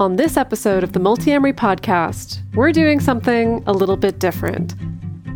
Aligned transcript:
On 0.00 0.16
this 0.16 0.38
episode 0.38 0.82
of 0.82 0.94
the 0.94 0.98
Multiamory 0.98 1.52
podcast, 1.52 2.40
we're 2.54 2.72
doing 2.72 3.00
something 3.00 3.62
a 3.66 3.72
little 3.74 3.98
bit 3.98 4.18
different. 4.18 4.74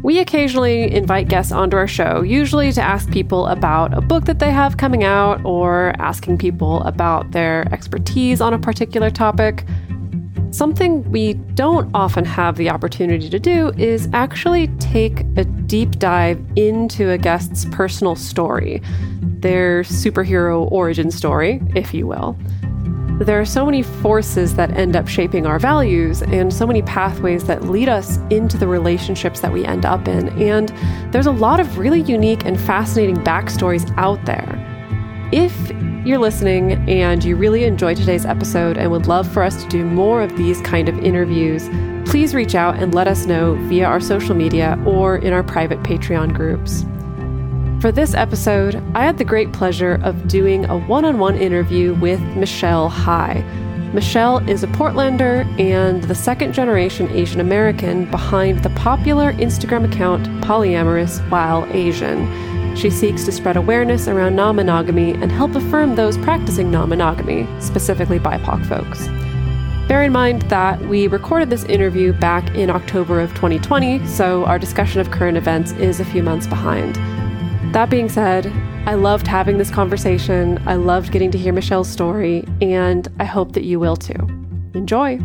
We 0.02 0.20
occasionally 0.20 0.90
invite 0.90 1.28
guests 1.28 1.52
onto 1.52 1.76
our 1.76 1.86
show, 1.86 2.22
usually 2.22 2.72
to 2.72 2.80
ask 2.80 3.10
people 3.10 3.46
about 3.48 3.92
a 3.92 4.00
book 4.00 4.24
that 4.24 4.38
they 4.38 4.50
have 4.50 4.78
coming 4.78 5.04
out 5.04 5.44
or 5.44 5.92
asking 5.98 6.38
people 6.38 6.80
about 6.84 7.32
their 7.32 7.70
expertise 7.74 8.40
on 8.40 8.54
a 8.54 8.58
particular 8.58 9.10
topic. 9.10 9.66
Something 10.50 11.10
we 11.12 11.34
don't 11.34 11.94
often 11.94 12.24
have 12.24 12.56
the 12.56 12.70
opportunity 12.70 13.28
to 13.28 13.38
do 13.38 13.68
is 13.76 14.08
actually 14.14 14.68
take 14.78 15.20
a 15.36 15.44
deep 15.44 15.98
dive 15.98 16.42
into 16.56 17.10
a 17.10 17.18
guest's 17.18 17.66
personal 17.66 18.16
story, 18.16 18.80
their 19.20 19.82
superhero 19.82 20.72
origin 20.72 21.10
story, 21.10 21.60
if 21.74 21.92
you 21.92 22.06
will. 22.06 22.34
There 23.20 23.40
are 23.40 23.44
so 23.44 23.64
many 23.64 23.84
forces 23.84 24.56
that 24.56 24.72
end 24.72 24.96
up 24.96 25.06
shaping 25.06 25.46
our 25.46 25.60
values 25.60 26.20
and 26.20 26.52
so 26.52 26.66
many 26.66 26.82
pathways 26.82 27.44
that 27.44 27.62
lead 27.62 27.88
us 27.88 28.18
into 28.28 28.58
the 28.58 28.66
relationships 28.66 29.38
that 29.38 29.52
we 29.52 29.64
end 29.64 29.86
up 29.86 30.08
in. 30.08 30.30
And 30.30 30.70
there's 31.12 31.26
a 31.26 31.30
lot 31.30 31.60
of 31.60 31.78
really 31.78 32.00
unique 32.00 32.44
and 32.44 32.60
fascinating 32.60 33.16
backstories 33.18 33.88
out 33.96 34.24
there. 34.24 34.60
If 35.30 35.70
you're 36.04 36.18
listening 36.18 36.72
and 36.88 37.22
you 37.22 37.36
really 37.36 37.62
enjoyed 37.62 37.98
today's 37.98 38.26
episode 38.26 38.76
and 38.76 38.90
would 38.90 39.06
love 39.06 39.32
for 39.32 39.44
us 39.44 39.62
to 39.62 39.68
do 39.68 39.84
more 39.84 40.20
of 40.20 40.36
these 40.36 40.60
kind 40.62 40.88
of 40.88 40.98
interviews, 40.98 41.68
please 42.10 42.34
reach 42.34 42.56
out 42.56 42.82
and 42.82 42.96
let 42.96 43.06
us 43.06 43.26
know 43.26 43.54
via 43.68 43.86
our 43.86 44.00
social 44.00 44.34
media 44.34 44.76
or 44.84 45.18
in 45.18 45.32
our 45.32 45.44
private 45.44 45.80
Patreon 45.84 46.34
groups. 46.34 46.84
For 47.84 47.92
this 47.92 48.14
episode, 48.14 48.82
I 48.94 49.04
had 49.04 49.18
the 49.18 49.26
great 49.26 49.52
pleasure 49.52 50.00
of 50.02 50.26
doing 50.26 50.64
a 50.64 50.78
one 50.78 51.04
on 51.04 51.18
one 51.18 51.36
interview 51.36 51.92
with 51.92 52.18
Michelle 52.34 52.88
High. 52.88 53.42
Michelle 53.92 54.38
is 54.48 54.62
a 54.62 54.68
Portlander 54.68 55.44
and 55.60 56.02
the 56.04 56.14
second 56.14 56.54
generation 56.54 57.10
Asian 57.10 57.40
American 57.40 58.10
behind 58.10 58.62
the 58.62 58.70
popular 58.70 59.34
Instagram 59.34 59.84
account 59.84 60.26
Polyamorous 60.42 61.20
While 61.28 61.66
Asian. 61.74 62.74
She 62.74 62.88
seeks 62.88 63.24
to 63.24 63.32
spread 63.32 63.58
awareness 63.58 64.08
around 64.08 64.34
non 64.34 64.56
monogamy 64.56 65.12
and 65.12 65.30
help 65.30 65.54
affirm 65.54 65.94
those 65.94 66.16
practicing 66.16 66.70
non 66.70 66.88
monogamy, 66.88 67.46
specifically 67.60 68.18
BIPOC 68.18 68.64
folks. 68.64 69.08
Bear 69.88 70.04
in 70.04 70.12
mind 70.12 70.40
that 70.48 70.80
we 70.88 71.06
recorded 71.06 71.50
this 71.50 71.64
interview 71.64 72.14
back 72.14 72.48
in 72.54 72.70
October 72.70 73.20
of 73.20 73.34
2020, 73.34 74.06
so 74.06 74.46
our 74.46 74.58
discussion 74.58 75.02
of 75.02 75.10
current 75.10 75.36
events 75.36 75.72
is 75.72 76.00
a 76.00 76.04
few 76.06 76.22
months 76.22 76.46
behind. 76.46 76.98
That 77.74 77.90
being 77.90 78.08
said, 78.08 78.46
I 78.86 78.94
loved 78.94 79.26
having 79.26 79.58
this 79.58 79.68
conversation. 79.68 80.62
I 80.64 80.76
loved 80.76 81.10
getting 81.10 81.32
to 81.32 81.38
hear 81.38 81.52
Michelle's 81.52 81.88
story, 81.88 82.44
and 82.60 83.08
I 83.18 83.24
hope 83.24 83.50
that 83.54 83.64
you 83.64 83.80
will 83.80 83.96
too. 83.96 84.14
Enjoy. 84.74 85.18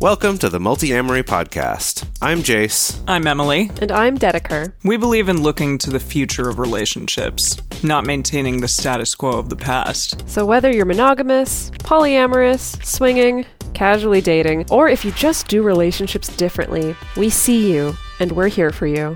Welcome 0.00 0.38
to 0.38 0.48
the 0.48 0.58
Multiamory 0.58 1.24
Podcast. 1.24 2.08
I'm 2.22 2.38
Jace. 2.38 2.98
I'm 3.06 3.26
Emily. 3.26 3.70
And 3.82 3.92
I'm 3.92 4.16
Dedeker. 4.16 4.72
We 4.82 4.96
believe 4.96 5.28
in 5.28 5.42
looking 5.42 5.76
to 5.76 5.90
the 5.90 6.00
future 6.00 6.48
of 6.48 6.58
relationships, 6.58 7.60
not 7.82 8.06
maintaining 8.06 8.62
the 8.62 8.68
status 8.68 9.14
quo 9.14 9.32
of 9.32 9.50
the 9.50 9.56
past. 9.56 10.26
So, 10.26 10.46
whether 10.46 10.72
you're 10.72 10.86
monogamous, 10.86 11.70
polyamorous, 11.80 12.82
swinging, 12.82 13.44
casually 13.74 14.22
dating, 14.22 14.64
or 14.70 14.88
if 14.88 15.04
you 15.04 15.12
just 15.12 15.48
do 15.48 15.62
relationships 15.62 16.34
differently, 16.34 16.96
we 17.14 17.28
see 17.28 17.70
you 17.70 17.92
and 18.20 18.32
we're 18.32 18.48
here 18.48 18.70
for 18.70 18.86
you. 18.86 19.14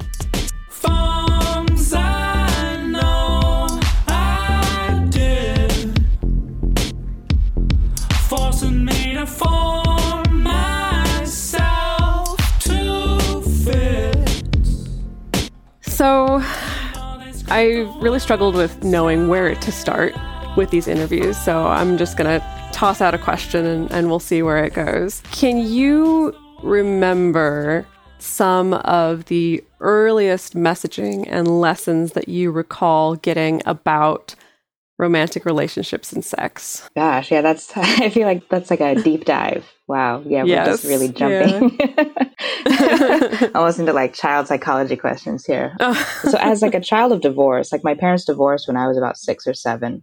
So, 16.02 16.40
I 17.46 17.88
really 18.00 18.18
struggled 18.18 18.56
with 18.56 18.82
knowing 18.82 19.28
where 19.28 19.54
to 19.54 19.70
start 19.70 20.12
with 20.56 20.70
these 20.70 20.88
interviews. 20.88 21.36
So, 21.36 21.68
I'm 21.68 21.96
just 21.96 22.16
going 22.16 22.40
to 22.40 22.44
toss 22.72 23.00
out 23.00 23.14
a 23.14 23.18
question 23.18 23.64
and, 23.64 23.92
and 23.92 24.08
we'll 24.08 24.18
see 24.18 24.42
where 24.42 24.64
it 24.64 24.74
goes. 24.74 25.22
Can 25.30 25.58
you 25.58 26.36
remember 26.64 27.86
some 28.18 28.74
of 28.74 29.26
the 29.26 29.62
earliest 29.78 30.56
messaging 30.56 31.24
and 31.30 31.60
lessons 31.60 32.14
that 32.14 32.28
you 32.28 32.50
recall 32.50 33.14
getting 33.14 33.62
about 33.64 34.34
romantic 34.98 35.44
relationships 35.44 36.12
and 36.12 36.24
sex. 36.24 36.88
Gosh, 36.94 37.30
yeah, 37.30 37.40
that's 37.40 37.72
I 37.76 38.08
feel 38.10 38.26
like 38.26 38.48
that's 38.48 38.70
like 38.70 38.80
a 38.80 38.94
deep 38.94 39.24
dive. 39.24 39.71
Wow. 39.88 40.22
Yeah, 40.26 40.44
yes. 40.44 40.66
we're 40.66 40.72
just 40.72 40.84
really 40.84 41.08
jumping. 41.08 41.78
Yeah. 42.64 43.48
Almost 43.54 43.78
into 43.78 43.92
like 43.92 44.14
child 44.14 44.46
psychology 44.46 44.96
questions 44.96 45.44
here. 45.44 45.76
so 46.22 46.38
as 46.38 46.62
like 46.62 46.74
a 46.74 46.80
child 46.80 47.12
of 47.12 47.20
divorce, 47.20 47.72
like 47.72 47.84
my 47.84 47.94
parents 47.94 48.24
divorced 48.24 48.68
when 48.68 48.76
I 48.76 48.86
was 48.86 48.96
about 48.96 49.16
6 49.16 49.46
or 49.46 49.54
7. 49.54 50.02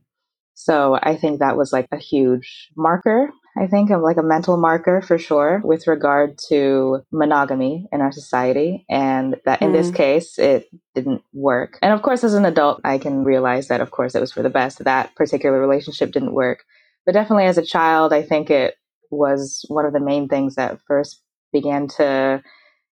So 0.53 0.99
I 1.01 1.15
think 1.15 1.39
that 1.39 1.57
was 1.57 1.71
like 1.71 1.87
a 1.91 1.97
huge 1.97 2.69
marker 2.75 3.29
I 3.59 3.67
think, 3.67 3.89
of 3.89 4.01
like 4.01 4.17
a 4.17 4.23
mental 4.23 4.55
marker 4.55 5.01
for 5.01 5.17
sure 5.17 5.61
with 5.65 5.85
regard 5.85 6.37
to 6.49 7.03
monogamy 7.11 7.87
in 7.91 7.99
our 7.99 8.11
society. 8.11 8.85
And 8.89 9.35
that 9.45 9.61
in 9.61 9.69
mm. 9.69 9.73
this 9.73 9.91
case, 9.91 10.39
it 10.39 10.69
didn't 10.95 11.23
work. 11.33 11.77
And 11.81 11.91
of 11.91 12.01
course, 12.01 12.23
as 12.23 12.35
an 12.35 12.45
adult, 12.45 12.79
I 12.85 12.97
can 12.97 13.25
realize 13.25 13.67
that, 13.67 13.81
of 13.81 13.91
course, 13.91 14.15
it 14.15 14.21
was 14.21 14.31
for 14.31 14.43
the 14.43 14.49
best. 14.49 14.83
That 14.83 15.13
particular 15.15 15.59
relationship 15.59 16.11
didn't 16.11 16.33
work. 16.33 16.63
But 17.05 17.13
definitely 17.13 17.45
as 17.45 17.57
a 17.57 17.65
child, 17.65 18.13
I 18.13 18.21
think 18.21 18.49
it 18.49 18.75
was 19.09 19.65
one 19.67 19.85
of 19.85 19.93
the 19.93 19.99
main 19.99 20.27
things 20.27 20.55
that 20.55 20.79
first 20.87 21.21
began 21.51 21.87
to 21.87 22.41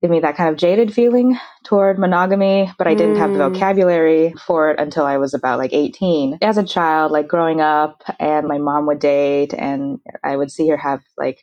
give 0.03 0.11
me 0.11 0.21
that 0.21 0.37
kind 0.37 0.49
of 0.49 0.57
jaded 0.57 0.95
feeling 0.95 1.39
toward 1.65 1.99
monogamy, 1.99 2.73
but 2.79 2.87
I 2.87 2.95
didn't 2.95 3.17
mm. 3.17 3.19
have 3.19 3.33
the 3.33 3.39
mm. 3.39 3.53
vocabulary 3.53 4.35
for 4.47 4.71
it 4.71 4.81
until 4.81 5.05
I 5.05 5.19
was 5.19 5.35
about 5.35 5.59
like 5.59 5.75
18. 5.75 6.39
As 6.41 6.57
a 6.57 6.65
child, 6.65 7.13
like 7.13 7.29
growing 7.29 7.61
up, 7.61 8.03
and 8.19 8.49
my 8.49 8.59
mom 8.59 8.87
would 8.87 8.99
date, 8.99 9.53
and 9.53 9.99
I 10.25 10.37
would 10.37 10.51
see 10.51 10.69
her 10.69 10.79
have 10.79 11.03
like, 11.19 11.43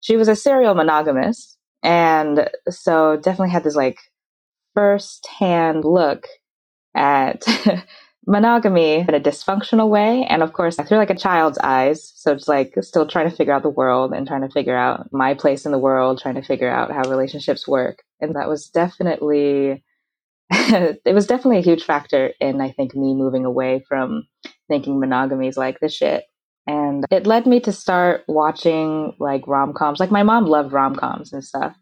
she 0.00 0.16
was 0.16 0.28
a 0.28 0.36
serial 0.36 0.74
monogamist. 0.74 1.58
And 1.82 2.48
so 2.70 3.16
definitely 3.16 3.50
had 3.50 3.64
this 3.64 3.76
like 3.76 3.98
first 4.74 5.28
hand 5.38 5.84
look 5.84 6.26
at 6.94 7.44
monogamy 8.28 8.96
in 8.96 9.14
a 9.14 9.20
dysfunctional 9.20 9.88
way. 9.88 10.24
And 10.28 10.42
of 10.42 10.52
course, 10.52 10.76
through 10.76 10.98
like 10.98 11.10
a 11.10 11.16
child's 11.16 11.58
eyes. 11.58 12.12
So 12.14 12.32
it's 12.32 12.46
like 12.46 12.74
still 12.82 13.06
trying 13.06 13.28
to 13.28 13.34
figure 13.34 13.54
out 13.54 13.62
the 13.62 13.70
world 13.70 14.12
and 14.12 14.26
trying 14.26 14.42
to 14.42 14.50
figure 14.50 14.76
out 14.76 15.08
my 15.12 15.34
place 15.34 15.64
in 15.64 15.72
the 15.72 15.78
world, 15.78 16.20
trying 16.20 16.34
to 16.34 16.42
figure 16.42 16.68
out 16.68 16.92
how 16.92 17.08
relationships 17.08 17.66
work. 17.66 18.02
And 18.20 18.36
that 18.36 18.48
was 18.48 18.68
definitely, 18.68 19.82
it 20.50 21.14
was 21.14 21.26
definitely 21.26 21.58
a 21.58 21.62
huge 21.62 21.84
factor 21.84 22.32
in, 22.38 22.60
I 22.60 22.70
think, 22.70 22.94
me 22.94 23.14
moving 23.14 23.46
away 23.46 23.82
from 23.88 24.28
thinking 24.68 25.00
monogamy 25.00 25.48
is 25.48 25.56
like 25.56 25.80
the 25.80 25.88
shit. 25.88 26.24
And 26.66 27.06
it 27.10 27.26
led 27.26 27.46
me 27.46 27.60
to 27.60 27.72
start 27.72 28.24
watching 28.28 29.14
like 29.18 29.48
rom 29.48 29.72
coms. 29.72 30.00
Like 30.00 30.10
my 30.10 30.22
mom 30.22 30.44
loved 30.44 30.74
rom 30.74 30.94
coms 30.94 31.32
and 31.32 31.42
stuff 31.42 31.74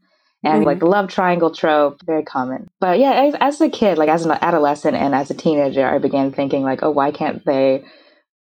and 0.46 0.60
mm-hmm. 0.60 0.66
like 0.66 0.78
the 0.78 0.86
love 0.86 1.08
triangle 1.08 1.50
trope 1.50 2.00
very 2.04 2.22
common 2.22 2.68
but 2.80 2.98
yeah 2.98 3.12
as, 3.12 3.34
as, 3.40 3.60
a 3.60 3.68
kid 3.68 3.98
like 3.98 4.08
as 4.08 4.24
an 4.24 4.32
adolescent 4.40 4.96
and 4.96 5.14
as 5.14 5.30
a 5.30 5.34
teenager 5.34 5.86
i 5.86 5.98
began 5.98 6.32
thinking 6.32 6.62
like 6.62 6.82
oh 6.82 6.90
why 6.90 7.10
can't 7.10 7.44
they 7.44 7.84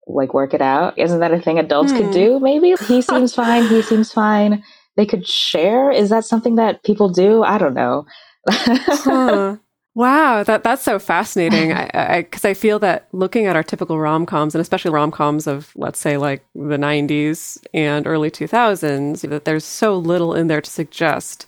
like 0.07 0.33
work 0.33 0.53
it 0.53 0.61
out 0.61 0.97
isn't 0.97 1.19
that 1.19 1.33
a 1.33 1.39
thing 1.39 1.59
adults 1.59 1.91
mm. 1.91 1.97
could 1.97 2.11
do 2.11 2.39
maybe 2.39 2.73
he 2.87 3.01
seems 3.01 3.33
fine 3.33 3.65
he 3.67 3.81
seems 3.81 4.11
fine 4.11 4.63
they 4.97 5.05
could 5.05 5.27
share 5.27 5.91
is 5.91 6.09
that 6.09 6.25
something 6.25 6.55
that 6.55 6.83
people 6.83 7.09
do 7.09 7.43
i 7.43 7.57
don't 7.57 7.73
know 7.73 8.05
huh. 8.49 9.57
Wow, 9.93 10.43
that 10.43 10.63
that's 10.63 10.83
so 10.83 10.99
fascinating. 10.99 11.73
I 11.73 12.21
because 12.21 12.45
I, 12.45 12.49
I, 12.49 12.53
feel 12.53 12.79
that 12.79 13.09
looking 13.11 13.45
at 13.45 13.57
our 13.57 13.63
typical 13.63 13.99
rom 13.99 14.25
coms 14.25 14.55
and 14.55 14.61
especially 14.61 14.91
rom 14.91 15.11
coms 15.11 15.47
of 15.47 15.73
let's 15.75 15.99
say 15.99 16.15
like 16.15 16.45
the 16.55 16.77
'90s 16.77 17.61
and 17.73 18.07
early 18.07 18.31
2000s, 18.31 19.29
that 19.29 19.43
there's 19.43 19.65
so 19.65 19.97
little 19.97 20.33
in 20.33 20.47
there 20.47 20.61
to 20.61 20.71
suggest 20.71 21.45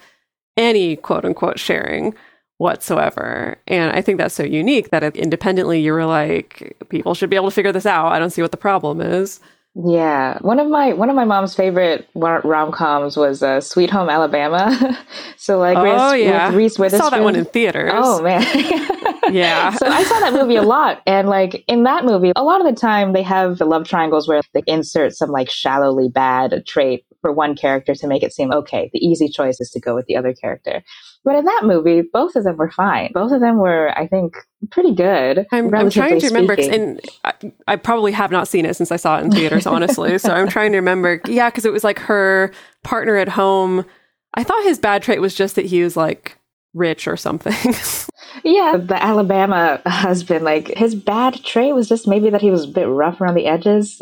any 0.58 0.96
quote 0.96 1.26
unquote 1.26 1.60
sharing 1.60 2.14
whatsoever. 2.58 3.58
And 3.68 3.92
I 3.92 4.02
think 4.02 4.18
that's 4.18 4.36
so 4.36 4.44
unique 4.44 4.90
that 4.92 5.16
independently 5.16 5.82
you 5.82 5.94
were 5.94 6.06
like, 6.06 6.76
people 6.90 7.14
should 7.14 7.30
be 7.30 7.36
able 7.36 7.50
to 7.50 7.56
figure 7.56 7.72
this 7.72 7.86
out. 7.86 8.12
I 8.12 8.20
don't 8.20 8.30
see 8.30 8.42
what 8.42 8.52
the 8.52 8.58
problem 8.58 9.02
is. 9.02 9.40
Yeah, 9.76 10.38
one 10.42 10.60
of 10.60 10.68
my 10.68 10.94
one 10.94 11.10
of 11.10 11.16
my 11.16 11.26
mom's 11.26 11.56
favorite 11.56 12.08
rom 12.14 12.72
coms 12.72 13.18
was 13.18 13.42
uh, 13.42 13.60
Sweet 13.60 13.90
Home 13.90 14.08
Alabama. 14.08 14.96
so 15.38 15.58
like, 15.58 15.76
oh 15.76 16.14
Reese, 16.14 16.26
yeah, 16.26 16.50
with 16.50 16.56
Reese 16.56 16.78
Witherspoon. 16.78 17.02
I 17.02 17.04
saw 17.04 17.10
that 17.10 17.24
one 17.24 17.36
in 17.36 17.46
theaters. 17.46 17.92
Oh 17.96 18.22
man, 18.22 18.44
yeah. 19.34 19.72
so 19.72 19.88
I 19.88 20.04
saw 20.04 20.20
that 20.20 20.32
movie 20.32 20.58
a 20.58 20.62
lot, 20.62 21.02
and 21.08 21.28
like 21.28 21.64
in 21.68 21.86
that 21.86 22.06
movie, 22.06 22.34
a 22.36 22.44
lot 22.44 22.64
of 22.64 22.68
the 22.68 22.80
time 22.80 23.14
they 23.14 23.24
have 23.24 23.58
the 23.58 23.66
love 23.66 23.88
triangles 23.88 24.28
where 24.28 24.42
they 24.54 24.62
insert 24.68 25.16
some 25.16 25.32
like 25.32 25.50
shallowly 25.50 26.08
bad 26.08 26.68
trait 26.68 27.04
for 27.24 27.31
one 27.31 27.56
character 27.56 27.96
to 27.96 28.06
make 28.06 28.22
it 28.22 28.34
seem 28.34 28.52
okay. 28.52 28.90
The 28.92 29.00
easy 29.00 29.30
choice 29.30 29.62
is 29.62 29.70
to 29.72 29.80
go 29.80 29.96
with 29.96 30.08
the 30.08 30.18
other 30.18 30.34
character. 30.34 30.84
But 31.24 31.38
in 31.38 31.46
that 31.46 31.62
movie, 31.64 32.02
both 32.02 32.36
of 32.36 32.44
them 32.44 32.58
were 32.58 32.70
fine. 32.70 33.12
Both 33.14 33.31
of 33.31 33.40
them 33.40 33.58
were, 33.58 33.98
I 33.98 34.08
think, 34.08 34.36
pretty 34.72 34.94
good. 34.94 35.48
I'm, 35.54 35.74
I'm 35.74 35.90
trying 35.90 36.20
to 36.20 36.28
remember, 36.28 36.54
and 36.54 37.00
I, 37.24 37.34
I, 37.66 37.75
probably 37.78 38.12
have 38.12 38.30
not 38.30 38.50
seen 38.50 38.66
it 38.66 38.75
since 38.75 38.92
I 38.92 38.98
saw 38.98 39.18
it 39.18 39.24
in 39.24 39.31
theaters, 39.31 39.66
honestly. 39.66 40.18
so 40.18 40.34
I'm 40.34 40.50
trying 40.50 40.74
to 40.74 40.78
remember. 40.78 41.22
Yeah, 41.25 41.50
because 41.50 41.64
it 41.64 41.72
was 41.72 41.86
like 41.86 42.00
her 42.00 42.52
partner 42.84 43.16
at 43.16 43.30
home. 43.30 43.86
I 44.34 44.44
thought 44.44 44.64
his 44.64 44.80
bad 44.80 45.02
trait 45.02 45.22
was 45.22 45.34
just 45.34 45.56
that 45.56 45.66
he 45.66 45.81
was 45.81 45.96
like 45.96 46.38
rich 46.74 47.08
or 47.08 47.16
something. 47.16 47.54
yeah, 48.44 48.75
the 48.78 49.02
Alabama 49.02 49.81
husband, 49.86 50.44
like 50.44 50.68
his 50.70 50.94
bad 50.94 51.42
trait 51.44 51.74
was 51.74 51.88
just 51.88 52.06
maybe 52.06 52.30
that 52.31 52.42
he 52.42 52.52
was 52.52 52.66
a 52.66 52.70
bit 52.70 52.88
rough 52.88 53.22
around 53.22 53.36
the 53.36 53.46
edges. 53.46 54.02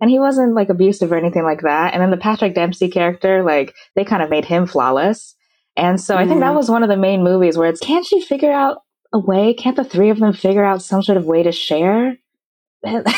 And 0.00 0.10
he 0.10 0.18
wasn't 0.18 0.54
like 0.54 0.70
abusive 0.70 1.12
or 1.12 1.16
anything 1.16 1.44
like 1.44 1.62
that. 1.62 1.92
And 1.92 2.02
then 2.02 2.10
the 2.10 2.16
Patrick 2.16 2.54
Dempsey 2.54 2.88
character, 2.88 3.42
like 3.42 3.74
they 3.94 4.04
kind 4.04 4.22
of 4.22 4.30
made 4.30 4.44
him 4.44 4.66
flawless. 4.66 5.34
And 5.76 6.00
so 6.00 6.14
mm. 6.14 6.18
I 6.18 6.26
think 6.26 6.40
that 6.40 6.46
mm-hmm. 6.46 6.56
was 6.56 6.70
one 6.70 6.82
of 6.82 6.88
the 6.88 6.96
main 6.96 7.22
movies 7.22 7.56
where 7.56 7.68
it's 7.68 7.80
can't 7.80 8.06
she 8.06 8.20
figure 8.20 8.52
out 8.52 8.78
a 9.12 9.18
way? 9.18 9.54
Can't 9.54 9.76
the 9.76 9.84
three 9.84 10.10
of 10.10 10.18
them 10.18 10.32
figure 10.32 10.64
out 10.64 10.82
some 10.82 11.02
sort 11.02 11.18
of 11.18 11.26
way 11.26 11.42
to 11.42 11.52
share? 11.52 12.16
mm-hmm. 12.86 13.12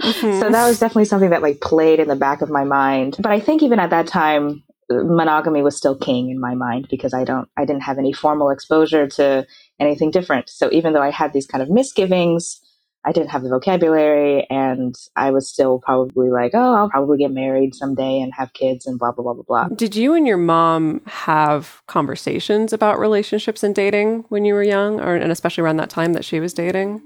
So 0.00 0.50
that 0.50 0.66
was 0.66 0.78
definitely 0.78 1.06
something 1.06 1.30
that 1.30 1.42
like 1.42 1.60
played 1.60 2.00
in 2.00 2.08
the 2.08 2.16
back 2.16 2.42
of 2.42 2.50
my 2.50 2.64
mind. 2.64 3.16
But 3.18 3.32
I 3.32 3.40
think 3.40 3.62
even 3.62 3.78
at 3.78 3.90
that 3.90 4.06
time, 4.06 4.64
monogamy 4.90 5.62
was 5.62 5.76
still 5.76 5.96
king 5.96 6.30
in 6.30 6.40
my 6.40 6.54
mind 6.54 6.88
because 6.90 7.12
I 7.12 7.24
don't 7.24 7.48
I 7.56 7.64
didn't 7.64 7.82
have 7.82 7.98
any 7.98 8.12
formal 8.12 8.50
exposure 8.50 9.06
to 9.08 9.46
anything 9.80 10.10
different. 10.10 10.48
So 10.48 10.70
even 10.72 10.92
though 10.92 11.02
I 11.02 11.10
had 11.10 11.32
these 11.32 11.46
kind 11.46 11.62
of 11.62 11.70
misgivings, 11.70 12.60
I 13.04 13.12
didn't 13.12 13.30
have 13.30 13.42
the 13.42 13.48
vocabulary 13.48 14.46
and 14.50 14.94
I 15.16 15.30
was 15.30 15.48
still 15.48 15.78
probably 15.78 16.30
like, 16.30 16.52
oh, 16.54 16.74
I'll 16.74 16.90
probably 16.90 17.18
get 17.18 17.30
married 17.30 17.74
someday 17.74 18.20
and 18.20 18.32
have 18.34 18.52
kids 18.52 18.86
and 18.86 18.98
blah 18.98 19.12
blah 19.12 19.22
blah 19.22 19.34
blah 19.34 19.44
blah. 19.68 19.68
Did 19.74 19.96
you 19.96 20.14
and 20.14 20.26
your 20.26 20.36
mom 20.36 21.00
have 21.06 21.82
conversations 21.86 22.72
about 22.72 22.98
relationships 22.98 23.62
and 23.62 23.74
dating 23.74 24.24
when 24.28 24.44
you 24.44 24.54
were 24.54 24.62
young 24.62 25.00
or 25.00 25.14
and 25.14 25.32
especially 25.32 25.62
around 25.62 25.76
that 25.78 25.90
time 25.90 26.12
that 26.14 26.24
she 26.24 26.40
was 26.40 26.52
dating? 26.52 27.02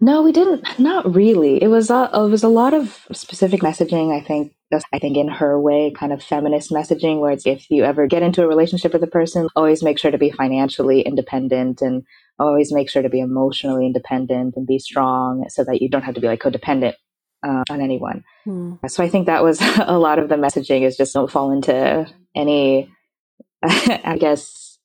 No, 0.00 0.22
we 0.22 0.32
didn't. 0.32 0.78
Not 0.78 1.14
really. 1.14 1.62
It 1.62 1.68
was 1.68 1.90
a, 1.90 2.10
it 2.12 2.30
was 2.30 2.44
a 2.44 2.48
lot 2.48 2.74
of 2.74 3.06
specific 3.12 3.60
messaging. 3.62 4.16
I 4.16 4.24
think 4.24 4.54
just 4.72 4.86
I 4.92 4.98
think 4.98 5.16
in 5.16 5.28
her 5.28 5.60
way, 5.60 5.92
kind 5.96 6.12
of 6.12 6.22
feminist 6.22 6.70
messaging, 6.70 7.20
where 7.20 7.32
it's 7.32 7.46
if 7.46 7.66
you 7.70 7.84
ever 7.84 8.06
get 8.06 8.22
into 8.22 8.42
a 8.42 8.48
relationship 8.48 8.92
with 8.92 9.02
a 9.02 9.08
person, 9.08 9.48
always 9.56 9.82
make 9.82 9.98
sure 9.98 10.10
to 10.10 10.18
be 10.18 10.30
financially 10.30 11.00
independent 11.00 11.80
and 11.80 12.02
always 12.38 12.72
make 12.72 12.90
sure 12.90 13.02
to 13.02 13.08
be 13.08 13.20
emotionally 13.20 13.86
independent 13.86 14.54
and 14.56 14.66
be 14.66 14.78
strong, 14.78 15.46
so 15.48 15.64
that 15.64 15.80
you 15.80 15.88
don't 15.88 16.02
have 16.02 16.14
to 16.14 16.20
be 16.20 16.26
like 16.26 16.40
codependent 16.40 16.94
uh, 17.46 17.64
on 17.70 17.80
anyone. 17.80 18.24
Hmm. 18.44 18.74
So 18.86 19.02
I 19.02 19.08
think 19.08 19.26
that 19.26 19.42
was 19.42 19.60
a 19.78 19.98
lot 19.98 20.18
of 20.18 20.28
the 20.28 20.36
messaging 20.36 20.82
is 20.82 20.96
just 20.96 21.14
don't 21.14 21.30
fall 21.30 21.52
into 21.52 22.06
any, 22.34 22.90
I 23.62 24.16
guess, 24.18 24.78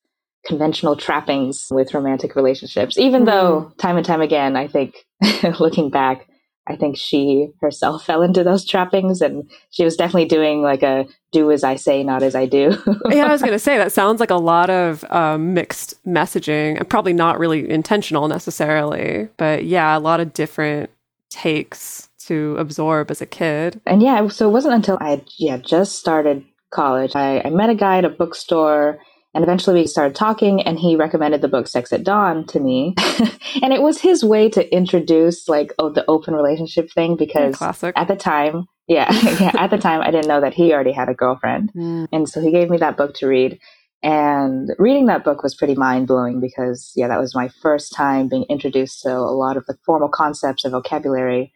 conventional 0.46 0.96
trappings 0.96 1.68
with 1.72 1.94
romantic 1.94 2.36
relationships, 2.36 2.98
even 2.98 3.24
mm. 3.24 3.26
though 3.28 3.72
time 3.78 3.98
and 3.98 4.06
time 4.06 4.22
again, 4.22 4.56
I 4.56 4.68
think 4.68 4.96
looking 5.60 5.90
back, 5.90 6.28
I 6.68 6.76
think 6.76 6.98
she 6.98 7.50
herself 7.62 8.06
fell 8.06 8.22
into 8.22 8.44
those 8.44 8.66
trappings 8.66 9.22
and 9.22 9.50
she 9.72 9.84
was 9.84 9.96
definitely 9.96 10.26
doing 10.26 10.62
like 10.62 10.84
a 10.84 11.06
do 11.32 11.52
as 11.52 11.64
I 11.64 11.76
say, 11.76 12.04
not 12.04 12.24
as 12.24 12.36
I 12.36 12.46
do. 12.46 12.78
yeah, 13.10 13.26
I 13.26 13.32
was 13.32 13.42
going 13.42 13.54
to 13.54 13.60
say 13.60 13.78
that 13.78 13.92
sounds 13.92 14.20
like 14.20 14.30
a 14.30 14.36
lot 14.36 14.70
of 14.70 15.04
um, 15.10 15.54
mixed 15.54 16.04
messaging 16.06 16.78
and 16.78 16.90
probably 16.90 17.14
not 17.14 17.40
really 17.40 17.70
intentional 17.70 18.28
necessarily. 18.28 19.30
But 19.38 19.66
yeah, 19.66 19.98
a 19.98 20.00
lot 20.00 20.20
of 20.20 20.34
different 20.34 20.90
takes 21.30 22.10
to 22.20 22.56
absorb 22.58 23.12
as 23.12 23.22
a 23.22 23.26
kid. 23.26 23.82
And 23.86 24.02
yeah, 24.02 24.28
so 24.28 24.48
it 24.48 24.52
wasn't 24.52 24.76
until 24.76 24.98
I 25.02 25.24
yeah 25.38 25.58
just 25.58 26.00
started 26.00 26.46
college. 26.72 27.16
I, 27.16 27.42
I 27.44 27.50
met 27.50 27.70
a 27.70 27.76
guy 27.76 27.98
at 27.98 28.06
a 28.06 28.10
bookstore 28.10 29.00
and 29.34 29.44
eventually 29.44 29.82
we 29.82 29.88
started 29.88 30.16
talking 30.16 30.62
and 30.62 30.80
he 30.80 30.96
recommended 30.96 31.42
the 31.42 31.48
book 31.48 31.68
Sex 31.68 31.92
at 31.92 32.04
Dawn 32.04 32.46
to 32.48 32.60
me. 32.60 32.94
and 33.62 33.74
it 33.74 33.82
was 33.82 34.00
his 34.00 34.24
way 34.24 34.50
to 34.50 34.74
introduce 34.74 35.48
like 35.48 35.74
oh 35.80 35.90
the 35.90 36.06
open 36.08 36.36
relationship 36.36 36.92
thing 36.92 37.16
because 37.16 37.56
Classic. 37.56 37.94
at 37.98 38.08
the 38.08 38.16
time, 38.16 38.68
yeah, 38.88 39.12
yeah, 39.40 39.52
at 39.58 39.72
the 39.72 39.78
time 39.78 40.02
I 40.02 40.12
didn't 40.12 40.28
know 40.28 40.42
that 40.42 40.54
he 40.54 40.74
already 40.74 40.92
had 40.92 41.10
a 41.10 41.16
girlfriend. 41.16 41.72
Mm. 41.74 42.08
And 42.12 42.30
so 42.30 42.42
he 42.42 42.52
gave 42.52 42.70
me 42.70 42.78
that 42.78 42.98
book 42.98 43.16
to 43.16 43.28
read. 43.28 43.60
And 44.04 44.70
reading 44.78 45.06
that 45.06 45.24
book 45.24 45.44
was 45.44 45.56
pretty 45.56 45.76
mind 45.76 46.08
blowing 46.08 46.42
because, 46.42 46.92
yeah, 46.94 47.08
that 47.08 47.22
was 47.22 47.34
my 47.34 47.48
first 47.62 47.94
time 47.94 48.28
being 48.28 48.46
introduced 48.50 49.02
to 49.04 49.14
a 49.14 49.32
lot 49.32 49.56
of 49.56 49.66
the 49.66 49.78
formal 49.86 50.10
concepts 50.10 50.66
and 50.66 50.74
vocabulary 50.74 51.54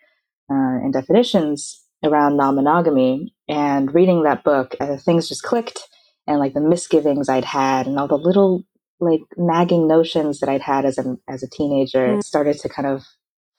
uh, 0.50 0.80
and 0.82 0.94
definitions 0.94 1.84
around 2.06 2.38
non 2.38 2.56
monogamy. 2.56 3.36
And 3.50 3.94
reading 3.94 4.24
that 4.24 4.46
book, 4.46 4.76
uh, 4.80 4.96
things 4.96 5.28
just 5.28 5.44
clicked 5.44 5.82
and 6.28 6.40
like 6.40 6.54
the 6.54 6.62
misgivings 6.62 7.30
I'd 7.30 7.46
had 7.46 7.88
and 7.88 7.98
all 7.98 8.08
the 8.08 8.18
little 8.18 8.64
like 9.00 9.22
nagging 9.38 9.88
notions 9.88 10.40
that 10.40 10.50
I'd 10.50 10.62
had 10.62 10.86
as 10.86 10.98
a 10.98 11.18
as 11.28 11.44
a 11.44 11.50
teenager 11.50 12.08
mm. 12.08 12.24
started 12.24 12.60
to 12.60 12.70
kind 12.70 12.88
of 12.88 13.06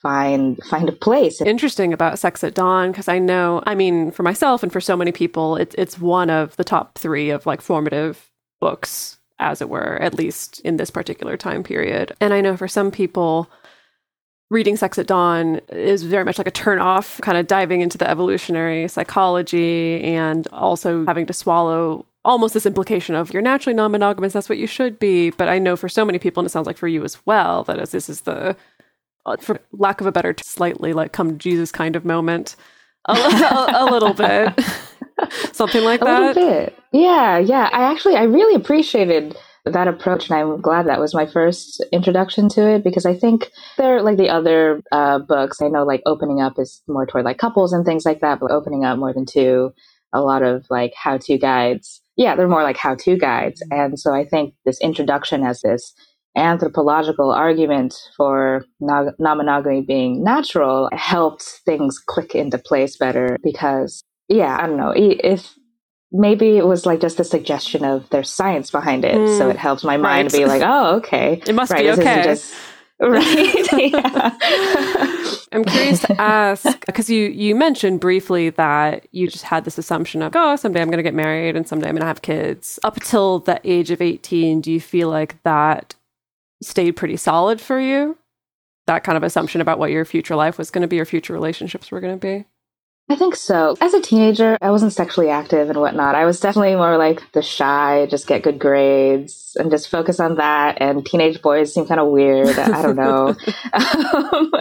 find 0.02 0.62
find 0.64 0.88
a 0.88 0.92
place. 0.92 1.40
Interesting 1.40 1.92
about 1.92 2.18
Sex 2.18 2.42
at 2.44 2.54
Dawn 2.54 2.90
because 2.90 3.08
I 3.08 3.18
know, 3.18 3.62
I 3.66 3.74
mean, 3.74 4.10
for 4.10 4.22
myself 4.22 4.62
and 4.62 4.72
for 4.72 4.80
so 4.80 4.96
many 4.96 5.12
people, 5.12 5.56
it's 5.56 5.74
it's 5.76 5.98
one 5.98 6.30
of 6.30 6.56
the 6.56 6.64
top 6.64 6.98
three 6.98 7.30
of 7.30 7.46
like 7.46 7.60
formative 7.60 8.30
books, 8.60 9.18
as 9.38 9.60
it 9.60 9.68
were, 9.68 10.00
at 10.00 10.14
least 10.14 10.60
in 10.60 10.76
this 10.76 10.90
particular 10.90 11.36
time 11.36 11.62
period. 11.62 12.14
And 12.20 12.32
I 12.32 12.40
know 12.40 12.56
for 12.56 12.68
some 12.68 12.90
people, 12.90 13.48
reading 14.50 14.76
Sex 14.76 14.98
at 14.98 15.06
Dawn 15.06 15.56
is 15.68 16.02
very 16.02 16.24
much 16.24 16.38
like 16.38 16.46
a 16.46 16.52
turn 16.52 16.78
off, 16.78 17.20
kind 17.20 17.38
of 17.38 17.46
diving 17.46 17.80
into 17.80 17.98
the 17.98 18.08
evolutionary 18.08 18.88
psychology 18.88 20.02
and 20.02 20.46
also 20.48 21.04
having 21.06 21.26
to 21.26 21.32
swallow 21.32 22.06
almost 22.24 22.54
this 22.54 22.66
implication 22.66 23.14
of 23.14 23.32
you're 23.32 23.42
naturally 23.42 23.74
non-monogamous 23.74 24.32
that's 24.32 24.48
what 24.48 24.58
you 24.58 24.66
should 24.66 24.98
be 24.98 25.30
but 25.30 25.48
i 25.48 25.58
know 25.58 25.76
for 25.76 25.88
so 25.88 26.04
many 26.04 26.18
people 26.18 26.40
and 26.40 26.46
it 26.46 26.50
sounds 26.50 26.66
like 26.66 26.76
for 26.76 26.88
you 26.88 27.04
as 27.04 27.24
well 27.26 27.64
that 27.64 27.90
this 27.90 28.08
is 28.08 28.22
the 28.22 28.56
uh, 29.26 29.36
for 29.36 29.60
lack 29.72 30.00
of 30.00 30.06
a 30.06 30.12
better 30.12 30.34
slightly 30.42 30.92
like 30.92 31.12
come 31.12 31.30
to 31.32 31.36
jesus 31.36 31.72
kind 31.72 31.96
of 31.96 32.04
moment. 32.04 32.56
A, 33.06 33.12
a, 33.12 33.66
a 33.78 33.90
little 33.90 34.12
bit. 34.12 34.58
Something 35.52 35.84
like 35.84 36.00
a 36.02 36.04
that. 36.04 36.22
a 36.22 36.26
little 36.26 36.48
bit. 36.50 36.78
Yeah 36.92 37.38
yeah. 37.38 37.68
I 37.72 37.90
actually 37.90 38.16
i 38.16 38.24
really 38.24 38.54
appreciated 38.54 39.36
that 39.64 39.88
approach 39.88 40.30
and 40.30 40.38
i'm 40.38 40.60
glad 40.60 40.86
that 40.86 41.00
was 41.00 41.14
my 41.14 41.26
first 41.26 41.84
introduction 41.92 42.48
to 42.48 42.66
it 42.66 42.82
because 42.82 43.04
i 43.04 43.14
think 43.14 43.50
they're 43.76 44.02
like 44.02 44.16
the 44.16 44.30
other 44.30 44.82
uh, 44.92 45.18
books 45.18 45.60
i 45.60 45.68
know 45.68 45.84
like 45.84 46.00
opening 46.06 46.40
up 46.40 46.58
is 46.58 46.82
more 46.88 47.04
toward 47.04 47.24
like 47.24 47.38
couples 47.38 47.72
and 47.72 47.84
things 47.84 48.06
like 48.06 48.20
that 48.20 48.40
but 48.40 48.50
opening 48.50 48.84
up 48.84 48.98
more 48.98 49.12
than 49.12 49.26
two 49.26 49.72
a 50.12 50.22
lot 50.22 50.42
of 50.42 50.64
like 50.70 50.94
how 50.94 51.18
to 51.18 51.36
guides 51.36 52.00
yeah, 52.18 52.34
they're 52.34 52.48
more 52.48 52.64
like 52.64 52.76
how 52.76 52.96
to 52.96 53.16
guides. 53.16 53.62
And 53.70 53.98
so 53.98 54.12
I 54.12 54.24
think 54.24 54.52
this 54.66 54.80
introduction 54.80 55.44
as 55.44 55.60
this 55.60 55.94
anthropological 56.36 57.30
argument 57.30 57.94
for 58.16 58.64
non 58.80 59.12
monogamy 59.18 59.82
being 59.82 60.22
natural 60.22 60.90
helped 60.92 61.42
things 61.64 61.98
click 61.98 62.34
into 62.34 62.58
place 62.58 62.96
better 62.96 63.38
because, 63.42 64.02
yeah, 64.28 64.58
I 64.60 64.66
don't 64.66 64.76
know, 64.76 64.92
if 64.96 65.54
maybe 66.10 66.56
it 66.56 66.66
was 66.66 66.84
like 66.84 67.00
just 67.00 67.20
a 67.20 67.24
suggestion 67.24 67.84
of 67.84 68.10
there's 68.10 68.30
science 68.30 68.72
behind 68.72 69.04
it. 69.04 69.14
Mm, 69.14 69.38
so 69.38 69.48
it 69.48 69.56
helps 69.56 69.84
my 69.84 69.96
mind 69.96 70.32
right. 70.32 70.40
be 70.40 70.44
like, 70.44 70.62
oh, 70.64 70.96
okay. 70.96 71.40
It 71.46 71.54
must 71.54 71.70
right, 71.70 71.84
be 71.84 71.90
okay. 71.90 72.22
Just, 72.24 72.52
right. 73.00 73.70
I'm 75.52 75.64
curious 75.64 76.00
to 76.00 76.20
ask 76.20 76.84
because 76.86 77.08
you 77.08 77.28
you 77.28 77.54
mentioned 77.54 78.00
briefly 78.00 78.50
that 78.50 79.06
you 79.12 79.28
just 79.28 79.44
had 79.44 79.64
this 79.64 79.78
assumption 79.78 80.22
of 80.22 80.32
oh 80.34 80.56
someday 80.56 80.82
I'm 80.82 80.88
going 80.88 80.98
to 80.98 81.02
get 81.02 81.14
married 81.14 81.56
and 81.56 81.66
someday 81.66 81.88
I'm 81.88 81.94
going 81.94 82.02
to 82.02 82.06
have 82.06 82.22
kids. 82.22 82.78
Up 82.82 82.96
until 82.96 83.40
the 83.40 83.60
age 83.64 83.90
of 83.90 84.02
18, 84.02 84.60
do 84.60 84.72
you 84.72 84.80
feel 84.80 85.08
like 85.08 85.42
that 85.44 85.94
stayed 86.62 86.92
pretty 86.92 87.16
solid 87.16 87.60
for 87.60 87.80
you? 87.80 88.18
That 88.86 89.04
kind 89.04 89.16
of 89.16 89.22
assumption 89.22 89.60
about 89.60 89.78
what 89.78 89.90
your 89.90 90.04
future 90.04 90.36
life 90.36 90.58
was 90.58 90.70
going 90.70 90.82
to 90.82 90.88
be 90.88 90.98
or 90.98 91.04
future 91.04 91.32
relationships 91.32 91.90
were 91.90 92.00
going 92.00 92.18
to 92.18 92.26
be? 92.26 92.44
I 93.10 93.16
think 93.16 93.36
so. 93.36 93.74
As 93.80 93.94
a 93.94 94.02
teenager, 94.02 94.58
I 94.60 94.70
wasn't 94.70 94.92
sexually 94.92 95.30
active 95.30 95.70
and 95.70 95.80
whatnot. 95.80 96.14
I 96.14 96.26
was 96.26 96.40
definitely 96.40 96.74
more 96.74 96.98
like 96.98 97.32
the 97.32 97.40
shy, 97.40 98.06
just 98.10 98.26
get 98.26 98.42
good 98.42 98.58
grades 98.58 99.56
and 99.58 99.70
just 99.70 99.88
focus 99.88 100.20
on 100.20 100.34
that. 100.34 100.76
And 100.78 101.06
teenage 101.06 101.40
boys 101.40 101.72
seem 101.72 101.86
kind 101.86 102.00
of 102.00 102.08
weird. 102.08 102.58
I 102.58 102.82
don't 102.82 102.96
know. 102.96 103.28
um, 103.72 104.52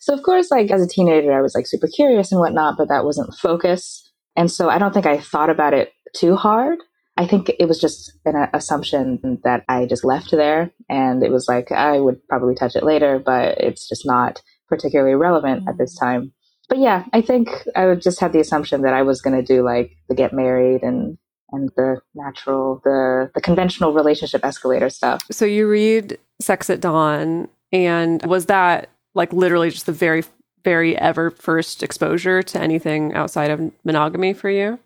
so, 0.00 0.12
of 0.12 0.22
course, 0.22 0.50
like 0.50 0.70
as 0.70 0.82
a 0.82 0.88
teenager, 0.88 1.32
I 1.32 1.40
was 1.40 1.54
like 1.54 1.66
super 1.66 1.88
curious 1.88 2.30
and 2.30 2.40
whatnot, 2.40 2.76
but 2.76 2.88
that 2.88 3.06
wasn't 3.06 3.34
focus. 3.34 4.12
And 4.36 4.50
so 4.50 4.68
I 4.68 4.76
don't 4.76 4.92
think 4.92 5.06
I 5.06 5.18
thought 5.18 5.48
about 5.48 5.72
it 5.72 5.92
too 6.14 6.36
hard. 6.36 6.78
I 7.16 7.26
think 7.26 7.52
it 7.58 7.68
was 7.68 7.80
just 7.80 8.12
an 8.26 8.48
assumption 8.52 9.40
that 9.44 9.64
I 9.66 9.86
just 9.86 10.04
left 10.04 10.30
there. 10.30 10.72
And 10.90 11.22
it 11.22 11.30
was 11.30 11.48
like, 11.48 11.72
I 11.72 12.00
would 12.00 12.16
probably 12.28 12.54
touch 12.54 12.76
it 12.76 12.84
later, 12.84 13.18
but 13.18 13.56
it's 13.58 13.88
just 13.88 14.04
not 14.04 14.42
particularly 14.68 15.14
relevant 15.14 15.68
at 15.68 15.78
this 15.78 15.96
time 15.96 16.32
but 16.68 16.78
yeah, 16.78 17.04
I 17.12 17.20
think 17.20 17.48
I 17.76 17.86
would 17.86 18.02
just 18.02 18.20
have 18.20 18.32
the 18.32 18.40
assumption 18.40 18.82
that 18.82 18.94
I 18.94 19.02
was 19.02 19.20
going 19.20 19.36
to 19.36 19.42
do 19.42 19.62
like 19.62 19.96
the 20.08 20.14
get 20.14 20.32
married 20.32 20.82
and 20.82 21.18
and 21.52 21.70
the 21.76 22.00
natural, 22.14 22.80
the 22.84 23.30
the 23.34 23.40
conventional 23.40 23.92
relationship 23.92 24.44
escalator 24.44 24.90
stuff. 24.90 25.22
So 25.30 25.44
you 25.44 25.68
read 25.68 26.18
Sex 26.40 26.68
at 26.70 26.80
Dawn, 26.80 27.48
and 27.72 28.24
was 28.26 28.46
that 28.46 28.88
like 29.14 29.32
literally 29.32 29.70
just 29.70 29.86
the 29.86 29.92
very 29.92 30.24
very 30.64 30.96
ever 30.96 31.30
first 31.30 31.82
exposure 31.82 32.42
to 32.42 32.60
anything 32.60 33.12
outside 33.14 33.50
of 33.50 33.70
monogamy 33.84 34.32
for 34.32 34.50
you? 34.50 34.78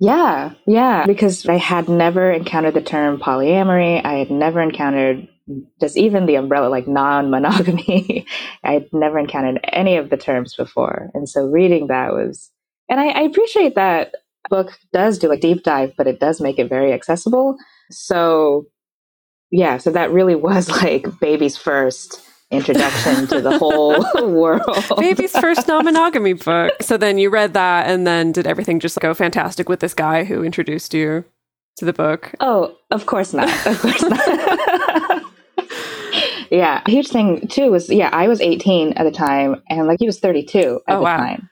Yeah, 0.00 0.54
yeah, 0.66 1.06
because 1.06 1.46
I 1.46 1.58
had 1.58 1.88
never 1.88 2.32
encountered 2.32 2.74
the 2.74 2.82
term 2.82 3.18
polyamory. 3.18 4.04
I 4.04 4.14
had 4.14 4.30
never 4.32 4.60
encountered 4.60 5.28
just 5.80 5.96
even 5.96 6.26
the 6.26 6.36
umbrella 6.36 6.68
like 6.68 6.86
non-monogamy. 6.88 8.26
i'd 8.64 8.86
never 8.92 9.18
encountered 9.18 9.60
any 9.72 9.96
of 9.96 10.10
the 10.10 10.16
terms 10.16 10.54
before, 10.54 11.10
and 11.14 11.28
so 11.28 11.44
reading 11.44 11.88
that 11.88 12.12
was, 12.12 12.50
and 12.88 13.00
I, 13.00 13.08
I 13.08 13.20
appreciate 13.22 13.74
that 13.74 14.12
book 14.48 14.78
does 14.92 15.18
do 15.18 15.30
a 15.30 15.36
deep 15.36 15.62
dive, 15.62 15.94
but 15.96 16.06
it 16.06 16.20
does 16.20 16.40
make 16.40 16.58
it 16.58 16.68
very 16.68 16.92
accessible. 16.92 17.56
So, 17.90 18.66
yeah, 19.50 19.78
so 19.78 19.90
that 19.90 20.10
really 20.10 20.34
was 20.34 20.68
like 20.82 21.06
baby's 21.20 21.56
first 21.56 22.22
introduction 22.50 23.26
to 23.28 23.40
the 23.40 23.58
whole 23.58 24.04
world. 24.28 24.84
Baby's 24.98 25.32
first 25.32 25.66
non 25.66 25.84
monogamy 25.84 26.34
book. 26.34 26.82
So 26.82 26.96
then 26.96 27.18
you 27.18 27.30
read 27.30 27.54
that, 27.54 27.88
and 27.88 28.06
then 28.06 28.32
did 28.32 28.46
everything 28.46 28.78
just 28.78 29.00
go 29.00 29.14
fantastic 29.14 29.68
with 29.68 29.80
this 29.80 29.94
guy 29.94 30.24
who 30.24 30.44
introduced 30.44 30.94
you 30.94 31.24
to 31.76 31.84
the 31.84 31.92
book? 31.92 32.32
Oh, 32.40 32.76
of 32.90 33.06
course 33.06 33.32
not. 33.32 33.48
Of 33.66 33.80
course 33.80 34.02
not. 34.02 34.71
Yeah. 36.52 36.82
Huge 36.86 37.08
thing, 37.08 37.48
too, 37.48 37.70
was 37.70 37.88
yeah, 37.88 38.10
I 38.12 38.28
was 38.28 38.40
18 38.40 38.92
at 38.92 39.04
the 39.04 39.10
time, 39.10 39.62
and 39.68 39.86
like 39.86 39.98
he 40.00 40.06
was 40.06 40.20
32 40.20 40.58
at 40.86 40.94
oh, 40.94 40.98
the 40.98 41.02
wow. 41.02 41.16
time. 41.16 41.50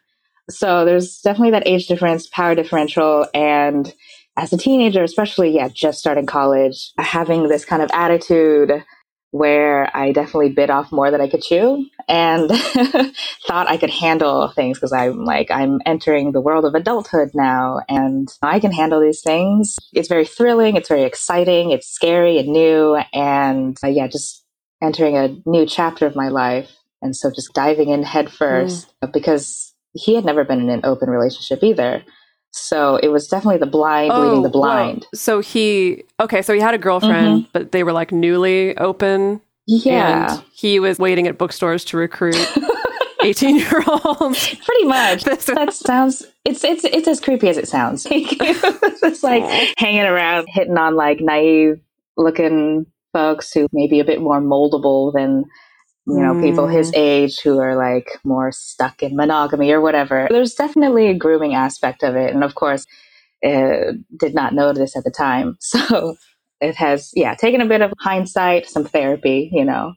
So 0.50 0.84
there's 0.84 1.20
definitely 1.20 1.52
that 1.52 1.66
age 1.66 1.86
difference, 1.86 2.26
power 2.28 2.54
differential, 2.54 3.26
and 3.32 3.92
as 4.36 4.52
a 4.52 4.58
teenager, 4.58 5.02
especially, 5.02 5.50
yeah, 5.50 5.68
just 5.68 5.98
starting 5.98 6.26
college, 6.26 6.92
having 6.98 7.48
this 7.48 7.64
kind 7.64 7.82
of 7.82 7.90
attitude 7.92 8.84
where 9.32 9.94
I 9.96 10.12
definitely 10.12 10.50
bit 10.50 10.70
off 10.70 10.90
more 10.90 11.10
than 11.10 11.20
I 11.20 11.28
could 11.28 11.42
chew 11.42 11.86
and 12.08 12.50
thought 13.46 13.68
I 13.68 13.76
could 13.76 13.90
handle 13.90 14.48
things 14.48 14.78
because 14.78 14.92
I'm 14.92 15.24
like, 15.24 15.50
I'm 15.50 15.80
entering 15.86 16.32
the 16.32 16.40
world 16.40 16.64
of 16.64 16.74
adulthood 16.74 17.30
now 17.32 17.80
and 17.88 18.28
I 18.42 18.58
can 18.58 18.72
handle 18.72 19.00
these 19.00 19.22
things. 19.22 19.76
It's 19.92 20.08
very 20.08 20.26
thrilling. 20.26 20.76
It's 20.76 20.88
very 20.88 21.04
exciting. 21.04 21.70
It's 21.70 21.86
scary 21.86 22.38
and 22.38 22.48
new. 22.48 22.96
And 23.12 23.78
uh, 23.84 23.88
yeah, 23.88 24.08
just 24.08 24.39
entering 24.82 25.16
a 25.16 25.36
new 25.46 25.66
chapter 25.66 26.06
of 26.06 26.16
my 26.16 26.28
life. 26.28 26.70
And 27.02 27.16
so 27.16 27.30
just 27.30 27.52
diving 27.54 27.88
in 27.88 28.02
headfirst 28.02 28.92
mm. 29.02 29.12
because 29.12 29.74
he 29.94 30.14
had 30.14 30.24
never 30.24 30.44
been 30.44 30.60
in 30.60 30.70
an 30.70 30.80
open 30.84 31.08
relationship 31.10 31.62
either. 31.62 32.02
So 32.52 32.96
it 32.96 33.08
was 33.08 33.28
definitely 33.28 33.58
the 33.58 33.66
blind 33.66 34.12
oh, 34.12 34.22
leading 34.22 34.42
the 34.42 34.48
blind. 34.48 35.06
So 35.14 35.40
he 35.40 36.02
okay, 36.18 36.42
so 36.42 36.52
he 36.52 36.60
had 36.60 36.74
a 36.74 36.78
girlfriend, 36.78 37.42
mm-hmm. 37.42 37.50
but 37.52 37.72
they 37.72 37.84
were 37.84 37.92
like 37.92 38.10
newly 38.10 38.76
open. 38.76 39.40
Yeah. 39.66 40.34
And 40.34 40.44
he 40.52 40.80
was 40.80 40.98
waiting 40.98 41.28
at 41.28 41.38
bookstores 41.38 41.84
to 41.86 41.96
recruit 41.96 42.36
18 43.22 43.56
year 43.56 43.84
olds. 43.86 44.54
Pretty 44.56 44.84
much. 44.84 45.24
that 45.24 45.72
sounds 45.72 46.26
it's 46.44 46.64
it's 46.64 46.84
it's 46.84 47.06
as 47.06 47.20
creepy 47.20 47.48
as 47.48 47.56
it 47.56 47.68
sounds. 47.68 48.06
it's 48.10 49.22
like 49.22 49.44
hanging 49.78 50.02
around, 50.02 50.48
hitting 50.48 50.76
on 50.76 50.96
like 50.96 51.20
naive 51.20 51.80
looking 52.16 52.86
folks 53.12 53.52
who 53.52 53.68
may 53.72 53.86
be 53.86 54.00
a 54.00 54.04
bit 54.04 54.20
more 54.20 54.40
moldable 54.40 55.12
than 55.12 55.44
you 56.06 56.20
know, 56.20 56.34
mm. 56.34 56.42
people 56.42 56.66
his 56.66 56.90
mm. 56.90 56.98
age 56.98 57.40
who 57.40 57.58
are 57.60 57.76
like 57.76 58.18
more 58.24 58.50
stuck 58.52 59.02
in 59.02 59.16
monogamy 59.16 59.70
or 59.70 59.80
whatever. 59.80 60.26
There's 60.30 60.54
definitely 60.54 61.08
a 61.08 61.14
grooming 61.14 61.54
aspect 61.54 62.02
of 62.02 62.16
it. 62.16 62.34
And 62.34 62.42
of 62.42 62.54
course, 62.54 62.86
uh, 63.44 63.92
did 64.18 64.34
not 64.34 64.54
know 64.54 64.72
this 64.72 64.96
at 64.96 65.04
the 65.04 65.10
time. 65.10 65.56
So 65.70 66.16
it 66.60 66.74
has, 66.74 67.10
yeah, 67.14 67.34
taken 67.34 67.62
a 67.62 67.66
bit 67.66 67.80
of 67.80 67.92
hindsight, 67.98 68.68
some 68.68 68.84
therapy, 68.84 69.48
you 69.50 69.64
know. 69.64 69.94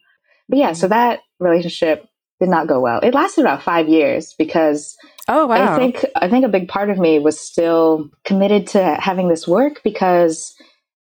But 0.48 0.60
yeah, 0.60 0.72
so 0.72 0.88
that 0.88 1.20
relationship 1.40 2.06
did 2.40 2.48
not 2.48 2.68
go 2.68 2.80
well. 2.80 3.00
It 3.02 3.14
lasted 3.14 3.42
about 3.42 3.64
five 3.64 3.90
years 3.90 4.34
because 4.38 4.96
oh 5.28 5.48
wow, 5.48 5.76
I 5.76 5.78
think 5.78 6.06
I 6.16 6.30
think 6.30 6.46
a 6.46 6.50
big 6.50 6.70
part 6.70 6.90
of 6.90 6.98
me 6.98 7.20
was 7.20 7.38
still 7.38 8.10
committed 8.24 8.68
to 8.68 8.96
having 8.96 9.28
this 9.28 9.46
work 9.46 9.82
because 9.84 10.56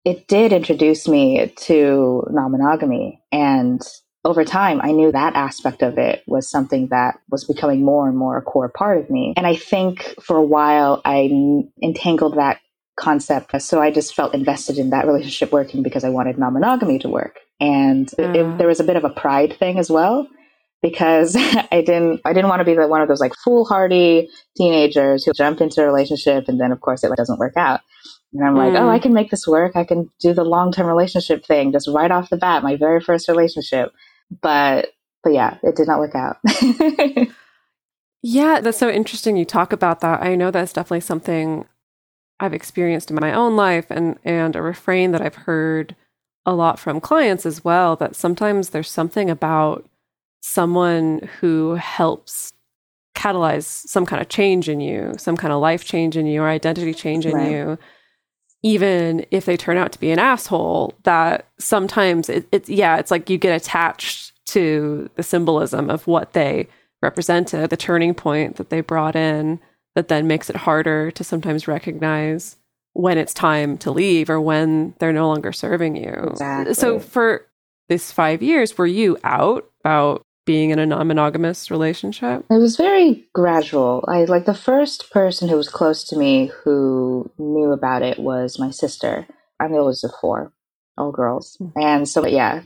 it 0.05 0.27
did 0.27 0.53
introduce 0.53 1.07
me 1.07 1.53
to 1.57 2.23
non-monogamy 2.29 3.21
and 3.31 3.81
over 4.25 4.45
time, 4.45 4.79
I 4.81 4.91
knew 4.91 5.11
that 5.11 5.35
aspect 5.35 5.81
of 5.81 5.97
it 5.97 6.23
was 6.27 6.49
something 6.49 6.87
that 6.87 7.19
was 7.29 7.43
becoming 7.43 7.83
more 7.83 8.07
and 8.07 8.17
more 8.17 8.37
a 8.37 8.41
core 8.41 8.69
part 8.69 8.97
of 8.97 9.09
me. 9.09 9.33
And 9.35 9.45
I 9.45 9.55
think 9.55 10.15
for 10.21 10.37
a 10.37 10.45
while, 10.45 11.01
I 11.03 11.29
entangled 11.81 12.37
that 12.37 12.61
concept. 12.95 13.61
So 13.61 13.81
I 13.81 13.91
just 13.91 14.15
felt 14.15 14.33
invested 14.33 14.77
in 14.77 14.91
that 14.91 15.07
relationship 15.07 15.51
working 15.51 15.83
because 15.83 16.03
I 16.03 16.09
wanted 16.09 16.37
non 16.37 16.53
monogamy 16.53 16.99
to 16.99 17.09
work. 17.09 17.39
And 17.59 18.07
mm. 18.07 18.35
it, 18.35 18.57
there 18.57 18.67
was 18.67 18.79
a 18.79 18.85
bit 18.85 18.95
of 18.95 19.03
a 19.03 19.09
pride 19.09 19.57
thing 19.59 19.77
as 19.77 19.89
well 19.89 20.27
because 20.81 21.35
I 21.37 21.83
didn't 21.85 22.21
I 22.23 22.33
didn't 22.33 22.49
want 22.49 22.59
to 22.61 22.65
be 22.65 22.75
the, 22.75 22.87
one 22.87 23.01
of 23.01 23.09
those 23.09 23.19
like 23.19 23.33
foolhardy 23.43 24.29
teenagers 24.55 25.25
who 25.25 25.33
jump 25.33 25.59
into 25.59 25.81
a 25.81 25.85
relationship 25.85 26.45
and 26.47 26.59
then 26.59 26.71
of 26.71 26.81
course 26.81 27.03
it 27.03 27.11
doesn't 27.17 27.39
work 27.39 27.57
out. 27.57 27.81
And 28.33 28.45
I'm 28.45 28.55
mm. 28.55 28.57
like, 28.57 28.81
oh, 28.81 28.89
I 28.89 28.99
mm. 28.99 29.01
can 29.01 29.13
make 29.13 29.29
this 29.29 29.47
work. 29.47 29.75
I 29.75 29.83
can 29.83 30.09
do 30.19 30.33
the 30.33 30.43
long 30.43 30.71
term 30.71 30.87
relationship 30.87 31.45
thing 31.45 31.71
just 31.71 31.87
right 31.87 32.11
off 32.11 32.29
the 32.29 32.37
bat, 32.37 32.63
my 32.63 32.75
very 32.75 32.99
first 32.99 33.27
relationship 33.27 33.91
but 34.41 34.93
but 35.23 35.33
yeah, 35.33 35.57
it 35.63 35.75
did 35.75 35.87
not 35.87 35.99
work 35.99 36.15
out. 36.15 36.37
yeah, 38.21 38.59
that's 38.59 38.77
so 38.77 38.89
interesting 38.89 39.37
you 39.37 39.45
talk 39.45 39.71
about 39.71 40.01
that. 40.01 40.21
I 40.21 40.35
know 40.35 40.51
that's 40.51 40.73
definitely 40.73 40.99
something 40.99 41.65
I've 42.39 42.53
experienced 42.53 43.09
in 43.09 43.17
my 43.19 43.33
own 43.33 43.55
life 43.55 43.87
and 43.89 44.17
and 44.23 44.55
a 44.55 44.61
refrain 44.61 45.11
that 45.11 45.21
I've 45.21 45.35
heard 45.35 45.95
a 46.45 46.53
lot 46.53 46.77
from 46.77 46.99
clients 46.99 47.45
as 47.45 47.63
well 47.63 47.95
that 47.95 48.15
sometimes 48.15 48.69
there's 48.69 48.91
something 48.91 49.29
about 49.29 49.89
someone 50.41 51.29
who 51.39 51.75
helps 51.75 52.51
catalyze 53.15 53.63
some 53.63 54.05
kind 54.05 54.21
of 54.21 54.27
change 54.27 54.67
in 54.67 54.81
you, 54.81 55.13
some 55.17 55.37
kind 55.37 55.53
of 55.53 55.61
life 55.61 55.85
change 55.85 56.17
in 56.17 56.25
you 56.25 56.41
or 56.41 56.49
identity 56.49 56.93
change 56.93 57.25
in 57.25 57.33
right. 57.33 57.49
you 57.49 57.79
even 58.63 59.25
if 59.29 59.45
they 59.45 59.57
turn 59.57 59.77
out 59.77 59.91
to 59.91 59.99
be 59.99 60.09
an 60.09 60.19
asshole, 60.19 60.95
that 61.03 61.47
sometimes 61.59 62.29
it, 62.29 62.47
it's, 62.51 62.69
yeah, 62.69 62.97
it's 62.97 63.11
like 63.11 63.29
you 63.29 63.37
get 63.37 63.55
attached 63.55 64.31
to 64.47 65.09
the 65.15 65.23
symbolism 65.23 65.89
of 65.89 66.07
what 66.07 66.33
they 66.33 66.67
represented, 67.01 67.69
the 67.69 67.77
turning 67.77 68.13
point 68.13 68.55
that 68.55 68.69
they 68.69 68.81
brought 68.81 69.15
in, 69.15 69.59
that 69.95 70.07
then 70.07 70.27
makes 70.27 70.49
it 70.49 70.55
harder 70.55 71.11
to 71.11 71.23
sometimes 71.23 71.67
recognize 71.67 72.55
when 72.93 73.17
it's 73.17 73.33
time 73.33 73.77
to 73.77 73.91
leave 73.91 74.29
or 74.29 74.39
when 74.39 74.93
they're 74.99 75.11
no 75.11 75.27
longer 75.27 75.51
serving 75.51 75.95
you. 75.95 76.29
Exactly. 76.31 76.73
So 76.73 76.99
for 76.99 77.45
this 77.89 78.11
five 78.11 78.41
years, 78.41 78.77
were 78.77 78.87
you 78.87 79.17
out 79.23 79.69
about 79.81 80.25
being 80.45 80.71
in 80.71 80.79
a 80.79 80.85
non-monogamous 80.85 81.71
relationship? 81.71 82.45
It 82.49 82.59
was 82.59 82.75
very 82.75 83.25
gradual. 83.33 84.03
I 84.07 84.25
like 84.25 84.45
the 84.45 84.53
first 84.53 85.11
person 85.11 85.49
who 85.49 85.57
was 85.57 85.69
close 85.69 86.03
to 86.05 86.17
me 86.17 86.51
who 86.63 87.31
knew 87.37 87.71
about 87.71 88.01
it 88.01 88.19
was 88.19 88.59
my 88.59 88.71
sister. 88.71 89.25
I'm 89.59 89.71
the 89.71 89.77
oldest 89.77 90.03
of 90.03 90.11
four, 90.19 90.51
all 90.97 91.11
girls. 91.11 91.57
Mm-hmm. 91.61 91.79
And 91.79 92.09
so 92.09 92.25
yeah, 92.25 92.63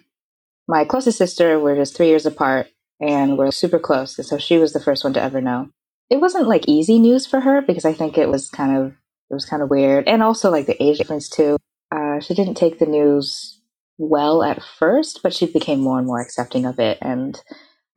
my 0.68 0.86
closest 0.86 1.18
sister, 1.18 1.60
we're 1.60 1.76
just 1.76 1.96
three 1.96 2.08
years 2.08 2.26
apart 2.26 2.68
and 3.00 3.38
we're 3.38 3.52
super 3.52 3.80
close. 3.80 4.18
And 4.18 4.28
so 4.28 4.38
she 4.38 4.58
was 4.58 4.74
the 4.74 4.80
first 4.80 5.04
one 5.04 5.14
to 5.14 5.22
ever 5.22 5.42
know. 5.42 5.70
It 6.10 6.20
wasn't 6.20 6.48
like 6.48 6.68
easy 6.68 7.00
news 7.00 7.26
for 7.26 7.42
her 7.42 7.62
because 7.62 7.86
I 7.86 7.94
think 7.94 8.18
it 8.18 8.30
was 8.30 8.50
kind 8.50 8.78
of 8.78 8.94
it 9.30 9.34
was 9.34 9.46
kind 9.46 9.62
of 9.62 9.70
weird. 9.70 10.08
And 10.08 10.24
also 10.24 10.50
like 10.50 10.68
the 10.68 10.82
age 10.82 10.98
difference 10.98 11.30
too. 11.30 11.58
Uh, 11.92 12.20
she 12.20 12.34
didn't 12.34 12.56
take 12.56 12.80
the 12.80 12.86
news 12.86 13.60
well 13.98 14.44
at 14.44 14.64
first, 14.64 15.22
but 15.24 15.34
she 15.34 15.46
became 15.46 15.80
more 15.80 15.98
and 15.98 16.08
more 16.08 16.22
accepting 16.22 16.66
of 16.66 16.80
it. 16.80 16.98
And 17.02 17.40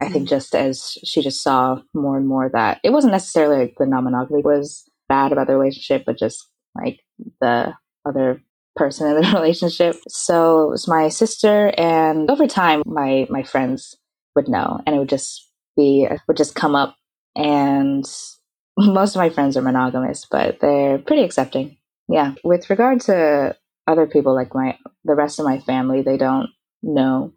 I 0.01 0.09
think 0.09 0.27
mm. 0.27 0.31
just 0.31 0.55
as 0.55 0.97
she 1.05 1.21
just 1.21 1.43
saw 1.43 1.81
more 1.95 2.17
and 2.17 2.27
more 2.27 2.51
that 2.53 2.81
it 2.83 2.91
wasn't 2.91 3.13
necessarily 3.13 3.65
like 3.65 3.75
the 3.79 3.87
non 3.87 4.05
monogamy 4.05 4.43
was 4.43 4.89
bad 5.09 5.33
about 5.33 5.47
the 5.47 5.57
relationship, 5.57 6.05
but 6.07 6.19
just 6.19 6.49
like 6.75 7.01
the 7.41 7.75
other 8.07 8.41
person 8.77 9.09
in 9.09 9.21
the 9.21 9.33
relationship. 9.35 9.97
So 10.09 10.65
it 10.65 10.71
was 10.71 10.89
my 10.89 11.09
sister, 11.09 11.73
and 11.77 12.31
over 12.31 12.47
time, 12.47 12.83
my 12.87 13.27
my 13.31 13.43
friends 13.43 13.97
would 14.35 14.49
know, 14.49 14.81
and 14.87 14.97
it 14.97 14.99
would 14.99 15.09
just 15.09 15.49
be 15.77 16.09
would 16.27 16.37
just 16.37 16.55
come 16.55 16.75
up, 16.75 16.97
and 17.37 18.05
most 18.79 19.15
of 19.15 19.21
my 19.21 19.31
friends 19.31 19.57
are 19.57 19.63
monogamous, 19.63 20.27
but 20.31 20.61
they're 20.61 20.99
pretty 20.99 21.23
accepting. 21.23 21.77
Yeah, 22.09 22.35
with 22.43 22.71
regard 22.71 23.03
to 23.03 23.57
other 23.87 24.07
people, 24.07 24.35
like 24.35 24.55
my 24.55 24.79
the 25.05 25.15
rest 25.15 25.39
of 25.39 25.45
my 25.45 25.59
family, 25.59 26.03
they 26.03 26.17
don't 26.17 26.49
know 26.83 27.33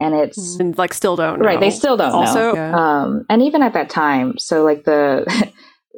and 0.00 0.14
it's 0.14 0.56
and 0.56 0.76
like 0.78 0.92
still 0.92 1.16
don't 1.16 1.40
right 1.40 1.54
know. 1.54 1.60
they 1.60 1.70
still 1.70 1.96
don't 1.96 2.12
also, 2.12 2.52
know 2.52 2.54
yeah. 2.54 3.02
um 3.02 3.24
and 3.28 3.42
even 3.42 3.62
at 3.62 3.72
that 3.72 3.88
time 3.88 4.36
so 4.38 4.62
like 4.64 4.84
the 4.84 5.52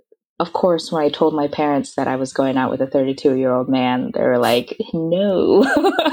of 0.41 0.53
course 0.53 0.93
when 0.93 1.03
i 1.03 1.09
told 1.09 1.35
my 1.35 1.49
parents 1.49 1.95
that 1.95 2.07
i 2.07 2.15
was 2.15 2.33
going 2.33 2.57
out 2.57 2.71
with 2.71 2.81
a 2.81 2.87
32 2.87 3.35
year 3.37 3.51
old 3.51 3.69
man 3.69 4.11
they 4.15 4.23
were 4.23 4.39
like 4.39 4.77
no 4.93 5.63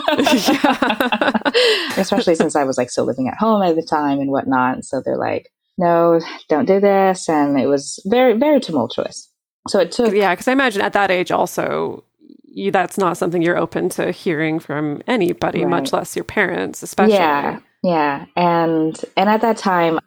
especially 1.98 2.36
since 2.36 2.56
i 2.56 2.63
was 2.63 2.77
like 2.77 2.89
still 2.89 3.06
living 3.06 3.27
at 3.27 3.38
home 3.38 3.62
at 3.62 3.75
the 3.75 3.84
time 3.84 4.20
and 4.20 4.32
whatnot 4.32 4.84
so 4.84 5.01
they're 5.04 5.18
like 5.18 5.51
no 5.77 6.20
don't 6.50 6.65
do 6.65 6.80
this 6.80 7.30
and 7.30 7.60
it 7.60 7.68
was 7.68 8.00
very 8.06 8.34
very 8.34 8.60
tumultuous 8.60 9.30
so 9.68 9.80
it 9.80 9.92
took 9.92 10.13
yeah 10.13 10.34
because 10.34 10.48
i 10.48 10.51
imagine 10.51 10.82
at 10.82 10.94
that 10.94 11.12
age 11.12 11.32
also 11.32 12.04
you, 12.56 12.72
that's 12.72 12.98
not 12.98 13.18
something 13.18 13.42
you're 13.42 13.58
open 13.58 13.89
to 13.89 14.12
hearing 14.12 14.60
from 14.60 15.01
anybody, 15.08 15.60
right. 15.60 15.70
much 15.70 15.92
less 15.92 16.15
your 16.15 16.24
parents, 16.24 16.82
especially. 16.82 17.15
Yeah, 17.15 17.60
yeah, 17.86 18.25
and 18.36 19.00
and 19.15 19.30
at 19.30 19.42
that 19.42 19.58
time, 19.58 20.00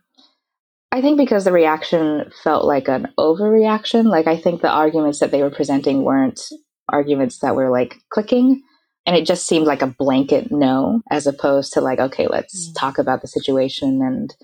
I 0.91 1.01
think 1.01 1.17
because 1.17 1.45
the 1.45 1.53
reaction 1.53 2.29
felt 2.43 2.65
like 2.65 2.89
an 2.89 3.13
overreaction. 3.17 4.07
Like, 4.07 4.27
I 4.27 4.37
think 4.37 4.63
the 4.63 4.71
arguments 4.71 5.21
that 5.21 5.31
they 5.31 5.43
were 5.43 5.51
presenting 5.51 6.03
weren't 6.03 6.41
arguments 6.89 7.39
that 7.39 7.55
were 7.55 7.71
like 7.71 8.01
clicking. 8.11 8.63
And 9.07 9.15
it 9.15 9.27
just 9.27 9.47
seemed 9.47 9.67
like 9.67 9.81
a 9.81 9.87
blanket 9.87 10.51
no, 10.51 11.03
as 11.09 11.29
opposed 11.29 11.73
to 11.75 11.81
like, 11.81 12.01
okay, 12.01 12.27
let's 12.27 12.69
mm. 12.69 12.75
talk 12.77 12.99
about 12.99 13.23
the 13.23 13.29
situation 13.29 14.03
and 14.03 14.35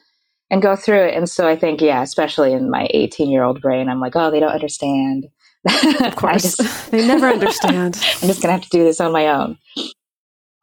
and 0.48 0.62
go 0.62 0.76
through 0.76 1.06
it. 1.06 1.14
And 1.14 1.28
so 1.28 1.48
I 1.48 1.56
think, 1.56 1.80
yeah, 1.80 2.02
especially 2.02 2.52
in 2.52 2.70
my 2.70 2.86
18 2.90 3.30
year 3.30 3.42
old 3.42 3.60
brain, 3.60 3.88
I'm 3.88 4.00
like, 4.00 4.14
oh, 4.14 4.30
they 4.30 4.38
don't 4.38 4.52
understand. 4.52 5.26
Of 5.66 6.14
course. 6.16 6.56
just, 6.56 6.90
they 6.92 7.04
never 7.04 7.26
understand. 7.32 7.96
I'm 7.96 8.28
just 8.28 8.40
going 8.40 8.48
to 8.48 8.52
have 8.52 8.62
to 8.62 8.68
do 8.68 8.84
this 8.84 9.00
on 9.00 9.10
my 9.10 9.26
own. 9.26 9.58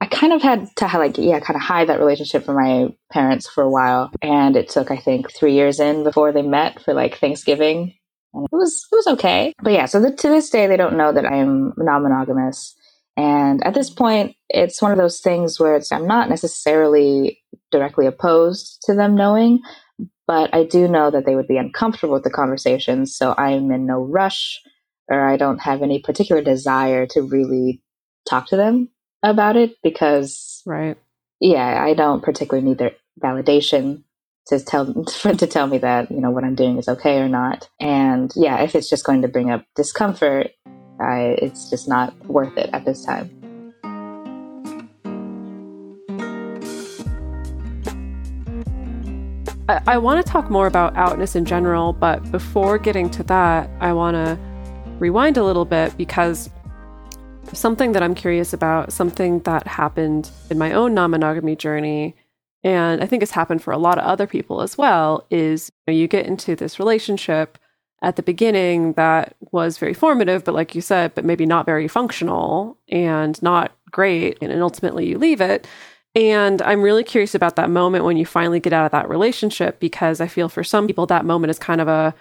I 0.01 0.07
kind 0.07 0.33
of 0.33 0.41
had 0.41 0.67
to 0.77 0.85
like, 0.97 1.19
yeah, 1.19 1.39
kind 1.39 1.55
of 1.55 1.61
hide 1.61 1.89
that 1.89 1.99
relationship 1.99 2.43
from 2.43 2.55
my 2.55 2.87
parents 3.11 3.47
for 3.47 3.63
a 3.63 3.69
while. 3.69 4.11
And 4.19 4.55
it 4.55 4.67
took, 4.67 4.89
I 4.89 4.97
think, 4.97 5.31
three 5.31 5.53
years 5.53 5.79
in 5.79 6.03
before 6.03 6.31
they 6.31 6.41
met 6.41 6.81
for 6.81 6.95
like 6.95 7.19
Thanksgiving. 7.19 7.93
And 8.33 8.45
it 8.51 8.55
was, 8.55 8.87
it 8.91 8.95
was 8.95 9.07
okay. 9.07 9.53
But 9.61 9.73
yeah, 9.73 9.85
so 9.85 10.01
the, 10.01 10.11
to 10.11 10.27
this 10.27 10.49
day, 10.49 10.65
they 10.65 10.75
don't 10.75 10.97
know 10.97 11.13
that 11.13 11.27
I'm 11.27 11.73
non 11.77 12.01
monogamous. 12.01 12.75
And 13.15 13.63
at 13.63 13.75
this 13.75 13.91
point, 13.91 14.35
it's 14.49 14.81
one 14.81 14.91
of 14.91 14.97
those 14.97 15.19
things 15.19 15.59
where 15.59 15.75
it's, 15.75 15.91
I'm 15.91 16.07
not 16.07 16.29
necessarily 16.29 17.39
directly 17.71 18.07
opposed 18.07 18.81
to 18.85 18.95
them 18.95 19.13
knowing, 19.13 19.59
but 20.25 20.51
I 20.55 20.63
do 20.63 20.87
know 20.87 21.11
that 21.11 21.27
they 21.27 21.35
would 21.35 21.47
be 21.47 21.57
uncomfortable 21.57 22.15
with 22.15 22.23
the 22.23 22.31
conversation. 22.31 23.05
So 23.05 23.35
I'm 23.37 23.69
in 23.69 23.85
no 23.85 24.01
rush 24.01 24.61
or 25.09 25.27
I 25.27 25.37
don't 25.37 25.59
have 25.59 25.83
any 25.83 25.99
particular 25.99 26.41
desire 26.41 27.05
to 27.11 27.21
really 27.21 27.83
talk 28.27 28.47
to 28.47 28.57
them 28.57 28.89
about 29.23 29.55
it 29.55 29.75
because, 29.83 30.61
right. 30.65 30.97
Yeah, 31.39 31.83
I 31.83 31.93
don't 31.93 32.21
particularly 32.21 32.67
need 32.67 32.77
their 32.77 32.91
validation 33.21 34.03
to 34.47 34.59
tell 34.59 34.93
to 35.05 35.47
tell 35.47 35.67
me 35.67 35.77
that 35.79 36.11
you 36.11 36.19
know 36.19 36.31
what 36.31 36.43
I'm 36.43 36.55
doing 36.55 36.77
is 36.77 36.87
okay 36.87 37.19
or 37.19 37.29
not. 37.29 37.69
And 37.79 38.31
yeah, 38.35 38.61
if 38.61 38.75
it's 38.75 38.89
just 38.89 39.05
going 39.05 39.21
to 39.21 39.27
bring 39.27 39.49
up 39.49 39.65
discomfort, 39.75 40.51
I, 40.99 41.37
it's 41.41 41.69
just 41.69 41.87
not 41.87 42.15
worth 42.25 42.57
it 42.57 42.69
at 42.73 42.85
this 42.85 43.03
time. 43.05 43.29
I, 49.67 49.81
I 49.87 49.97
want 49.97 50.23
to 50.23 50.31
talk 50.31 50.49
more 50.49 50.67
about 50.67 50.95
outness 50.95 51.35
in 51.35 51.45
general, 51.45 51.93
but 51.93 52.29
before 52.31 52.77
getting 52.77 53.09
to 53.11 53.23
that, 53.23 53.69
I 53.79 53.93
want 53.93 54.15
to 54.15 54.37
rewind 54.99 55.37
a 55.37 55.43
little 55.43 55.65
bit 55.65 55.97
because 55.97 56.49
something 57.53 57.91
that 57.93 58.03
I'm 58.03 58.15
curious 58.15 58.53
about, 58.53 58.93
something 58.93 59.39
that 59.41 59.67
happened 59.67 60.29
in 60.49 60.57
my 60.57 60.71
own 60.71 60.93
non 60.93 61.11
monogamy 61.11 61.55
journey, 61.55 62.15
and 62.63 63.01
I 63.01 63.05
think 63.05 63.21
has 63.21 63.31
happened 63.31 63.63
for 63.63 63.71
a 63.71 63.77
lot 63.77 63.97
of 63.97 64.05
other 64.05 64.27
people 64.27 64.61
as 64.61 64.77
well, 64.77 65.25
is 65.29 65.71
you, 65.87 65.93
know, 65.93 65.99
you 65.99 66.07
get 66.07 66.25
into 66.25 66.55
this 66.55 66.79
relationship 66.79 67.57
at 68.01 68.15
the 68.15 68.23
beginning 68.23 68.93
that 68.93 69.35
was 69.51 69.77
very 69.77 69.93
formative, 69.93 70.43
but 70.43 70.55
like 70.55 70.73
you 70.73 70.81
said, 70.81 71.13
but 71.13 71.25
maybe 71.25 71.45
not 71.45 71.65
very 71.65 71.87
functional 71.87 72.77
and 72.89 73.41
not 73.43 73.71
great. 73.91 74.37
And, 74.41 74.51
and 74.51 74.61
ultimately 74.61 75.07
you 75.07 75.17
leave 75.17 75.41
it. 75.41 75.67
And 76.13 76.61
I'm 76.61 76.81
really 76.81 77.03
curious 77.03 77.35
about 77.35 77.55
that 77.55 77.69
moment 77.69 78.03
when 78.03 78.17
you 78.17 78.25
finally 78.25 78.59
get 78.59 78.73
out 78.73 78.85
of 78.85 78.91
that 78.91 79.07
relationship 79.07 79.79
because 79.79 80.19
I 80.19 80.27
feel 80.27 80.49
for 80.49 80.63
some 80.63 80.87
people 80.87 81.05
that 81.05 81.25
moment 81.25 81.51
is 81.51 81.59
kind 81.59 81.79
of 81.79 81.87
a, 81.87 82.13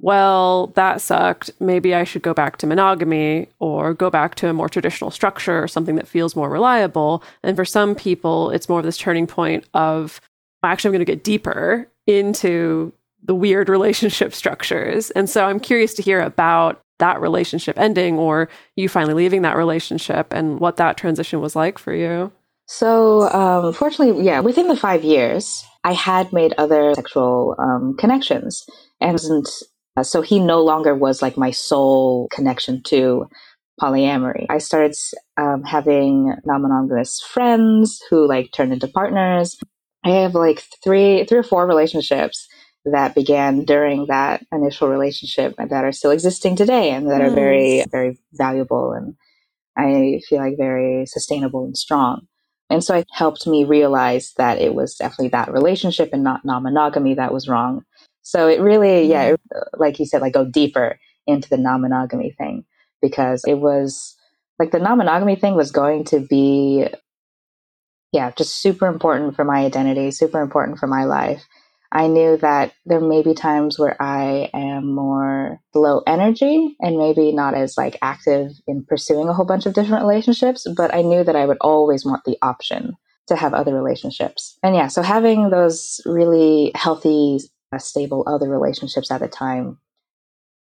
well, 0.00 0.68
that 0.68 1.00
sucked. 1.00 1.50
Maybe 1.60 1.94
I 1.94 2.04
should 2.04 2.22
go 2.22 2.34
back 2.34 2.58
to 2.58 2.66
monogamy 2.66 3.48
or 3.58 3.94
go 3.94 4.10
back 4.10 4.34
to 4.36 4.48
a 4.48 4.52
more 4.52 4.68
traditional 4.68 5.10
structure 5.10 5.62
or 5.62 5.68
something 5.68 5.96
that 5.96 6.08
feels 6.08 6.36
more 6.36 6.48
reliable. 6.48 7.22
And 7.42 7.56
for 7.56 7.64
some 7.64 7.94
people, 7.94 8.50
it's 8.50 8.68
more 8.68 8.78
of 8.78 8.84
this 8.84 8.98
turning 8.98 9.26
point 9.26 9.64
of, 9.74 10.20
actually, 10.62 10.88
I'm 10.88 10.92
going 10.92 11.06
to 11.06 11.12
get 11.12 11.24
deeper 11.24 11.88
into 12.06 12.92
the 13.24 13.34
weird 13.34 13.68
relationship 13.68 14.34
structures. 14.34 15.10
And 15.10 15.28
so 15.28 15.44
I'm 15.44 15.60
curious 15.60 15.94
to 15.94 16.02
hear 16.02 16.20
about 16.20 16.80
that 16.98 17.20
relationship 17.20 17.78
ending 17.78 18.18
or 18.18 18.48
you 18.76 18.88
finally 18.88 19.14
leaving 19.14 19.42
that 19.42 19.56
relationship 19.56 20.32
and 20.32 20.58
what 20.58 20.76
that 20.76 20.96
transition 20.96 21.40
was 21.40 21.54
like 21.54 21.78
for 21.78 21.94
you. 21.94 22.32
So, 22.66 23.22
um, 23.30 23.72
fortunately, 23.72 24.24
yeah, 24.24 24.40
within 24.40 24.68
the 24.68 24.76
five 24.76 25.02
years, 25.02 25.64
I 25.84 25.92
had 25.92 26.32
made 26.32 26.54
other 26.58 26.92
sexual 26.94 27.56
um, 27.58 27.96
connections. 27.98 28.62
And 29.00 29.14
uh, 29.16 29.40
so 30.02 30.22
he 30.22 30.38
no 30.38 30.62
longer 30.62 30.94
was 30.94 31.22
like 31.22 31.36
my 31.36 31.50
sole 31.50 32.28
connection 32.30 32.82
to 32.84 33.28
polyamory. 33.80 34.46
I 34.48 34.58
started 34.58 34.96
um, 35.36 35.62
having 35.62 36.34
non 36.44 36.62
monogamous 36.62 37.20
friends 37.20 38.02
who 38.10 38.26
like 38.26 38.52
turned 38.52 38.72
into 38.72 38.88
partners. 38.88 39.56
I 40.04 40.10
have 40.10 40.34
like 40.34 40.64
three, 40.82 41.24
three 41.24 41.38
or 41.38 41.42
four 41.42 41.66
relationships 41.66 42.48
that 42.84 43.14
began 43.14 43.64
during 43.64 44.06
that 44.06 44.44
initial 44.52 44.88
relationship 44.88 45.54
that 45.58 45.84
are 45.84 45.92
still 45.92 46.10
existing 46.10 46.56
today 46.56 46.90
and 46.90 47.10
that 47.10 47.20
are 47.20 47.30
very, 47.30 47.84
very 47.90 48.18
valuable 48.32 48.92
and 48.92 49.14
I 49.76 50.20
feel 50.28 50.38
like 50.38 50.56
very 50.56 51.06
sustainable 51.06 51.64
and 51.64 51.76
strong. 51.76 52.26
And 52.70 52.82
so 52.84 52.96
it 52.96 53.06
helped 53.12 53.46
me 53.46 53.64
realize 53.64 54.34
that 54.36 54.60
it 54.60 54.74
was 54.74 54.96
definitely 54.96 55.28
that 55.28 55.52
relationship 55.52 56.10
and 56.12 56.22
not 56.22 56.44
non 56.44 56.64
monogamy 56.64 57.14
that 57.14 57.32
was 57.32 57.48
wrong. 57.48 57.84
So 58.28 58.46
it 58.46 58.60
really, 58.60 59.06
yeah, 59.06 59.30
mm-hmm. 59.30 59.56
it, 59.56 59.64
like 59.78 59.98
you 59.98 60.04
said, 60.04 60.20
like 60.20 60.34
go 60.34 60.44
deeper 60.44 60.98
into 61.26 61.48
the 61.48 61.56
non 61.56 61.80
monogamy 61.80 62.30
thing 62.36 62.66
because 63.00 63.42
it 63.46 63.54
was 63.54 64.14
like 64.58 64.70
the 64.70 64.78
non 64.78 64.98
monogamy 64.98 65.34
thing 65.36 65.54
was 65.54 65.70
going 65.70 66.04
to 66.04 66.20
be, 66.20 66.86
yeah, 68.12 68.30
just 68.32 68.60
super 68.60 68.86
important 68.86 69.34
for 69.34 69.44
my 69.44 69.64
identity, 69.64 70.10
super 70.10 70.42
important 70.42 70.78
for 70.78 70.86
my 70.86 71.04
life. 71.04 71.42
I 71.90 72.06
knew 72.06 72.36
that 72.36 72.74
there 72.84 73.00
may 73.00 73.22
be 73.22 73.32
times 73.32 73.78
where 73.78 73.96
I 73.98 74.50
am 74.52 74.94
more 74.94 75.58
low 75.74 76.02
energy 76.06 76.76
and 76.80 76.98
maybe 76.98 77.32
not 77.32 77.54
as 77.54 77.78
like 77.78 77.96
active 78.02 78.50
in 78.66 78.84
pursuing 78.84 79.30
a 79.30 79.32
whole 79.32 79.46
bunch 79.46 79.64
of 79.64 79.72
different 79.72 80.02
relationships, 80.02 80.66
but 80.76 80.94
I 80.94 81.00
knew 81.00 81.24
that 81.24 81.34
I 81.34 81.46
would 81.46 81.56
always 81.62 82.04
want 82.04 82.24
the 82.24 82.36
option 82.42 82.94
to 83.28 83.36
have 83.36 83.54
other 83.54 83.74
relationships. 83.74 84.58
And 84.62 84.74
yeah, 84.74 84.88
so 84.88 85.00
having 85.00 85.48
those 85.48 86.02
really 86.04 86.72
healthy, 86.74 87.38
stable 87.76 88.24
other 88.26 88.48
relationships 88.48 89.10
at 89.10 89.20
the 89.20 89.28
time, 89.28 89.78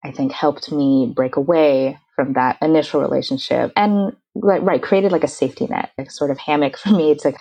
I 0.04 0.12
think 0.12 0.32
helped 0.32 0.70
me 0.70 1.12
break 1.14 1.36
away 1.36 1.98
from 2.14 2.34
that 2.34 2.58
initial 2.62 3.00
relationship 3.00 3.72
and 3.76 4.14
right, 4.34 4.62
right 4.62 4.82
created 4.82 5.12
like 5.12 5.24
a 5.24 5.28
safety 5.28 5.66
net, 5.66 5.90
like 5.98 6.08
a 6.08 6.10
sort 6.10 6.30
of 6.30 6.38
hammock 6.38 6.76
for 6.82 6.90
me 6.90 7.14
to 7.16 7.32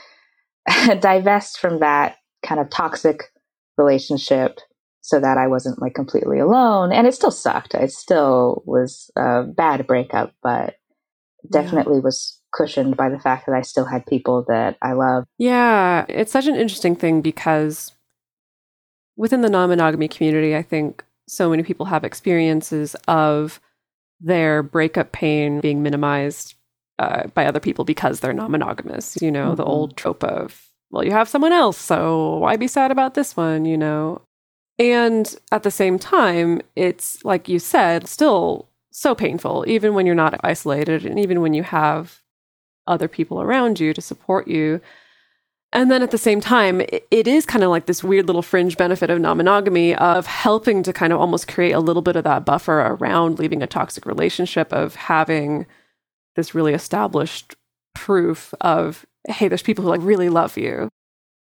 divest 1.00 1.60
from 1.60 1.80
that 1.80 2.18
kind 2.44 2.60
of 2.60 2.70
toxic 2.70 3.32
relationship 3.78 4.60
so 5.02 5.20
that 5.20 5.38
I 5.38 5.48
wasn't 5.48 5.82
like 5.82 5.96
completely 5.96 6.40
alone. 6.40 6.92
And 6.92 7.08
it 7.08 7.14
still 7.14 7.32
sucked. 7.32 7.74
It 7.74 7.92
still 7.92 8.64
was 8.66 9.10
a 9.16 9.44
bad 9.44 9.88
breakup, 9.88 10.34
but 10.44 10.76
definitely 11.52 11.96
yeah. 11.96 12.02
was 12.02 12.40
cushioned 12.54 12.96
by 12.98 13.10
the 13.10 13.20
fact 13.20 13.48
that 13.48 13.56
I 13.56 13.62
still 13.62 13.86
had 13.86 14.06
people 14.06 14.46
that 14.48 14.78
I 14.82 14.94
love. 14.94 15.26
Yeah, 15.38 16.06
it's 16.08 16.32
such 16.32 16.48
an 16.48 16.56
interesting 16.56 16.96
thing 16.96 17.22
because 17.22 17.94
within 19.22 19.42
the 19.42 19.50
non 19.50 19.70
monogamy 19.70 20.08
community, 20.08 20.56
I 20.56 20.64
think 20.64 21.06
so 21.28 21.52
many 21.52 21.62
people 21.62 21.86
have 21.86 22.04
experiences 22.04 22.96
of 23.08 23.62
their 24.20 24.64
breakup 24.64 25.12
pain 25.12 25.60
being 25.62 25.84
minimized 25.84 26.56
uh, 26.98 27.28
by 27.28 27.46
other 27.46 27.60
people 27.60 27.86
because 27.86 28.20
they're 28.20 28.34
non 28.34 28.50
monogamous. 28.50 29.22
You 29.22 29.32
know, 29.32 29.50
mm-hmm. 29.50 29.56
the 29.58 29.64
old 29.64 29.96
trope 29.96 30.24
of 30.24 30.68
well, 30.90 31.06
you 31.06 31.12
have 31.12 31.30
someone 31.30 31.54
else, 31.54 31.78
so 31.78 32.38
why 32.38 32.58
be 32.58 32.68
sad 32.68 32.92
about 32.92 33.14
this 33.14 33.38
one, 33.38 33.64
you 33.64 33.78
know? 33.78 34.22
And 34.80 35.34
at 35.52 35.64
the 35.64 35.72
same 35.72 36.00
time, 36.00 36.62
it's 36.76 37.24
like 37.24 37.48
you 37.48 37.60
said, 37.60 38.08
still 38.08 38.68
so 38.90 39.14
painful, 39.14 39.66
even 39.68 39.94
when 39.94 40.08
you're 40.08 40.16
not 40.16 40.42
isolated 40.44 41.06
and 41.06 41.20
even 41.20 41.42
when 41.42 41.54
you 41.54 41.62
have 41.62 42.22
other 42.88 43.08
people 43.08 43.40
around 43.40 43.80
you 43.80 43.94
to 43.94 44.02
support 44.02 44.48
you. 44.48 44.82
And 45.74 45.90
then 45.90 46.04
at 46.04 46.12
the 46.12 46.18
same 46.18 46.42
time, 46.42 46.82
it 46.82 47.28
is 47.28 47.46
kind 47.46 47.64
of 47.64 47.70
like 47.70 47.86
this 47.86 48.04
weird 48.04 48.28
little 48.28 48.42
fringe 48.42 48.76
benefit 48.76 49.10
of 49.10 49.22
non 49.22 49.38
monogamy 49.38 49.96
of 49.96 50.26
helping 50.28 50.84
to 50.84 50.92
kind 50.92 51.14
of 51.14 51.20
almost 51.20 51.48
create 51.48 51.72
a 51.72 51.80
little 51.80 52.02
bit 52.02 52.18
of 52.18 52.26
that 52.26 52.44
buffer 52.44 52.82
around 52.82 53.40
leaving 53.40 53.64
a 53.64 53.68
toxic 53.68 54.06
relationship, 54.06 54.74
of 54.74 54.96
having 54.96 55.66
this 56.36 56.54
really 56.54 56.74
established 56.74 57.56
proof 57.94 58.54
of 58.62 59.06
hey, 59.28 59.48
there's 59.48 59.62
people 59.62 59.84
who 59.84 59.90
like 59.90 60.02
really 60.02 60.30
love 60.30 60.58
you. 60.58 60.90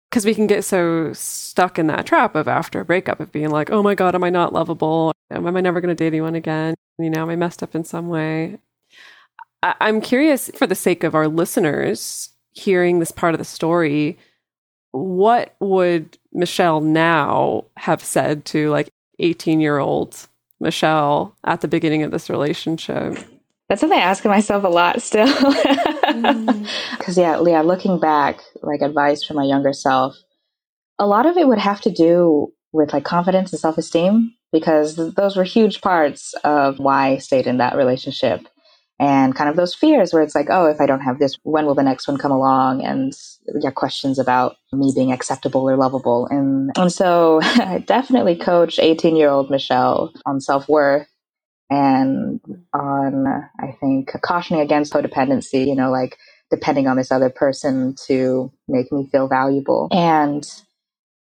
Because 0.09 0.25
we 0.25 0.33
can 0.33 0.47
get 0.47 0.63
so 0.63 1.13
stuck 1.13 1.77
in 1.77 1.85
that 1.87 2.07
trap 2.07 2.33
of 2.33 2.47
after 2.47 2.79
a 2.79 2.85
breakup 2.85 3.19
of 3.19 3.31
being 3.31 3.51
like, 3.51 3.69
oh 3.69 3.83
my 3.83 3.93
God, 3.93 4.15
am 4.15 4.23
I 4.23 4.31
not 4.31 4.53
lovable? 4.53 5.13
Am 5.29 5.45
I 5.55 5.61
never 5.61 5.79
going 5.79 5.95
to 5.95 6.03
date 6.03 6.07
anyone 6.07 6.33
again? 6.33 6.73
You 6.97 7.11
know, 7.11 7.21
am 7.21 7.29
I 7.29 7.35
messed 7.35 7.61
up 7.61 7.75
in 7.75 7.83
some 7.83 8.09
way? 8.09 8.57
I- 9.61 9.75
I'm 9.79 10.01
curious 10.01 10.49
for 10.55 10.65
the 10.65 10.73
sake 10.73 11.03
of 11.03 11.13
our 11.13 11.27
listeners 11.27 12.31
hearing 12.59 12.99
this 12.99 13.11
part 13.11 13.33
of 13.33 13.39
the 13.39 13.45
story, 13.45 14.17
what 14.91 15.55
would 15.59 16.17
Michelle 16.33 16.81
now 16.81 17.65
have 17.77 18.03
said 18.03 18.45
to 18.45 18.69
like 18.69 18.89
18 19.19 19.59
year 19.59 19.77
old 19.79 20.27
Michelle 20.59 21.35
at 21.43 21.61
the 21.61 21.67
beginning 21.67 22.03
of 22.03 22.11
this 22.11 22.29
relationship? 22.29 23.17
That's 23.67 23.81
something 23.81 23.99
I 23.99 24.03
ask 24.03 24.25
myself 24.25 24.63
a 24.63 24.67
lot 24.67 25.01
still. 25.01 25.27
Because, 26.09 27.15
mm. 27.15 27.17
yeah, 27.17 27.39
yeah, 27.45 27.61
looking 27.61 27.99
back, 27.99 28.39
like 28.63 28.81
advice 28.81 29.23
for 29.23 29.35
my 29.35 29.43
younger 29.43 29.73
self, 29.73 30.17
a 30.97 31.05
lot 31.05 31.27
of 31.27 31.37
it 31.37 31.47
would 31.47 31.59
have 31.59 31.81
to 31.81 31.91
do 31.91 32.51
with 32.71 32.93
like 32.93 33.03
confidence 33.03 33.51
and 33.51 33.59
self 33.59 33.77
esteem 33.77 34.33
because 34.51 34.95
those 34.95 35.35
were 35.35 35.43
huge 35.43 35.81
parts 35.81 36.33
of 36.43 36.79
why 36.79 37.09
I 37.09 37.17
stayed 37.19 37.45
in 37.45 37.57
that 37.57 37.75
relationship. 37.75 38.47
And 38.99 39.33
kind 39.33 39.49
of 39.49 39.55
those 39.55 39.73
fears 39.73 40.13
where 40.13 40.21
it's 40.21 40.35
like, 40.35 40.47
oh, 40.49 40.65
if 40.65 40.81
I 40.81 40.85
don't 40.85 40.99
have 41.01 41.19
this, 41.19 41.37
when 41.43 41.65
will 41.65 41.75
the 41.75 41.83
next 41.83 42.07
one 42.07 42.17
come 42.17 42.31
along? 42.31 42.83
And 42.83 43.13
yeah, 43.61 43.71
questions 43.71 44.19
about 44.19 44.57
me 44.73 44.91
being 44.93 45.13
acceptable 45.13 45.69
or 45.69 45.77
lovable. 45.77 46.27
And, 46.29 46.71
and 46.77 46.91
so 46.91 47.39
I 47.43 47.83
definitely 47.85 48.35
coached 48.35 48.79
18 48.79 49.15
year 49.15 49.29
old 49.29 49.49
Michelle 49.49 50.11
on 50.25 50.41
self 50.41 50.67
worth 50.67 51.07
and 51.69 52.41
on, 52.73 53.27
I 53.59 53.71
think, 53.79 54.11
cautioning 54.21 54.61
against 54.61 54.91
codependency, 54.91 55.65
you 55.65 55.75
know, 55.75 55.91
like 55.91 56.17
depending 56.51 56.87
on 56.87 56.97
this 56.97 57.11
other 57.11 57.29
person 57.29 57.95
to 58.07 58.51
make 58.67 58.91
me 58.91 59.07
feel 59.11 59.27
valuable. 59.29 59.87
And 59.91 60.45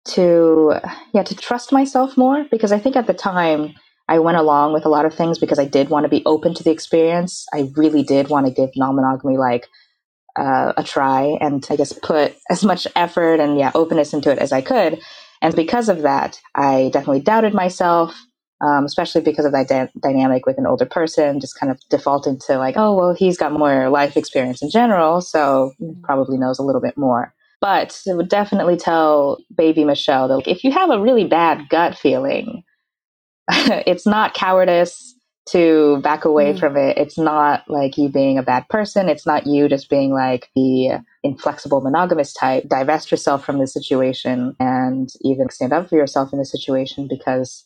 to 0.06 0.74
yeah 1.14 1.24
to 1.24 1.36
trust 1.36 1.72
myself 1.72 2.18
more 2.18 2.46
because 2.52 2.72
i 2.72 2.80
think 2.80 2.96
at 2.96 3.08
the 3.08 3.14
time 3.14 3.74
i 4.08 4.20
went 4.20 4.38
along 4.38 4.74
with 4.74 4.86
a 4.86 4.89
lot 4.89 5.06
of 5.06 5.13
things 5.13 5.39
because 5.39 5.60
i 5.60 5.66
did 5.66 5.89
want 5.89 6.04
to 6.04 6.10
be 6.10 6.24
open 6.26 6.54
to 6.54 6.63
the 6.63 6.72
experience. 6.72 7.46
I 7.54 7.72
really 7.76 8.04
did 8.04 8.30
want 8.30 8.46
to 8.46 8.52
give 8.52 8.70
non-monogamy 8.76 9.38
like 9.38 9.68
uh, 10.36 10.74
a 10.78 10.84
try 10.84 11.38
and 11.42 11.66
i 11.70 11.76
guess 11.76 11.94
put 11.94 12.36
as 12.50 12.63
much 12.63 12.88
effort 12.96 13.39
and 13.39 13.58
yeah 13.58 13.72
openness 13.76 14.13
into 14.13 14.32
it 14.32 14.39
as 14.39 14.52
i 14.52 14.62
could. 14.62 15.00
And 15.42 15.56
because 15.56 15.89
of 15.89 16.02
that 16.04 16.39
i 16.56 16.89
definitely 16.94 17.22
doubted 17.22 17.54
myself 17.54 18.16
um, 18.62 18.86
especially 18.86 19.20
because 19.20 19.44
of 19.44 19.52
that 19.52 19.68
da- 19.68 19.92
dynamic 20.02 20.46
with 20.46 20.58
an 20.58 20.66
older 20.66 20.86
person 20.86 21.42
just 21.42 21.60
kind 21.60 21.70
of 21.70 21.80
defaulting 21.89 22.39
to 22.48 22.58
like 22.58 22.76
oh 22.78 22.96
well 22.96 23.13
he's 23.13 23.38
got 23.38 23.52
more 23.52 23.89
life 23.89 24.16
experience 24.16 24.62
in 24.62 24.70
general 24.70 25.20
so 25.20 25.74
probably 26.04 26.38
knows 26.38 26.60
a 26.60 26.63
little 26.63 26.82
bit 26.82 26.98
more. 26.98 27.34
But 27.63 28.02
it 28.06 28.18
would 28.18 28.28
definitely 28.28 28.76
tell 28.76 29.38
baby 29.56 29.86
Michelle 29.86 30.28
that 30.28 30.48
if 30.48 30.66
you 30.66 30.72
have 30.72 30.89
a 30.89 31.00
really 31.00 31.24
bad 31.24 31.70
gut 31.70 31.98
feeling, 31.98 32.62
it's 33.86 34.06
not 34.06 34.34
cowardice 34.34 35.15
to 35.49 35.99
back 36.01 36.23
away 36.25 36.53
mm. 36.53 36.60
from 36.60 36.77
it. 36.77 36.97
It's 36.97 37.17
not 37.17 37.63
like 37.67 37.97
you 37.97 38.10
being 38.10 38.38
a 38.38 38.43
bad 38.43 38.67
person. 38.69 39.10
It's 39.10 39.27
not 39.27 39.45
you 39.45 39.67
just 39.67 39.89
being 39.89 40.13
like 40.13 40.49
the 40.56 40.99
inflexible 41.23 41.82
monogamous 41.82 42.34
type. 42.34 42.67
Divest 42.69 43.12
yourself 43.12 43.43
from 43.45 43.60
the 43.60 43.67
situation 43.67 44.56
and 44.60 45.10
even 45.21 45.49
stand 45.49 45.73
up 45.73 45.89
for 45.89 45.97
yourself 45.97 46.32
in 46.32 46.39
the 46.39 46.45
situation 46.45 47.08
because 47.10 47.65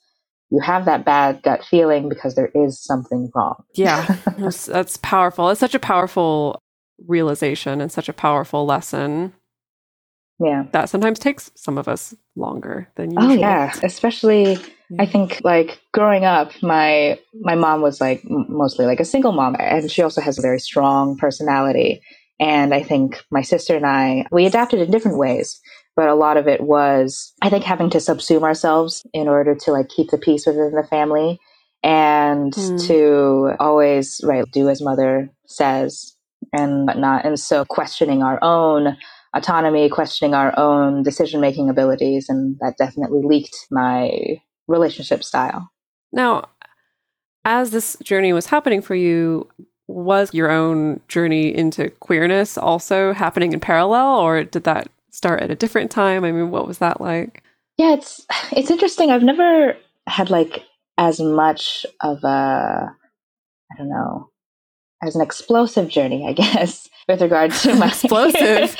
you 0.49 0.59
have 0.59 0.85
that 0.85 1.05
bad 1.05 1.43
gut 1.43 1.63
feeling 1.63 2.09
because 2.09 2.35
there 2.35 2.51
is 2.55 2.81
something 2.81 3.29
wrong. 3.35 3.63
Yeah, 3.75 4.05
that's, 4.37 4.65
that's 4.65 4.97
powerful. 4.97 5.49
It's 5.49 5.59
such 5.59 5.75
a 5.75 5.79
powerful 5.79 6.59
realization 7.05 7.79
and 7.79 7.91
such 7.91 8.09
a 8.09 8.13
powerful 8.13 8.65
lesson 8.65 9.33
yeah. 10.39 10.65
That 10.71 10.89
sometimes 10.89 11.19
takes 11.19 11.51
some 11.55 11.77
of 11.77 11.87
us 11.87 12.13
longer 12.35 12.87
than 12.95 13.11
usual. 13.11 13.31
oh 13.31 13.35
yeah. 13.35 13.73
Especially 13.83 14.57
i 14.99 15.05
think 15.05 15.41
like 15.43 15.81
growing 15.93 16.23
up 16.23 16.49
my 16.63 17.19
my 17.41 17.55
mom 17.55 17.81
was 17.81 17.99
like 17.99 18.21
mostly 18.25 18.85
like 18.85 19.01
a 19.01 19.05
single 19.05 19.33
mom 19.33 19.53
and 19.59 19.91
she 19.91 20.01
also 20.01 20.21
has 20.21 20.39
a 20.39 20.41
very 20.41 20.59
strong 20.59 21.17
personality. 21.17 22.01
And 22.39 22.73
i 22.73 22.83
think 22.83 23.23
my 23.31 23.41
sister 23.41 23.75
and 23.75 23.85
i 23.85 24.25
we 24.31 24.45
adapted 24.45 24.79
in 24.79 24.91
different 24.91 25.17
ways 25.17 25.59
but 25.95 26.07
a 26.07 26.13
lot 26.13 26.37
of 26.37 26.47
it 26.47 26.61
was 26.61 27.33
i 27.41 27.49
think 27.49 27.63
having 27.63 27.89
to 27.89 27.97
subsume 27.97 28.43
ourselves 28.43 29.05
in 29.11 29.27
order 29.27 29.55
to 29.55 29.71
like 29.71 29.89
keep 29.89 30.11
the 30.11 30.17
peace 30.19 30.45
within 30.45 30.71
the 30.71 30.87
family 30.87 31.39
and 31.83 32.53
mm. 32.53 32.87
to 32.87 33.55
always 33.59 34.21
right 34.23 34.45
do 34.51 34.69
as 34.69 34.81
mother 34.81 35.29
says 35.47 36.15
and 36.53 36.87
whatnot. 36.87 37.25
And 37.25 37.39
so 37.39 37.65
questioning 37.65 38.23
our 38.23 38.39
own 38.43 38.97
autonomy, 39.35 39.89
questioning 39.89 40.33
our 40.33 40.57
own 40.57 41.03
decision 41.03 41.41
making 41.41 41.69
abilities, 41.69 42.29
and 42.29 42.57
that 42.59 42.77
definitely 42.77 43.21
leaked 43.23 43.67
my 43.71 44.41
relationship 44.67 45.23
style. 45.23 45.69
Now, 46.11 46.49
as 47.45 47.71
this 47.71 47.97
journey 48.03 48.33
was 48.33 48.47
happening 48.47 48.81
for 48.81 48.95
you, 48.95 49.47
was 49.87 50.33
your 50.33 50.51
own 50.51 50.99
journey 51.07 51.55
into 51.55 51.89
queerness 51.89 52.57
also 52.57 53.13
happening 53.13 53.53
in 53.53 53.59
parallel, 53.59 54.19
or 54.19 54.43
did 54.43 54.65
that 54.65 54.89
start 55.11 55.41
at 55.41 55.51
a 55.51 55.55
different 55.55 55.91
time? 55.91 56.23
I 56.23 56.31
mean, 56.31 56.51
what 56.51 56.67
was 56.67 56.79
that 56.79 56.99
like? 56.99 57.43
Yeah, 57.77 57.93
it's 57.93 58.25
it's 58.51 58.71
interesting. 58.71 59.11
I've 59.11 59.23
never 59.23 59.77
had 60.07 60.29
like 60.29 60.63
as 60.97 61.19
much 61.19 61.85
of 62.01 62.23
a 62.23 62.91
I 63.71 63.77
don't 63.77 63.89
know 63.89 64.29
as 65.03 65.15
an 65.15 65.21
explosive 65.21 65.87
journey, 65.89 66.27
I 66.27 66.33
guess, 66.33 66.89
with 67.07 67.21
regard 67.21 67.51
to 67.51 67.75
my 67.75 67.87
explosive. 67.89 68.75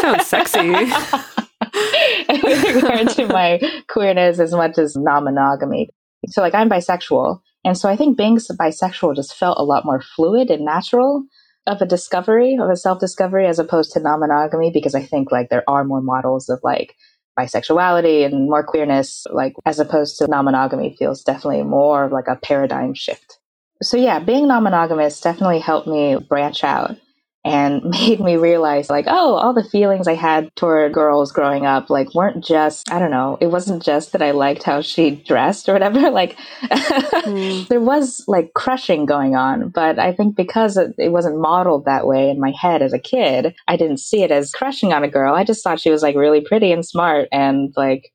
Sounds 0.00 0.26
sexy. 0.26 0.70
with 2.42 2.64
regard 2.74 3.08
to 3.10 3.26
my 3.26 3.60
queerness 3.88 4.38
as 4.38 4.52
much 4.52 4.78
as 4.78 4.96
non-monogamy. 4.96 5.90
So 6.28 6.40
like 6.40 6.54
I'm 6.54 6.68
bisexual. 6.68 7.40
And 7.64 7.76
so 7.76 7.88
I 7.88 7.96
think 7.96 8.16
being 8.16 8.36
bisexual 8.36 9.16
just 9.16 9.34
felt 9.34 9.58
a 9.58 9.64
lot 9.64 9.84
more 9.84 10.00
fluid 10.00 10.50
and 10.50 10.64
natural 10.64 11.24
of 11.66 11.82
a 11.82 11.86
discovery, 11.86 12.56
of 12.58 12.70
a 12.70 12.76
self-discovery 12.76 13.46
as 13.46 13.58
opposed 13.58 13.92
to 13.92 14.00
non-monogamy 14.00 14.70
because 14.72 14.94
I 14.94 15.02
think 15.02 15.30
like 15.30 15.50
there 15.50 15.68
are 15.68 15.84
more 15.84 16.00
models 16.00 16.48
of 16.48 16.60
like 16.62 16.94
bisexuality 17.38 18.24
and 18.24 18.46
more 18.48 18.64
queerness, 18.64 19.26
like 19.30 19.54
as 19.66 19.78
opposed 19.78 20.18
to 20.18 20.26
non-monogamy 20.26 20.96
feels 20.98 21.22
definitely 21.22 21.62
more 21.62 22.08
like 22.08 22.26
a 22.26 22.36
paradigm 22.36 22.94
shift. 22.94 23.38
So 23.82 23.96
yeah, 23.96 24.18
being 24.18 24.48
non-monogamous 24.48 25.20
definitely 25.20 25.60
helped 25.60 25.86
me 25.86 26.16
branch 26.16 26.64
out 26.64 26.96
and 27.44 27.82
made 27.84 28.20
me 28.20 28.36
realize 28.36 28.90
like 28.90 29.06
oh 29.08 29.34
all 29.34 29.52
the 29.52 29.64
feelings 29.64 30.08
i 30.08 30.14
had 30.14 30.54
toward 30.56 30.92
girls 30.92 31.32
growing 31.32 31.66
up 31.66 31.88
like 31.90 32.12
weren't 32.14 32.44
just 32.44 32.90
i 32.90 32.98
don't 32.98 33.10
know 33.10 33.38
it 33.40 33.46
wasn't 33.46 33.82
just 33.82 34.12
that 34.12 34.22
i 34.22 34.30
liked 34.30 34.62
how 34.62 34.80
she 34.80 35.10
dressed 35.10 35.68
or 35.68 35.72
whatever 35.72 36.10
like 36.10 36.36
mm. 36.62 37.66
there 37.68 37.80
was 37.80 38.24
like 38.26 38.52
crushing 38.54 39.06
going 39.06 39.36
on 39.36 39.68
but 39.68 39.98
i 39.98 40.12
think 40.12 40.36
because 40.36 40.76
it 40.76 41.12
wasn't 41.12 41.38
modeled 41.38 41.84
that 41.84 42.06
way 42.06 42.28
in 42.30 42.40
my 42.40 42.50
head 42.50 42.82
as 42.82 42.92
a 42.92 42.98
kid 42.98 43.54
i 43.68 43.76
didn't 43.76 44.00
see 44.00 44.22
it 44.22 44.30
as 44.30 44.52
crushing 44.52 44.92
on 44.92 45.04
a 45.04 45.08
girl 45.08 45.34
i 45.34 45.44
just 45.44 45.62
thought 45.62 45.80
she 45.80 45.90
was 45.90 46.02
like 46.02 46.16
really 46.16 46.40
pretty 46.40 46.72
and 46.72 46.84
smart 46.84 47.28
and 47.32 47.72
like 47.76 48.12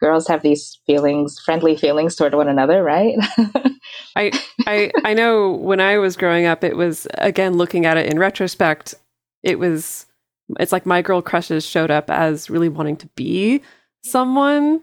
girls 0.00 0.26
have 0.28 0.42
these 0.42 0.78
feelings 0.86 1.38
friendly 1.38 1.76
feelings 1.76 2.14
toward 2.14 2.34
one 2.34 2.48
another 2.48 2.82
right 2.82 3.16
I 4.16 4.32
I 4.66 4.90
I 5.04 5.14
know 5.14 5.52
when 5.52 5.80
I 5.80 5.98
was 5.98 6.16
growing 6.16 6.46
up, 6.46 6.64
it 6.64 6.76
was 6.76 7.06
again 7.14 7.54
looking 7.54 7.86
at 7.86 7.96
it 7.96 8.10
in 8.10 8.18
retrospect. 8.18 8.94
It 9.42 9.58
was 9.58 10.06
it's 10.58 10.72
like 10.72 10.86
my 10.86 11.02
girl 11.02 11.22
crushes 11.22 11.64
showed 11.64 11.90
up 11.90 12.10
as 12.10 12.50
really 12.50 12.68
wanting 12.68 12.96
to 12.96 13.06
be 13.08 13.62
someone. 14.04 14.82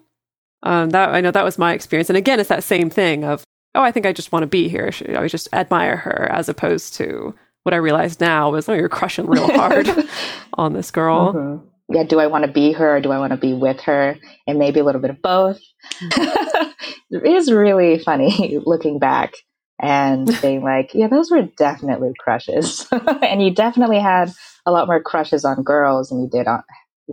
Um, 0.62 0.92
that 0.92 1.10
I 1.10 1.20
know 1.20 1.32
that 1.32 1.44
was 1.44 1.58
my 1.58 1.74
experience, 1.74 2.10
and 2.10 2.16
again, 2.16 2.40
it's 2.40 2.50
that 2.50 2.64
same 2.64 2.90
thing 2.90 3.26
of 3.26 3.44
oh, 3.76 3.82
I 3.82 3.92
think 3.92 4.06
I 4.06 4.14
just 4.14 4.32
want 4.32 4.44
to 4.44 4.48
be 4.48 4.70
here. 4.70 4.92
I 5.18 5.28
just 5.28 5.50
admire 5.52 5.98
her, 5.98 6.30
as 6.32 6.48
opposed 6.48 6.94
to 6.96 7.34
what 7.64 7.74
I 7.74 7.78
realized 7.78 8.22
now 8.22 8.52
was 8.52 8.70
oh, 8.70 8.74
you're 8.74 8.88
crushing 8.88 9.26
real 9.26 9.52
hard 9.52 9.90
on 10.54 10.74
this 10.74 10.92
girl. 10.92 11.34
Mm-hmm 11.34 11.68
yeah, 11.94 12.04
do 12.04 12.20
I 12.20 12.28
want 12.28 12.46
to 12.46 12.52
be 12.52 12.72
her 12.74 12.98
or 12.98 13.02
do 13.02 13.12
I 13.12 13.20
want 13.20 13.32
to 13.32 13.38
be 13.38 13.54
with 13.54 13.82
her? 13.82 14.18
And 14.48 14.60
maybe 14.60 14.80
a 14.80 14.84
little 14.84 15.02
bit 15.02 15.12
of 15.12 15.22
both. 15.22 15.60
It 17.14 17.26
is 17.26 17.52
really 17.52 18.00
funny 18.00 18.60
looking 18.66 18.98
back 18.98 19.36
and 19.80 20.28
being 20.42 20.64
like, 20.64 20.92
yeah, 20.94 21.08
those 21.08 21.30
were 21.30 21.44
definitely 21.44 22.14
crushes. 22.18 22.88
and 22.92 23.42
you 23.42 23.54
definitely 23.54 24.00
had 24.00 24.32
a 24.66 24.72
lot 24.72 24.88
more 24.88 25.02
crushes 25.02 25.46
on 25.46 25.64
girls 25.64 26.10
than 26.10 26.22
you 26.22 26.30
did 26.30 26.48
on 26.48 26.64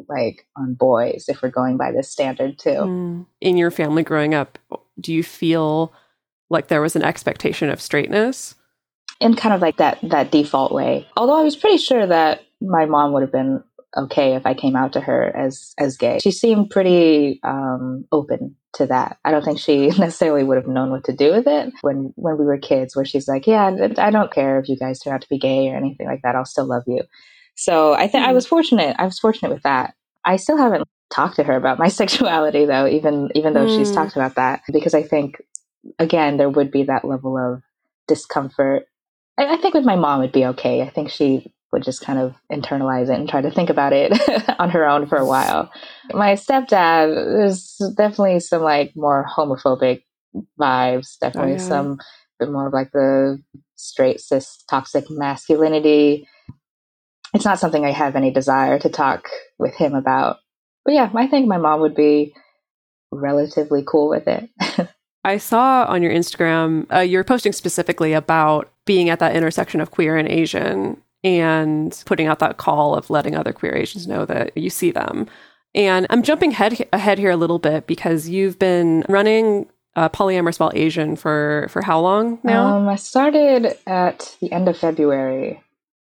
like 0.09 0.47
on 0.57 0.75
boys 0.75 1.25
if 1.27 1.43
we're 1.43 1.51
going 1.51 1.77
by 1.77 1.91
this 1.91 2.09
standard 2.09 2.59
too. 2.59 2.71
Mm. 2.71 3.27
In 3.41 3.57
your 3.57 3.73
family 3.73 4.05
growing 4.05 4.35
up, 4.35 4.59
do 5.01 5.13
you 5.13 5.25
feel 5.25 5.93
like 6.49 6.69
there 6.69 6.81
was 6.81 6.95
an 6.95 7.03
expectation 7.03 7.69
of 7.69 7.81
straightness? 7.81 8.55
In 9.21 9.35
kind 9.35 9.53
of 9.53 9.61
like 9.61 9.77
that 9.79 9.99
that 10.03 10.31
default 10.31 10.73
way. 10.73 11.09
Although 11.17 11.39
I 11.39 11.43
was 11.43 11.57
pretty 11.57 11.77
sure 11.77 12.07
that 12.07 12.43
my 12.61 12.87
mom 12.87 13.13
would 13.13 13.23
have 13.23 13.33
been 13.33 13.65
okay 13.97 14.35
if 14.35 14.47
I 14.47 14.55
came 14.55 14.77
out 14.77 14.93
to 14.95 15.01
her 15.01 15.35
as 15.37 15.75
as 15.79 15.97
gay. 15.97 16.19
She 16.21 16.31
seemed 16.31 16.71
pretty 16.71 17.41
um, 17.43 18.05
open 18.13 18.57
to 18.75 18.87
that. 18.87 19.19
I 19.25 19.31
don't 19.31 19.45
think 19.45 19.59
she 19.59 19.89
necessarily 19.99 20.45
would 20.45 20.57
have 20.57 20.69
known 20.69 20.91
what 20.91 21.05
to 21.05 21.13
do 21.13 21.33
with 21.33 21.47
it 21.47 21.73
when 21.83 22.13
when 22.17 22.39
we 22.39 22.45
were 22.45 22.59
kids. 22.59 22.95
Where 22.95 23.05
she's 23.05 23.29
like, 23.29 23.47
"Yeah, 23.47 23.71
I 23.99 24.11
don't 24.11 24.33
care 24.33 24.59
if 24.59 24.69
you 24.69 24.77
guys 24.77 25.01
turn 25.01 25.15
out 25.15 25.23
to 25.23 25.29
be 25.29 25.39
gay 25.39 25.69
or 25.69 25.77
anything 25.77 26.07
like 26.07 26.23
that. 26.23 26.37
I'll 26.37 26.45
still 26.45 26.67
love 26.67 26.85
you." 26.87 27.03
So 27.57 27.93
I 27.93 28.09
think 28.09 28.23
mm-hmm. 28.23 28.31
I 28.31 28.33
was 28.33 28.47
fortunate. 28.47 28.97
I 28.99 29.05
was 29.05 29.19
fortunate 29.19 29.53
with 29.53 29.63
that. 29.65 29.95
I 30.25 30.37
still 30.37 30.57
haven't 30.57 30.89
talked 31.11 31.37
to 31.37 31.45
her 31.45 31.57
about 31.57 31.79
my 31.79 31.89
sexuality 32.01 32.65
though, 32.65 32.87
even 32.87 33.31
even 33.35 33.53
though 33.53 33.67
mm. 33.67 33.79
she's 33.79 33.93
talked 33.93 34.17
about 34.17 34.37
that, 34.37 34.63
because 34.73 34.95
I 34.95 35.03
think 35.03 35.43
again 35.99 36.37
there 36.37 36.51
would 36.51 36.71
be 36.71 36.85
that 36.85 37.05
level 37.05 37.37
of 37.37 37.63
discomfort. 38.09 38.85
I, 39.37 39.55
I 39.55 39.57
think 39.57 39.75
with 39.75 39.85
my 39.85 39.97
mom 39.97 40.23
it'd 40.23 40.33
be 40.33 40.47
okay. 40.47 40.83
I 40.83 40.91
think 40.91 41.11
she 41.11 41.53
would 41.73 41.83
just 41.83 42.01
kind 42.01 42.19
of 42.19 42.35
internalize 42.51 43.11
it 43.11 43.19
and 43.19 43.29
try 43.29 43.41
to 43.41 43.51
think 43.51 43.71
about 43.71 43.93
it 43.93 44.13
on 44.59 44.71
her 44.71 44.87
own 44.87 45.07
for 45.07 45.17
a 45.17 45.27
while. 45.27 45.71
My 46.13 46.33
stepdad, 46.35 47.15
there's 47.15 47.77
definitely 47.97 48.41
some 48.41 48.63
like 48.63 48.93
more 48.97 49.27
homophobic 49.29 50.03
vibes, 50.59 51.19
definitely 51.21 51.59
some 51.59 51.99
bit 52.41 52.51
more 52.51 52.67
of 52.67 52.73
like 52.73 52.91
the 52.93 53.41
straight 53.77 54.21
cis 54.21 54.65
toxic 54.69 55.09
masculinity. 55.11 56.27
It's 57.33 57.45
not 57.45 57.61
something 57.61 57.85
I 57.85 57.93
have 57.93 58.17
any 58.17 58.33
desire 58.33 58.79
to 58.81 58.89
talk 58.89 59.29
with 59.59 59.75
him 59.75 59.95
about. 59.95 60.39
But 60.85 60.95
yeah, 60.95 61.11
I 61.15 61.29
think 61.29 61.47
my 61.47 61.59
mom 61.59 61.81
would 61.81 61.95
be 61.95 62.35
relatively 63.13 63.85
cool 63.87 64.09
with 64.09 64.27
it. 64.27 64.51
I 65.25 65.37
saw 65.37 65.85
on 65.85 66.03
your 66.03 66.13
Instagram, 66.13 66.87
uh, 66.93 67.01
you're 67.01 67.25
posting 67.25 67.53
specifically 67.53 68.15
about 68.15 68.73
being 68.87 69.11
at 69.11 69.19
that 69.19 69.37
intersection 69.37 69.81
of 69.81 69.91
queer 69.91 70.17
and 70.17 70.27
Asian 70.27 71.01
and 71.23 72.03
putting 72.07 72.27
out 72.27 72.39
that 72.39 72.57
call 72.57 72.95
of 72.95 73.11
letting 73.11 73.35
other 73.35 73.53
queer 73.53 73.75
Asians 73.75 74.07
know 74.07 74.25
that 74.27 74.57
you 74.57 74.71
see 74.71 74.91
them. 74.91 75.27
And 75.75 76.07
I'm 76.11 76.23
jumping 76.23 76.51
head, 76.51 76.89
ahead 76.93 77.19
here 77.19 77.31
a 77.31 77.37
little 77.37 77.59
bit 77.59 77.87
because 77.87 78.29
you've 78.29 78.59
been 78.59 79.05
running 79.09 79.69
uh, 79.97 80.09
polyamorous 80.09 80.59
while 80.61 80.73
Asian 80.75 81.17
for 81.17 81.67
for 81.71 81.83
how 81.83 82.01
long 82.01 82.39
now? 82.43 82.77
Um, 82.77 82.89
I 82.89 82.97
started 82.97 83.77
at 83.87 84.37
the 84.41 84.53
end 84.53 84.69
of 84.69 84.77
February. 84.77 85.63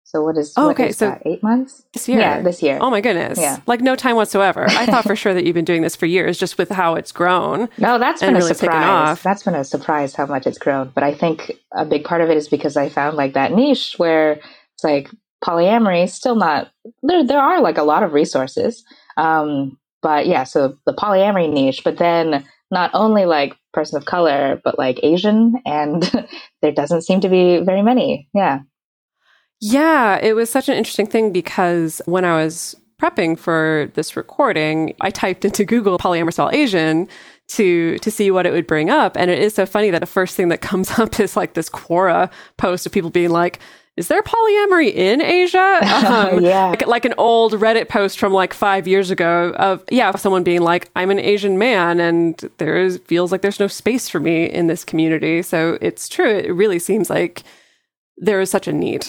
So 0.04 0.24
what 0.24 0.38
is 0.38 0.54
oh, 0.56 0.70
okay? 0.70 0.90
Is 0.90 0.98
so 0.98 1.10
that, 1.10 1.24
eight 1.26 1.44
months 1.44 1.84
this 1.94 2.08
year. 2.08 2.20
Yeah, 2.20 2.42
this 2.42 2.62
year. 2.62 2.78
Oh 2.80 2.90
my 2.90 3.02
goodness! 3.02 3.38
Yeah, 3.38 3.60
like 3.66 3.82
no 3.82 3.96
time 3.96 4.16
whatsoever. 4.16 4.66
I 4.66 4.86
thought 4.86 5.04
for 5.04 5.16
sure 5.24 5.34
that 5.34 5.46
you've 5.46 5.56
been 5.56 5.66
doing 5.66 5.82
this 5.82 5.96
for 5.96 6.06
years, 6.06 6.38
just 6.38 6.58
with 6.58 6.70
how 6.70 6.96
it's 6.96 7.12
grown. 7.12 7.68
No, 7.78 7.98
that's 8.00 8.22
been 8.22 8.36
really 8.36 8.52
a 8.52 8.54
surprise. 8.54 9.22
That's 9.22 9.44
been 9.44 9.56
a 9.56 9.64
surprise 9.64 10.16
how 10.16 10.26
much 10.26 10.48
it's 10.48 10.58
grown. 10.58 10.92
But 10.94 11.04
I 11.04 11.14
think 11.14 11.52
a 11.74 11.86
big 11.86 12.06
part 12.06 12.22
of 12.22 12.30
it 12.30 12.38
is 12.38 12.48
because 12.48 12.78
I 12.78 12.88
found 12.88 13.18
like 13.18 13.34
that 13.34 13.52
niche 13.52 13.96
where 13.98 14.40
like 14.86 15.10
polyamory. 15.44 16.10
Still 16.10 16.36
not 16.36 16.72
there. 17.04 17.26
There 17.26 17.42
are 17.42 17.62
like 17.62 17.78
a 17.78 17.84
lot 17.84 18.04
of 18.04 18.14
resources. 18.14 18.86
Um, 19.18 19.78
but 20.02 20.28
yeah, 20.28 20.44
so 20.44 20.78
the 20.86 20.94
polyamory 20.94 21.52
niche, 21.52 21.82
but 21.84 21.98
then 21.98 22.46
not 22.72 22.92
only 22.94 23.26
like 23.26 23.56
person 23.74 23.98
of 23.98 24.06
color, 24.06 24.62
but 24.64 24.78
like 24.78 25.00
Asian, 25.04 25.56
and 25.66 26.04
there 26.62 26.72
doesn't 26.72 27.02
seem 27.02 27.22
to 27.22 27.30
be 27.30 27.60
very 27.60 27.82
many. 27.82 28.30
Yeah. 28.34 28.60
Yeah, 29.62 30.18
it 30.22 30.34
was 30.34 30.50
such 30.50 30.70
an 30.70 30.76
interesting 30.76 31.08
thing 31.08 31.32
because 31.32 32.02
when 32.06 32.26
I 32.26 32.36
was 32.36 32.76
prepping 33.02 33.38
for 33.38 33.92
this 33.96 34.16
recording, 34.16 34.94
I 35.02 35.10
typed 35.10 35.46
into 35.46 35.66
Google 35.66 35.98
polyamorous 35.98 36.38
while 36.38 36.52
Asian 36.52 37.08
to 37.48 37.98
to 38.00 38.12
see 38.12 38.32
what 38.32 38.46
it 38.46 38.52
would 38.52 38.68
bring 38.68 38.90
up. 38.90 39.16
And 39.18 39.30
it 39.30 39.40
is 39.40 39.54
so 39.54 39.66
funny 39.66 39.92
that 39.92 40.00
the 40.00 40.06
first 40.06 40.36
thing 40.36 40.50
that 40.50 40.62
comes 40.62 40.92
up 41.00 41.20
is 41.20 41.36
like 41.36 41.54
this 41.54 41.70
Quora 41.70 42.32
post 42.58 42.86
of 42.86 42.92
people 42.92 43.10
being 43.10 43.32
like, 43.32 43.60
is 43.98 44.10
there 44.10 44.22
polyamory 44.22 44.94
in 44.94 45.22
Asia? 45.22 45.80
Um, 46.06 46.42
yeah. 46.42 46.68
Like, 46.68 46.88
like, 46.88 47.06
an 47.06 47.14
old 47.18 47.54
Reddit 47.54 47.90
post 47.90 48.20
from 48.20 48.32
like 48.32 48.54
five 48.54 48.88
years 48.88 49.10
ago 49.12 49.54
of, 49.56 49.84
yeah, 49.90 50.16
someone 50.16 50.44
being 50.44 50.62
like, 50.62 50.90
I'm 50.96 51.10
an 51.10 51.20
Asian 51.20 51.58
man 51.58 52.00
and 52.00 52.38
there 52.58 52.78
is, 52.78 53.00
feels 53.06 53.32
like 53.32 53.42
there's 53.42 53.60
no 53.60 53.68
space 53.68 54.08
for 54.08 54.20
me 54.20 54.46
in 54.46 54.68
this 54.68 54.84
community. 54.84 55.42
So 55.42 55.78
it's 55.82 56.08
true. 56.08 56.30
It 56.30 56.52
really 56.52 56.80
seems 56.80 57.10
like 57.10 57.44
there 58.18 58.40
is 58.40 58.50
such 58.50 58.68
a 58.68 58.74
need. 58.74 59.08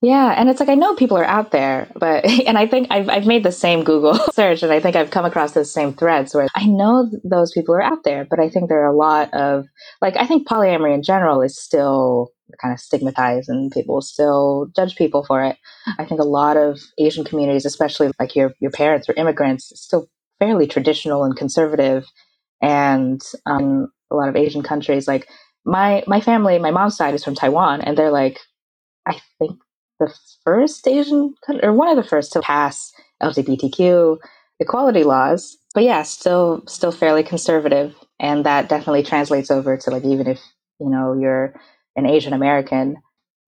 Yeah, 0.00 0.32
and 0.36 0.48
it's 0.48 0.60
like 0.60 0.68
I 0.68 0.76
know 0.76 0.94
people 0.94 1.18
are 1.18 1.24
out 1.24 1.50
there, 1.50 1.88
but 1.96 2.24
and 2.46 2.56
I 2.56 2.66
think 2.66 2.86
I've 2.90 3.08
I've 3.08 3.26
made 3.26 3.42
the 3.42 3.52
same 3.52 3.82
Google 3.82 4.14
search 4.32 4.62
and 4.62 4.72
I 4.72 4.80
think 4.80 4.94
I've 4.94 5.10
come 5.10 5.24
across 5.24 5.52
those 5.52 5.72
same 5.72 5.92
threads 5.92 6.34
where 6.34 6.46
I 6.54 6.66
know 6.66 7.10
those 7.24 7.52
people 7.52 7.74
are 7.74 7.82
out 7.82 8.04
there, 8.04 8.26
but 8.28 8.38
I 8.38 8.48
think 8.48 8.68
there 8.68 8.82
are 8.84 8.92
a 8.92 8.96
lot 8.96 9.32
of 9.34 9.64
like 10.00 10.16
I 10.16 10.26
think 10.26 10.46
polyamory 10.46 10.94
in 10.94 11.02
general 11.02 11.42
is 11.42 11.60
still 11.60 12.30
kind 12.60 12.72
of 12.72 12.80
stigmatized 12.80 13.48
and 13.48 13.70
people 13.72 14.00
still 14.00 14.68
judge 14.76 14.96
people 14.96 15.24
for 15.24 15.44
it. 15.44 15.56
I 15.98 16.04
think 16.04 16.20
a 16.20 16.24
lot 16.24 16.56
of 16.56 16.80
Asian 16.98 17.24
communities, 17.24 17.66
especially 17.66 18.10
like 18.18 18.36
your 18.36 18.54
your 18.60 18.70
parents 18.70 19.08
or 19.08 19.14
immigrants, 19.14 19.72
still 19.74 20.08
fairly 20.38 20.66
traditional 20.66 21.24
and 21.24 21.36
conservative 21.36 22.04
and 22.62 23.20
um, 23.46 23.88
a 24.10 24.16
lot 24.16 24.28
of 24.28 24.36
Asian 24.36 24.62
countries 24.62 25.08
like 25.08 25.28
my 25.64 26.02
my 26.06 26.20
family, 26.20 26.58
my 26.58 26.70
mom's 26.70 26.96
side 26.96 27.14
is 27.14 27.24
from 27.24 27.34
Taiwan 27.34 27.80
and 27.82 27.96
they're 27.98 28.10
like 28.10 28.38
I 29.06 29.20
think 29.38 29.58
the 30.00 30.14
first 30.44 30.86
Asian 30.88 31.34
or 31.62 31.72
one 31.72 31.88
of 31.88 31.96
the 31.96 32.08
first 32.08 32.32
to 32.34 32.40
pass 32.40 32.92
LGBTQ 33.22 34.18
equality 34.60 35.04
laws. 35.04 35.56
But 35.74 35.84
yeah, 35.84 36.02
still 36.02 36.62
still 36.66 36.92
fairly 36.92 37.22
conservative, 37.22 37.94
and 38.20 38.46
that 38.46 38.68
definitely 38.68 39.02
translates 39.02 39.50
over 39.50 39.76
to 39.76 39.90
like 39.90 40.04
even 40.04 40.26
if 40.26 40.40
you 40.80 40.90
know 40.90 41.14
you're 41.14 41.54
an 41.98 42.06
Asian 42.06 42.32
American, 42.32 42.96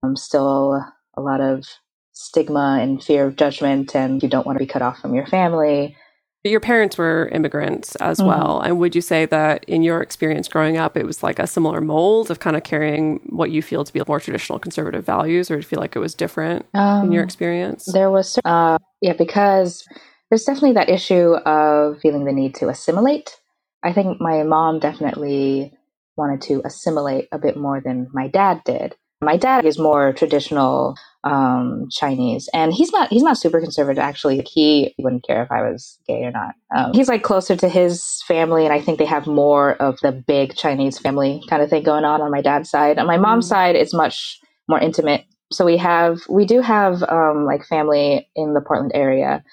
um, 0.03 0.15
still 0.15 0.83
a 1.15 1.21
lot 1.21 1.41
of 1.41 1.65
stigma 2.11 2.77
and 2.81 3.03
fear 3.03 3.25
of 3.25 3.37
judgment, 3.37 3.95
and 3.95 4.21
you 4.21 4.29
don't 4.29 4.45
want 4.45 4.57
to 4.57 4.63
be 4.63 4.67
cut 4.67 4.81
off 4.81 4.99
from 4.99 5.15
your 5.15 5.25
family. 5.25 5.95
But 6.43 6.51
Your 6.51 6.59
parents 6.59 6.97
were 6.97 7.29
immigrants 7.31 7.95
as 7.97 8.17
mm-hmm. 8.17 8.27
well. 8.27 8.61
And 8.61 8.79
would 8.79 8.95
you 8.95 9.01
say 9.01 9.25
that 9.27 9.63
in 9.65 9.83
your 9.83 10.01
experience 10.01 10.47
growing 10.47 10.75
up, 10.75 10.97
it 10.97 11.05
was 11.05 11.21
like 11.21 11.39
a 11.39 11.45
similar 11.45 11.81
mold 11.81 12.31
of 12.31 12.39
kind 12.39 12.55
of 12.55 12.63
carrying 12.63 13.19
what 13.29 13.51
you 13.51 13.61
feel 13.61 13.83
to 13.83 13.93
be 13.93 14.01
more 14.07 14.19
traditional 14.19 14.59
conservative 14.59 15.05
values, 15.05 15.49
or 15.49 15.55
do 15.55 15.59
you 15.59 15.63
feel 15.63 15.79
like 15.79 15.95
it 15.95 15.99
was 15.99 16.15
different 16.15 16.65
um, 16.73 17.05
in 17.05 17.11
your 17.11 17.23
um, 17.23 17.27
experience? 17.27 17.85
There 17.85 18.11
was, 18.11 18.39
uh, 18.43 18.77
yeah, 19.01 19.13
because 19.13 19.85
there's 20.29 20.43
definitely 20.43 20.73
that 20.73 20.89
issue 20.89 21.35
of 21.45 21.99
feeling 22.01 22.25
the 22.25 22.33
need 22.33 22.55
to 22.55 22.69
assimilate. 22.69 23.37
I 23.83 23.93
think 23.93 24.19
my 24.19 24.43
mom 24.43 24.79
definitely 24.79 25.73
wanted 26.21 26.41
to 26.43 26.61
assimilate 26.63 27.27
a 27.31 27.39
bit 27.39 27.57
more 27.57 27.81
than 27.81 28.07
my 28.13 28.27
dad 28.27 28.61
did. 28.63 28.95
My 29.23 29.37
dad 29.37 29.65
is 29.65 29.79
more 29.79 30.13
traditional 30.13 30.95
um, 31.23 31.87
Chinese, 31.91 32.47
and 32.53 32.73
he's 32.73 32.91
not 32.91 33.09
he's 33.09 33.23
not 33.23 33.37
super 33.37 33.59
conservative. 33.59 33.99
Actually, 33.99 34.41
he 34.51 34.95
wouldn't 34.99 35.25
care 35.25 35.43
if 35.43 35.51
I 35.51 35.61
was 35.61 35.99
gay 36.07 36.23
or 36.23 36.31
not. 36.31 36.55
Um, 36.75 36.93
he's 36.93 37.07
like 37.07 37.23
closer 37.23 37.55
to 37.55 37.69
his 37.69 38.23
family, 38.27 38.65
and 38.65 38.73
I 38.73 38.81
think 38.81 38.97
they 38.97 39.05
have 39.05 39.27
more 39.27 39.73
of 39.73 39.99
the 40.01 40.11
big 40.11 40.55
Chinese 40.55 40.97
family 40.97 41.41
kind 41.49 41.61
of 41.61 41.69
thing 41.69 41.83
going 41.83 42.05
on 42.05 42.21
on 42.21 42.31
my 42.31 42.41
dad's 42.41 42.69
side. 42.69 42.97
On 42.97 43.07
my 43.07 43.17
mom's 43.17 43.45
mm. 43.45 43.49
side, 43.49 43.75
it's 43.75 43.93
much 43.93 44.39
more 44.67 44.79
intimate. 44.79 45.25
So 45.51 45.65
we 45.65 45.77
have 45.77 46.21
we 46.29 46.45
do 46.45 46.61
have 46.61 47.03
um, 47.03 47.45
like 47.45 47.65
family 47.65 48.27
in 48.35 48.53
the 48.53 48.61
Portland 48.61 48.91
area, 48.95 49.43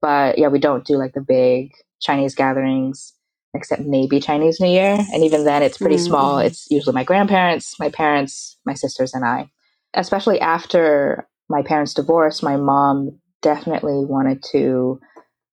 but 0.00 0.38
yeah, 0.38 0.48
we 0.48 0.58
don't 0.58 0.84
do 0.84 0.96
like 0.96 1.14
the 1.14 1.20
big 1.20 1.72
Chinese 2.00 2.34
gatherings 2.34 3.12
except 3.54 3.82
maybe 3.82 4.20
Chinese 4.20 4.60
New 4.60 4.70
Year. 4.70 4.98
And 5.12 5.24
even 5.24 5.44
then, 5.44 5.62
it's 5.62 5.78
pretty 5.78 5.96
mm. 5.96 6.06
small. 6.06 6.38
It's 6.38 6.66
usually 6.70 6.94
my 6.94 7.04
grandparents, 7.04 7.78
my 7.78 7.90
parents, 7.90 8.58
my 8.64 8.74
sisters, 8.74 9.14
and 9.14 9.24
I 9.24 9.50
especially 9.94 10.40
after 10.40 11.26
my 11.48 11.62
parents' 11.62 11.94
divorce, 11.94 12.42
my 12.42 12.56
mom 12.56 13.18
definitely 13.42 14.04
wanted 14.04 14.42
to 14.52 15.00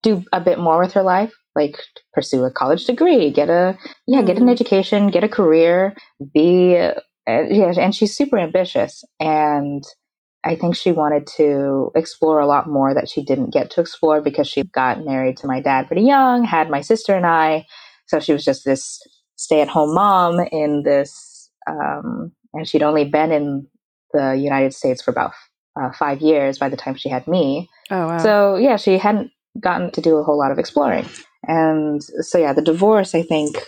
do 0.02 0.24
a 0.32 0.40
bit 0.40 0.60
more 0.60 0.80
with 0.80 0.94
her 0.94 1.04
life, 1.04 1.34
like 1.56 1.78
pursue 2.14 2.44
a 2.46 2.52
college 2.52 2.86
degree, 2.86 3.32
get 3.32 3.50
a 3.50 3.78
yeah, 4.08 4.22
get 4.22 4.38
an 4.38 4.44
mm-hmm. 4.44 4.50
education, 4.50 5.10
get 5.10 5.24
a 5.24 5.30
career, 5.30 5.96
be 6.34 6.78
uh, 6.78 6.94
yeah, 7.28 7.74
and 7.78 7.94
she's 7.94 8.16
super 8.16 8.38
ambitious 8.38 9.04
and 9.20 9.84
I 10.46 10.56
think 10.56 10.78
she 10.78 10.94
wanted 10.94 11.28
to 11.36 11.92
explore 11.96 12.40
a 12.40 12.48
lot 12.48 12.70
more 12.70 12.94
that 12.94 13.10
she 13.10 13.22
didn't 13.22 13.52
get 13.52 13.72
to 13.72 13.82
explore 13.82 14.22
because 14.22 14.48
she 14.48 14.64
got 14.64 15.04
married 15.04 15.36
to 15.38 15.48
my 15.48 15.60
dad 15.60 15.88
pretty 15.88 16.04
young, 16.04 16.46
had 16.46 16.70
my 16.70 16.80
sister 16.80 17.14
and 17.14 17.26
I. 17.26 17.66
So 18.10 18.20
she 18.20 18.34
was 18.34 18.44
just 18.44 18.66
this 18.66 19.00
stay 19.36 19.62
at 19.62 19.70
home 19.70 19.94
mom 19.94 20.40
in 20.52 20.84
this, 20.84 21.50
um, 21.68 22.32
and 22.54 22.68
she'd 22.68 22.84
only 22.84 23.06
been 23.06 23.32
in 23.32 23.68
the 24.14 24.36
United 24.36 24.74
States 24.74 25.02
for 25.02 25.12
about 25.12 25.32
uh, 25.80 25.92
five 25.92 26.22
years 26.22 26.58
by 26.58 26.70
the 26.70 26.78
time 26.78 26.96
she 26.96 27.08
had 27.10 27.28
me. 27.28 27.70
Oh, 27.92 28.08
wow. 28.08 28.18
So, 28.18 28.56
yeah, 28.56 28.76
she 28.78 28.98
hadn't 28.98 29.32
gotten 29.60 29.92
to 29.92 30.02
do 30.02 30.18
a 30.18 30.24
whole 30.24 30.38
lot 30.38 30.52
of 30.52 30.60
exploring. 30.60 31.06
And 31.48 32.04
so, 32.04 32.38
yeah, 32.38 32.54
the 32.54 32.62
divorce, 32.62 33.16
I 33.16 33.22
think, 33.22 33.64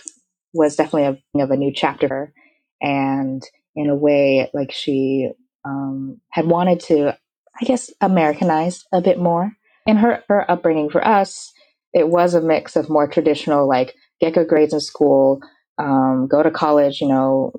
was 0.52 0.76
definitely 0.76 1.20
a, 1.34 1.42
of 1.42 1.50
a 1.50 1.56
new 1.56 1.72
chapter. 1.74 2.32
And 2.80 3.42
in 3.74 3.88
a 3.88 3.94
way, 3.94 4.50
like 4.52 4.72
she 4.72 5.30
um, 5.64 6.20
had 6.30 6.46
wanted 6.46 6.80
to, 6.80 7.16
I 7.60 7.64
guess, 7.64 7.90
Americanize 8.00 8.84
a 8.92 9.00
bit 9.00 9.18
more. 9.18 9.52
In 9.86 9.96
her, 9.96 10.22
her 10.28 10.48
upbringing 10.50 10.90
for 10.90 11.06
us, 11.06 11.52
it 11.92 12.08
was 12.08 12.34
a 12.34 12.40
mix 12.40 12.76
of 12.76 12.88
more 12.88 13.08
traditional, 13.08 13.68
like 13.68 13.94
get 14.22 14.34
good 14.34 14.48
grades 14.48 14.72
in 14.72 14.80
school, 14.80 15.42
um, 15.78 16.28
go 16.30 16.42
to 16.42 16.50
college, 16.50 17.00
you 17.00 17.08
know, 17.08 17.52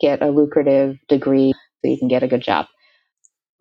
get 0.00 0.22
a 0.22 0.30
lucrative 0.30 0.96
degree, 1.08 1.52
so 1.52 1.90
you 1.90 1.98
can 1.98 2.08
get 2.08 2.22
a 2.22 2.28
good 2.28 2.40
job. 2.40 2.66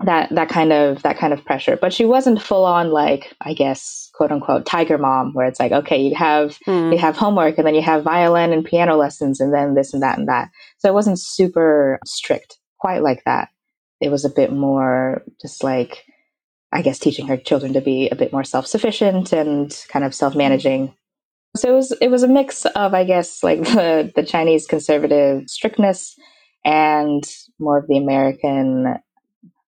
That 0.05 0.29
that 0.35 0.49
kind 0.49 0.71
of 0.71 1.01
that 1.03 1.17
kind 1.17 1.33
of 1.33 1.43
pressure. 1.45 1.77
But 1.79 1.93
she 1.93 2.05
wasn't 2.05 2.41
full 2.41 2.65
on 2.65 2.91
like 2.91 3.33
i 3.41 3.53
guess 3.53 4.09
quote 4.13 4.31
unquote 4.31 4.65
tiger 4.65 4.97
mom 4.97 5.33
where 5.33 5.47
it's 5.47 5.59
like 5.59 5.71
okay 5.71 6.01
you 6.01 6.15
have 6.15 6.57
mm. 6.67 6.91
you 6.91 6.97
have 6.97 7.15
homework 7.15 7.57
and 7.57 7.65
then 7.65 7.75
you 7.75 7.81
have 7.81 8.03
violin 8.03 8.51
and 8.51 8.65
piano 8.65 8.95
lessons 8.95 9.39
and 9.39 9.53
then 9.53 9.75
this 9.75 9.93
and 9.93 10.03
that 10.03 10.17
and 10.17 10.27
that. 10.27 10.49
So 10.79 10.89
it 10.89 10.93
wasn't 10.93 11.21
super 11.21 11.99
strict 12.05 12.57
quite 12.79 13.01
like 13.01 13.23
that. 13.25 13.49
It 14.01 14.09
was 14.09 14.25
a 14.25 14.29
bit 14.29 14.51
more 14.51 15.23
just 15.41 15.63
like 15.63 16.03
i 16.71 16.81
guess 16.81 16.99
teaching 16.99 17.27
her 17.27 17.37
children 17.37 17.73
to 17.73 17.81
be 17.81 18.09
a 18.09 18.15
bit 18.15 18.33
more 18.33 18.43
self-sufficient 18.43 19.31
and 19.31 19.85
kind 19.89 20.03
of 20.03 20.13
self-managing 20.13 20.93
so 21.55 21.71
it 21.71 21.75
was 21.75 21.91
it 22.01 22.07
was 22.09 22.23
a 22.23 22.27
mix 22.27 22.65
of 22.65 22.93
i 22.93 23.03
guess 23.03 23.43
like 23.43 23.59
the 23.63 24.11
the 24.15 24.23
chinese 24.23 24.65
conservative 24.65 25.43
strictness 25.47 26.15
and 26.65 27.23
more 27.59 27.77
of 27.77 27.87
the 27.87 27.97
American, 27.97 28.95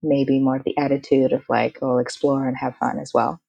maybe 0.02 0.40
more 0.40 0.58
of 0.58 0.64
the 0.64 0.78
attitude 0.78 1.34
of 1.34 1.44
like, 1.50 1.80
oh, 1.82 1.98
explore 1.98 2.48
and 2.48 2.58
have 2.58 2.76
fun 2.78 3.00
as 3.00 3.12
well. 3.14 3.42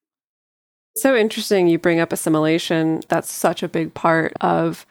So 0.97 1.15
interesting 1.15 1.69
you 1.69 1.79
bring 1.79 2.01
up 2.01 2.13
assimilation. 2.13 3.03
That's 3.09 3.31
such 3.31 3.63
a 3.63 3.69
big 3.69 3.95
part 3.95 4.33
of 4.41 4.87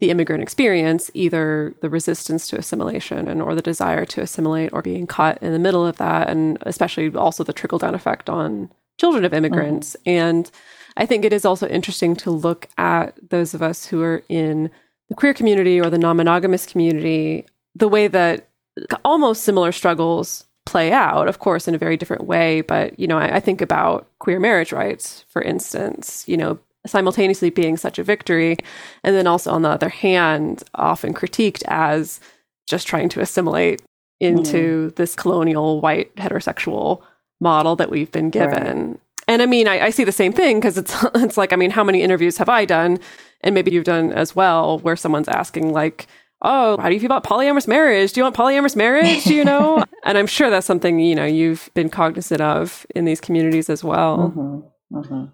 the 0.00 0.10
immigrant 0.10 0.42
experience, 0.42 1.10
either 1.14 1.74
the 1.80 1.90
resistance 1.90 2.48
to 2.48 2.58
assimilation 2.58 3.26
and 3.28 3.42
or 3.42 3.54
the 3.54 3.62
desire 3.62 4.04
to 4.06 4.20
assimilate 4.20 4.72
or 4.72 4.82
being 4.82 5.06
caught 5.06 5.38
in 5.42 5.52
the 5.52 5.58
middle 5.58 5.86
of 5.86 5.96
that 5.96 6.28
and 6.28 6.58
especially 6.62 7.12
also 7.14 7.42
the 7.42 7.52
trickle 7.52 7.78
down 7.78 7.94
effect 7.94 8.28
on 8.28 8.70
children 8.98 9.24
of 9.24 9.32
immigrants. 9.32 9.96
Mm-hmm. 10.00 10.10
And 10.10 10.50
I 10.98 11.06
think 11.06 11.24
it 11.24 11.32
is 11.32 11.44
also 11.44 11.66
interesting 11.68 12.16
to 12.16 12.30
look 12.30 12.68
at 12.76 13.16
those 13.30 13.54
of 13.54 13.62
us 13.62 13.86
who 13.86 14.02
are 14.02 14.22
in 14.28 14.70
the 15.08 15.14
queer 15.14 15.32
community 15.32 15.80
or 15.80 15.88
the 15.88 15.98
non 15.98 16.16
monogamous 16.16 16.66
community, 16.66 17.46
the 17.74 17.88
way 17.88 18.08
that 18.08 18.48
almost 19.04 19.44
similar 19.44 19.72
struggles 19.72 20.44
play 20.66 20.92
out, 20.92 21.28
of 21.28 21.38
course, 21.38 21.66
in 21.66 21.74
a 21.74 21.78
very 21.78 21.96
different 21.96 22.24
way. 22.24 22.60
But, 22.60 22.98
you 22.98 23.06
know, 23.06 23.16
I, 23.16 23.36
I 23.36 23.40
think 23.40 23.60
about 23.60 24.08
queer 24.18 24.40
marriage 24.40 24.72
rights, 24.72 25.24
for 25.28 25.40
instance, 25.40 26.24
you 26.26 26.36
know, 26.36 26.58
simultaneously 26.84 27.50
being 27.50 27.76
such 27.76 27.98
a 27.98 28.04
victory, 28.04 28.56
and 29.04 29.14
then 29.14 29.26
also, 29.26 29.52
on 29.52 29.62
the 29.62 29.70
other 29.70 29.88
hand, 29.88 30.64
often 30.74 31.14
critiqued 31.14 31.62
as 31.68 32.18
just 32.66 32.86
trying 32.86 33.08
to 33.10 33.20
assimilate 33.20 33.82
into 34.20 34.90
mm. 34.90 34.96
this 34.96 35.14
colonial 35.14 35.80
white 35.80 36.14
heterosexual 36.16 37.02
model 37.40 37.76
that 37.76 37.90
we've 37.90 38.10
been 38.10 38.30
given. 38.30 38.90
Right. 38.90 39.00
And 39.38 39.42
I 39.44 39.46
mean, 39.46 39.68
I, 39.68 39.86
I 39.86 39.90
see 39.90 40.02
the 40.02 40.10
same 40.10 40.32
thing 40.32 40.58
because 40.58 40.76
it's 40.76 40.96
it's 41.14 41.36
like, 41.36 41.52
I 41.52 41.56
mean, 41.56 41.70
how 41.70 41.84
many 41.84 42.02
interviews 42.02 42.38
have 42.38 42.48
I 42.48 42.64
done, 42.64 42.98
and 43.42 43.54
maybe 43.54 43.70
you've 43.70 43.84
done 43.84 44.12
as 44.12 44.34
well, 44.34 44.80
where 44.80 44.96
someone's 44.96 45.28
asking 45.28 45.72
like, 45.72 46.08
"Oh, 46.42 46.76
how 46.80 46.88
do 46.88 46.94
you 46.94 46.98
feel 46.98 47.06
about 47.06 47.22
polyamorous 47.22 47.68
marriage? 47.68 48.12
Do 48.12 48.18
you 48.18 48.24
want 48.24 48.34
polyamorous 48.34 48.74
marriage? 48.74 49.26
You 49.26 49.44
know?" 49.44 49.84
and 50.04 50.18
I'm 50.18 50.26
sure 50.26 50.50
that's 50.50 50.66
something 50.66 50.98
you 50.98 51.14
know 51.14 51.24
you've 51.24 51.70
been 51.74 51.88
cognizant 51.88 52.40
of 52.40 52.84
in 52.96 53.04
these 53.04 53.20
communities 53.20 53.70
as 53.70 53.84
well. 53.84 54.34
Mm-hmm. 54.34 54.96
Mm-hmm. 54.98 55.24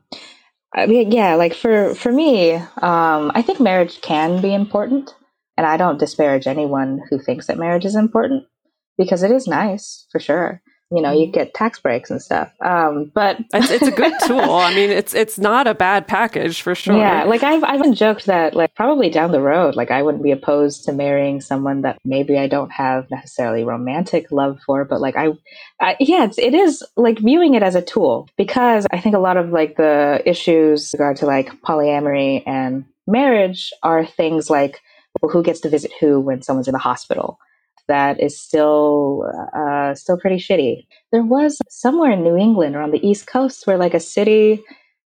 I 0.74 0.84
mean, 0.84 1.10
yeah, 1.10 1.36
like 1.36 1.54
for 1.54 1.94
for 1.94 2.12
me, 2.12 2.56
um, 2.56 3.32
I 3.34 3.40
think 3.40 3.58
marriage 3.58 4.02
can 4.02 4.42
be 4.42 4.52
important, 4.52 5.14
and 5.56 5.66
I 5.66 5.78
don't 5.78 5.98
disparage 5.98 6.46
anyone 6.46 7.00
who 7.08 7.18
thinks 7.18 7.46
that 7.46 7.56
marriage 7.56 7.86
is 7.86 7.96
important 7.96 8.44
because 8.98 9.22
it 9.22 9.30
is 9.30 9.46
nice 9.46 10.06
for 10.12 10.20
sure 10.20 10.60
you 10.90 11.02
know 11.02 11.12
you 11.12 11.26
mm-hmm. 11.26 11.32
get 11.32 11.54
tax 11.54 11.78
breaks 11.80 12.10
and 12.10 12.22
stuff. 12.22 12.52
Um, 12.60 13.10
but 13.14 13.38
it's, 13.54 13.70
it's, 13.70 13.86
a 13.86 13.90
good 13.90 14.12
tool. 14.26 14.40
I 14.40 14.74
mean 14.74 14.90
it's 14.90 15.14
it's 15.14 15.38
not 15.38 15.66
a 15.66 15.74
bad 15.74 16.06
package 16.06 16.62
for 16.62 16.74
sure. 16.74 16.96
Yeah 16.96 17.24
like 17.24 17.42
i've 17.42 17.64
i've 17.64 17.94
joked 17.94 18.26
that 18.26 18.54
like 18.54 18.74
probably 18.74 19.10
down 19.10 19.32
the 19.32 19.40
road 19.40 19.76
like 19.76 19.90
i 19.90 20.02
wouldn't 20.02 20.22
be 20.22 20.30
opposed 20.30 20.84
to 20.84 20.92
marrying 20.92 21.40
someone 21.40 21.82
that 21.82 21.98
maybe 22.04 22.38
i 22.38 22.46
don't 22.46 22.70
have 22.70 23.10
necessarily 23.10 23.64
romantic 23.64 24.30
love 24.30 24.58
for 24.64 24.84
but 24.84 25.00
like 25.00 25.16
i, 25.16 25.28
I 25.80 25.96
yeah 26.00 26.24
it's, 26.24 26.38
it 26.38 26.54
is 26.54 26.82
like 26.96 27.18
viewing 27.18 27.54
it 27.54 27.62
as 27.62 27.74
a 27.74 27.82
tool 27.82 28.28
because 28.36 28.86
i 28.90 29.00
think 29.00 29.14
a 29.14 29.20
lot 29.20 29.36
of 29.36 29.50
like 29.50 29.76
the 29.76 30.22
issues 30.24 30.90
regard 30.94 31.16
to 31.18 31.26
like 31.26 31.60
polyamory 31.62 32.42
and 32.46 32.84
marriage 33.06 33.72
are 33.82 34.06
things 34.06 34.50
like 34.50 34.80
well, 35.20 35.30
who 35.30 35.42
gets 35.42 35.60
to 35.60 35.68
visit 35.68 35.92
who 36.00 36.20
when 36.20 36.42
someone's 36.42 36.68
in 36.68 36.72
the 36.72 36.78
hospital 36.78 37.38
that 37.88 38.20
is 38.20 38.38
still 38.38 39.30
uh, 39.56 39.94
still 39.94 40.18
pretty 40.18 40.36
shitty. 40.36 40.86
There 41.12 41.22
was 41.22 41.58
somewhere 41.68 42.10
in 42.12 42.22
New 42.22 42.36
England 42.36 42.76
or 42.76 42.82
on 42.82 42.90
the 42.90 43.06
East 43.06 43.26
Coast 43.26 43.66
where 43.66 43.78
like 43.78 43.94
a 43.94 44.00
city 44.00 44.62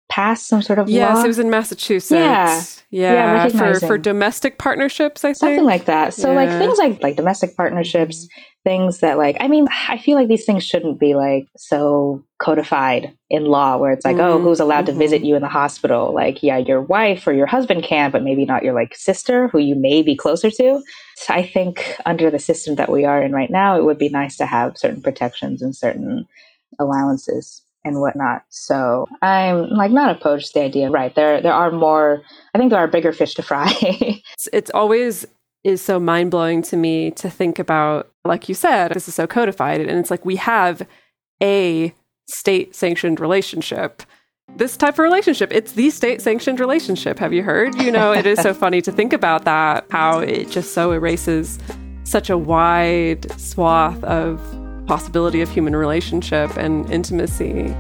passed 0.09 0.47
some 0.47 0.63
sort 0.63 0.79
of 0.79 0.89
yes, 0.89 1.17
law. 1.17 1.25
it 1.25 1.27
was 1.27 1.39
in 1.39 1.51
Massachusetts. 1.51 2.83
Yeah, 2.91 3.13
yeah, 3.13 3.47
yeah 3.47 3.49
for 3.49 3.81
for 3.87 3.99
domestic 3.99 4.59
partnerships, 4.59 5.25
I 5.25 5.29
think 5.29 5.37
something 5.39 5.65
like 5.65 5.87
that. 5.87 6.15
So 6.15 6.31
yeah. 6.31 6.37
like 6.37 6.49
things 6.51 6.79
like 6.79 7.03
like 7.03 7.17
domestic 7.17 7.57
partnerships, 7.57 8.29
things 8.65 9.01
that 9.01 9.19
like 9.19 9.37
I 9.41 9.49
mean, 9.49 9.67
I 9.89 9.99
feel 9.99 10.17
like 10.17 10.29
these 10.29 10.45
things 10.45 10.65
shouldn't 10.65 11.01
be 11.01 11.15
like 11.15 11.49
so 11.57 12.23
codified 12.39 13.13
in 13.31 13.47
law 13.47 13.77
where 13.79 13.93
it's 13.93 14.05
like, 14.05 14.17
oh, 14.17 14.21
mm-hmm. 14.21 14.37
oh, 14.37 14.41
who's 14.41 14.61
allowed 14.61 14.87
mm-hmm. 14.87 14.99
to 14.99 15.05
visit 15.05 15.25
you 15.25 15.35
in 15.35 15.43
the 15.43 15.49
hospital? 15.49 16.15
Like, 16.15 16.43
yeah, 16.43 16.59
your 16.59 16.83
wife 16.83 17.27
or 17.27 17.33
your 17.33 17.47
husband 17.47 17.83
can, 17.83 18.11
but 18.11 18.23
maybe 18.23 18.45
not 18.45 18.63
your 18.63 18.75
like 18.75 18.95
sister 18.95 19.49
who 19.49 19.59
you 19.59 19.75
may 19.75 20.03
be 20.03 20.15
closer 20.15 20.51
to. 20.51 20.83
So 21.17 21.35
I 21.35 21.45
think 21.47 21.97
under 22.07 22.31
the 22.31 22.39
system 22.39 22.77
that 22.77 22.93
we 22.93 23.05
are 23.05 23.23
in 23.23 23.33
right 23.33 23.51
now, 23.51 23.77
it 23.77 23.85
would 23.85 23.99
be 23.99 24.11
nice 24.11 24.37
to 24.37 24.47
have 24.47 24.77
certain 24.77 25.03
protections 25.03 25.63
and 25.63 25.75
certain 25.75 26.29
allowances 26.79 27.64
and 27.85 28.01
whatnot. 28.01 28.45
So 28.49 29.07
I'm 29.23 29.69
like 29.71 29.91
not 29.91 30.17
opposed 30.17 30.49
to 30.49 30.61
the 30.61 30.65
idea. 30.65 30.91
Right. 30.91 31.15
There 31.15 31.41
there 31.41 31.53
are 31.53 31.71
more 31.71 32.23
I 32.55 32.59
think 32.59 32.71
there 32.71 32.81
are 32.81 32.89
bigger 32.89 33.13
fish 33.13 33.35
to 33.35 33.43
fry. 33.43 33.73
it's, 33.83 34.49
it's 34.53 34.71
always 34.73 35.27
is 35.65 35.81
so 35.81 35.99
mind 35.99 36.31
blowing 36.31 36.63
to 36.63 36.77
me 36.77 37.11
to 37.13 37.31
think 37.31 37.59
about, 37.59 38.11
like 38.25 38.49
you 38.49 38.55
said, 38.55 38.93
this 38.93 39.09
is 39.09 39.15
so 39.15 39.27
codified. 39.27 39.81
And 39.81 39.99
it's 39.99 40.11
like 40.11 40.25
we 40.25 40.37
have 40.37 40.87
a 41.43 41.93
state 42.29 42.75
sanctioned 42.75 43.19
relationship. 43.19 44.03
This 44.57 44.77
type 44.77 44.95
of 44.95 44.99
relationship, 44.99 45.51
it's 45.53 45.73
the 45.73 45.89
state 45.89 46.21
sanctioned 46.21 46.61
relationship. 46.61 47.19
Have 47.19 47.33
you 47.33 47.43
heard? 47.43 47.75
You 47.81 47.91
know, 47.91 48.13
it 48.13 48.27
is 48.27 48.39
so 48.41 48.53
funny 48.65 48.83
to 48.83 48.93
think 48.93 49.15
about 49.15 49.47
that, 49.47 49.87
how 49.91 50.19
it 50.21 50.51
just 50.51 50.75
so 50.75 50.93
erases 50.93 51.59
such 52.05 52.29
a 52.29 52.37
wide 52.37 53.31
swath 53.41 54.03
of 54.05 54.39
possibility 54.87 55.41
of 55.41 55.51
human 55.51 55.75
relationship 55.75 56.57
and 56.57 56.91
intimacy. 56.91 57.75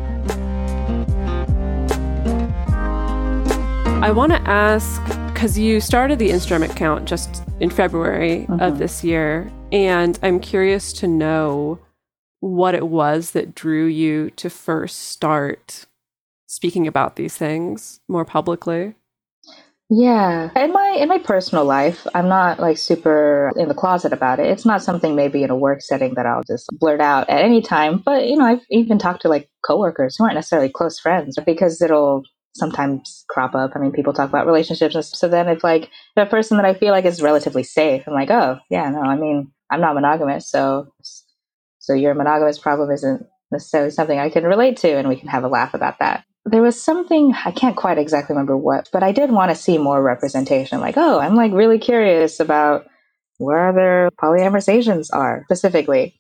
I 4.04 4.10
want 4.10 4.32
to 4.32 4.40
ask 4.42 5.02
because 5.32 5.58
you 5.58 5.80
started 5.80 6.18
the 6.18 6.30
Instagram 6.30 6.70
account 6.70 7.06
just 7.06 7.42
in 7.60 7.70
February 7.70 8.46
mm-hmm. 8.48 8.60
of 8.60 8.78
this 8.78 9.02
year, 9.02 9.50
and 9.72 10.18
I'm 10.22 10.40
curious 10.40 10.92
to 10.94 11.06
know 11.06 11.78
what 12.40 12.74
it 12.74 12.88
was 12.88 13.30
that 13.30 13.54
drew 13.54 13.86
you 13.86 14.30
to 14.36 14.50
first 14.50 15.08
start 15.08 15.86
speaking 16.46 16.86
about 16.86 17.16
these 17.16 17.36
things 17.36 18.00
more 18.06 18.24
publicly. 18.24 18.94
Yeah. 19.90 20.50
In 20.56 20.72
my 20.72 20.96
in 20.98 21.08
my 21.08 21.18
personal 21.18 21.64
life, 21.64 22.06
I'm 22.14 22.28
not 22.28 22.58
like 22.58 22.78
super 22.78 23.52
in 23.56 23.68
the 23.68 23.74
closet 23.74 24.12
about 24.12 24.40
it. 24.40 24.46
It's 24.46 24.64
not 24.64 24.82
something 24.82 25.14
maybe 25.14 25.42
in 25.42 25.50
a 25.50 25.56
work 25.56 25.82
setting 25.82 26.14
that 26.14 26.26
I'll 26.26 26.42
just 26.42 26.68
blurt 26.72 27.00
out 27.00 27.28
at 27.28 27.42
any 27.44 27.60
time. 27.60 27.98
But 27.98 28.26
you 28.26 28.36
know, 28.36 28.46
I've 28.46 28.62
even 28.70 28.98
talked 28.98 29.22
to 29.22 29.28
like 29.28 29.50
coworkers 29.64 30.16
who 30.16 30.24
aren't 30.24 30.36
necessarily 30.36 30.70
close 30.70 30.98
friends 30.98 31.38
because 31.44 31.82
it'll 31.82 32.22
sometimes 32.56 33.24
crop 33.28 33.54
up. 33.54 33.72
I 33.74 33.78
mean, 33.78 33.92
people 33.92 34.14
talk 34.14 34.28
about 34.28 34.46
relationships. 34.46 34.94
And 34.94 35.04
so 35.04 35.28
then 35.28 35.48
if 35.48 35.62
like 35.62 35.90
a 36.16 36.26
person 36.26 36.56
that 36.56 36.66
I 36.66 36.74
feel 36.74 36.92
like 36.92 37.04
is 37.04 37.20
relatively 37.20 37.62
safe, 37.62 38.04
I'm 38.06 38.14
like, 38.14 38.30
oh 38.30 38.58
yeah, 38.70 38.88
no, 38.88 39.00
I 39.02 39.16
mean, 39.16 39.52
I'm 39.70 39.80
not 39.82 39.94
monogamous. 39.94 40.48
So, 40.50 40.92
so 41.78 41.92
your 41.92 42.14
monogamous 42.14 42.58
problem 42.58 42.90
isn't 42.90 43.26
necessarily 43.52 43.90
something 43.90 44.18
I 44.18 44.30
can 44.30 44.44
relate 44.44 44.78
to. 44.78 44.96
And 44.96 45.08
we 45.08 45.16
can 45.16 45.28
have 45.28 45.44
a 45.44 45.48
laugh 45.48 45.74
about 45.74 45.98
that. 45.98 46.24
There 46.46 46.62
was 46.62 46.80
something, 46.80 47.34
I 47.44 47.52
can't 47.52 47.76
quite 47.76 47.98
exactly 47.98 48.34
remember 48.34 48.56
what, 48.56 48.88
but 48.92 49.02
I 49.02 49.12
did 49.12 49.30
want 49.30 49.50
to 49.50 49.56
see 49.56 49.78
more 49.78 50.02
representation. 50.02 50.80
Like, 50.80 50.96
oh, 50.96 51.18
I'm 51.18 51.36
like 51.36 51.52
really 51.52 51.78
curious 51.78 52.38
about 52.38 52.86
where 53.38 53.68
other 53.68 54.10
polyamorous 54.20 54.68
Asians 54.68 55.10
are 55.10 55.42
specifically. 55.46 56.14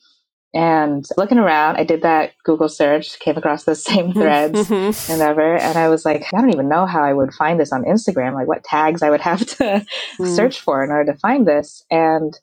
And 0.54 1.04
looking 1.16 1.38
around, 1.38 1.76
I 1.76 1.84
did 1.84 2.02
that 2.02 2.32
Google 2.44 2.68
search, 2.68 3.18
came 3.18 3.36
across 3.36 3.64
those 3.64 3.82
same 3.82 4.12
threads 4.14 4.68
mm-hmm. 4.68 5.12
and 5.12 5.20
ever. 5.20 5.56
And 5.56 5.76
I 5.76 5.88
was 5.88 6.04
like, 6.04 6.24
I 6.32 6.40
don't 6.40 6.52
even 6.52 6.68
know 6.68 6.86
how 6.86 7.02
I 7.02 7.12
would 7.12 7.34
find 7.34 7.58
this 7.58 7.72
on 7.72 7.84
Instagram, 7.84 8.34
like 8.34 8.46
what 8.46 8.62
tags 8.62 9.02
I 9.02 9.10
would 9.10 9.20
have 9.20 9.44
to 9.58 9.84
mm. 10.20 10.36
search 10.36 10.60
for 10.60 10.82
in 10.84 10.90
order 10.90 11.12
to 11.12 11.18
find 11.18 11.46
this. 11.46 11.84
And 11.90 12.38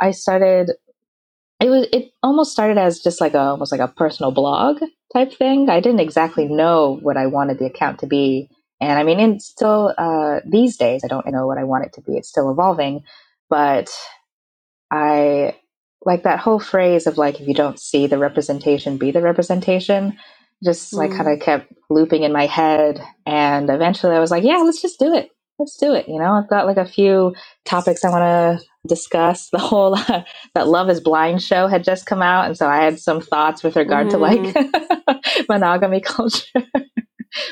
I 0.00 0.12
started, 0.12 0.70
it 1.60 1.68
was, 1.68 1.88
it 1.92 2.12
almost 2.22 2.52
started 2.52 2.78
as 2.78 3.00
just 3.00 3.20
like 3.20 3.34
a, 3.34 3.40
almost 3.40 3.72
like 3.72 3.80
a 3.80 3.88
personal 3.88 4.30
blog 4.30 4.80
type 5.12 5.32
thing. 5.32 5.68
I 5.70 5.80
didn't 5.80 6.00
exactly 6.00 6.46
know 6.46 6.98
what 7.02 7.16
I 7.16 7.26
wanted 7.26 7.58
the 7.58 7.66
account 7.66 8.00
to 8.00 8.06
be. 8.06 8.50
And 8.80 8.98
I 8.98 9.04
mean, 9.04 9.20
it's 9.20 9.46
still, 9.46 9.94
uh, 9.96 10.40
these 10.44 10.76
days, 10.76 11.02
I 11.04 11.08
don't 11.08 11.26
know 11.30 11.46
what 11.46 11.58
I 11.58 11.64
want 11.64 11.86
it 11.86 11.94
to 11.94 12.02
be. 12.02 12.16
It's 12.16 12.28
still 12.28 12.50
evolving, 12.50 13.04
but 13.48 13.90
I, 14.90 15.56
like 16.06 16.22
that 16.22 16.38
whole 16.38 16.60
phrase 16.60 17.06
of 17.06 17.18
like 17.18 17.40
if 17.40 17.48
you 17.48 17.54
don't 17.54 17.80
see 17.80 18.06
the 18.06 18.18
representation 18.18 18.96
be 18.96 19.10
the 19.10 19.20
representation 19.20 20.16
just 20.64 20.94
like 20.94 21.10
mm. 21.10 21.16
kind 21.16 21.28
of 21.28 21.40
kept 21.40 21.72
looping 21.90 22.22
in 22.22 22.32
my 22.32 22.46
head 22.46 23.02
and 23.26 23.68
eventually 23.68 24.14
i 24.14 24.20
was 24.20 24.30
like 24.30 24.44
yeah 24.44 24.58
let's 24.58 24.80
just 24.80 24.98
do 24.98 25.12
it 25.14 25.30
let's 25.58 25.76
do 25.76 25.94
it 25.94 26.08
you 26.08 26.18
know 26.18 26.32
i've 26.32 26.48
got 26.48 26.66
like 26.66 26.76
a 26.76 26.86
few 26.86 27.34
topics 27.64 28.04
i 28.04 28.10
want 28.10 28.22
to 28.22 28.66
discuss 28.88 29.48
the 29.52 29.58
whole 29.58 29.94
uh, 29.94 30.22
that 30.54 30.68
love 30.68 30.88
is 30.88 31.00
blind 31.00 31.42
show 31.42 31.66
had 31.66 31.84
just 31.84 32.06
come 32.06 32.22
out 32.22 32.46
and 32.46 32.56
so 32.56 32.66
i 32.66 32.82
had 32.82 32.98
some 32.98 33.20
thoughts 33.20 33.62
with 33.62 33.76
regard 33.76 34.06
mm. 34.06 34.10
to 34.10 34.18
like 34.18 34.40
mm-hmm. 34.40 35.42
monogamy 35.48 36.00
culture 36.04 36.62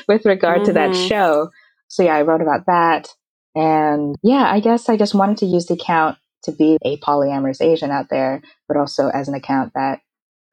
with 0.07 0.25
regard 0.25 0.57
mm-hmm. 0.57 0.65
to 0.65 0.73
that 0.73 0.91
mm-hmm. 0.91 1.07
show 1.07 1.49
so 1.87 2.03
yeah 2.03 2.15
i 2.15 2.21
wrote 2.21 2.41
about 2.41 2.65
that 2.65 3.09
and 3.55 4.15
yeah 4.23 4.51
i 4.51 4.59
guess 4.59 4.89
i 4.89 4.97
just 4.97 5.15
wanted 5.15 5.37
to 5.37 5.45
use 5.45 5.65
the 5.65 5.73
account 5.73 6.17
to 6.45 6.51
be 6.51 6.77
a 6.83 6.97
polyamorous 6.97 7.61
Asian 7.61 7.91
out 7.91 8.09
there, 8.09 8.41
but 8.67 8.77
also 8.77 9.09
as 9.09 9.27
an 9.27 9.35
account 9.35 9.73
that 9.73 9.99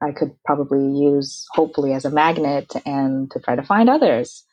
I 0.03 0.11
could 0.11 0.35
probably 0.45 0.81
use 0.81 1.47
hopefully 1.53 1.93
as 1.93 2.05
a 2.05 2.11
magnet 2.11 2.73
and 2.85 3.31
to 3.31 3.39
try 3.39 3.55
to 3.55 3.63
find 3.63 3.89
others. 3.89 4.45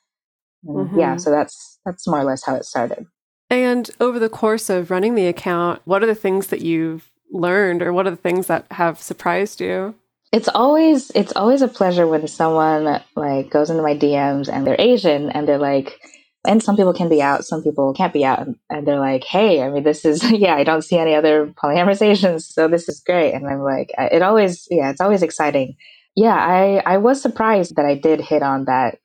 Mm-hmm. 0.65 0.99
Yeah, 0.99 1.15
so 1.17 1.31
that's 1.31 1.78
that's 1.89 2.07
more 2.07 2.19
or 2.19 2.23
less 2.23 2.43
how 2.43 2.55
it 2.55 2.65
started. 2.65 3.05
And 3.49 3.89
over 3.99 4.19
the 4.19 4.29
course 4.29 4.69
of 4.69 4.91
running 4.91 5.15
the 5.15 5.27
account, 5.27 5.81
what 5.85 6.03
are 6.03 6.07
the 6.07 6.15
things 6.15 6.47
that 6.47 6.61
you've 6.61 7.09
learned 7.31 7.81
or 7.81 7.91
what 7.93 8.07
are 8.07 8.11
the 8.11 8.15
things 8.15 8.47
that 8.47 8.65
have 8.71 9.01
surprised 9.01 9.59
you? 9.59 9.95
It's 10.31 10.47
always 10.47 11.09
it's 11.15 11.33
always 11.35 11.63
a 11.63 11.67
pleasure 11.67 12.05
when 12.05 12.27
someone 12.27 13.01
like 13.15 13.49
goes 13.49 13.71
into 13.71 13.81
my 13.81 13.95
DMs 13.95 14.47
and 14.47 14.65
they're 14.65 14.75
Asian 14.77 15.31
and 15.31 15.47
they're 15.47 15.57
like, 15.57 15.99
and 16.47 16.61
some 16.61 16.77
people 16.77 16.93
can 16.93 17.09
be 17.09 17.21
out, 17.21 17.45
some 17.45 17.63
people 17.63 17.93
can't 17.93 18.13
be 18.13 18.23
out. 18.23 18.47
And 18.69 18.87
they're 18.87 18.99
like, 18.99 19.23
hey, 19.23 19.61
I 19.61 19.69
mean, 19.69 19.83
this 19.83 20.05
is, 20.05 20.23
yeah, 20.31 20.55
I 20.55 20.63
don't 20.63 20.83
see 20.83 20.97
any 20.97 21.15
other 21.15 21.47
polyamorous 21.47 22.01
Asians, 22.01 22.47
so 22.47 22.67
this 22.67 22.87
is 22.87 23.01
great. 23.01 23.33
And 23.33 23.47
I'm 23.47 23.61
like, 23.61 23.91
it 23.97 24.21
always, 24.21 24.67
yeah, 24.69 24.89
it's 24.89 25.01
always 25.01 25.23
exciting. 25.23 25.75
Yeah, 26.15 26.35
I, 26.35 26.81
I 26.85 26.97
was 26.97 27.21
surprised 27.21 27.75
that 27.75 27.85
I 27.85 27.95
did 27.95 28.21
hit 28.21 28.43
on 28.43 28.65
that 28.65 28.99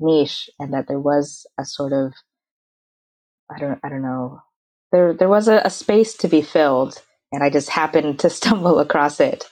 niche 0.00 0.50
and 0.58 0.72
that 0.72 0.88
there 0.88 1.00
was 1.00 1.46
a 1.58 1.64
sort 1.64 1.92
of 1.92 2.12
I 3.50 3.58
don't 3.58 3.78
I 3.84 3.88
don't 3.88 4.02
know 4.02 4.40
there 4.90 5.12
there 5.12 5.28
was 5.28 5.48
a, 5.48 5.60
a 5.64 5.70
space 5.70 6.14
to 6.18 6.28
be 6.28 6.42
filled 6.42 7.02
and 7.32 7.42
I 7.42 7.50
just 7.50 7.70
happened 7.70 8.18
to 8.20 8.30
stumble 8.30 8.78
across 8.78 9.20
it. 9.20 9.48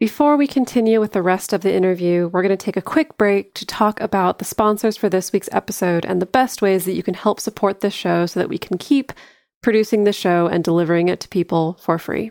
Before 0.00 0.36
we 0.36 0.46
continue 0.46 1.00
with 1.00 1.12
the 1.12 1.22
rest 1.22 1.52
of 1.52 1.62
the 1.62 1.74
interview, 1.74 2.28
we're 2.28 2.42
going 2.42 2.56
to 2.56 2.64
take 2.64 2.76
a 2.76 2.82
quick 2.82 3.18
break 3.18 3.52
to 3.54 3.66
talk 3.66 4.00
about 4.00 4.38
the 4.38 4.44
sponsors 4.44 4.96
for 4.96 5.08
this 5.08 5.32
week's 5.32 5.48
episode 5.50 6.04
and 6.04 6.22
the 6.22 6.26
best 6.26 6.62
ways 6.62 6.84
that 6.84 6.92
you 6.92 7.02
can 7.02 7.14
help 7.14 7.40
support 7.40 7.80
this 7.80 7.94
show 7.94 8.24
so 8.24 8.38
that 8.38 8.48
we 8.48 8.58
can 8.58 8.78
keep 8.78 9.12
producing 9.60 10.04
the 10.04 10.12
show 10.12 10.46
and 10.46 10.62
delivering 10.62 11.08
it 11.08 11.18
to 11.20 11.28
people 11.28 11.76
for 11.80 11.98
free. 11.98 12.30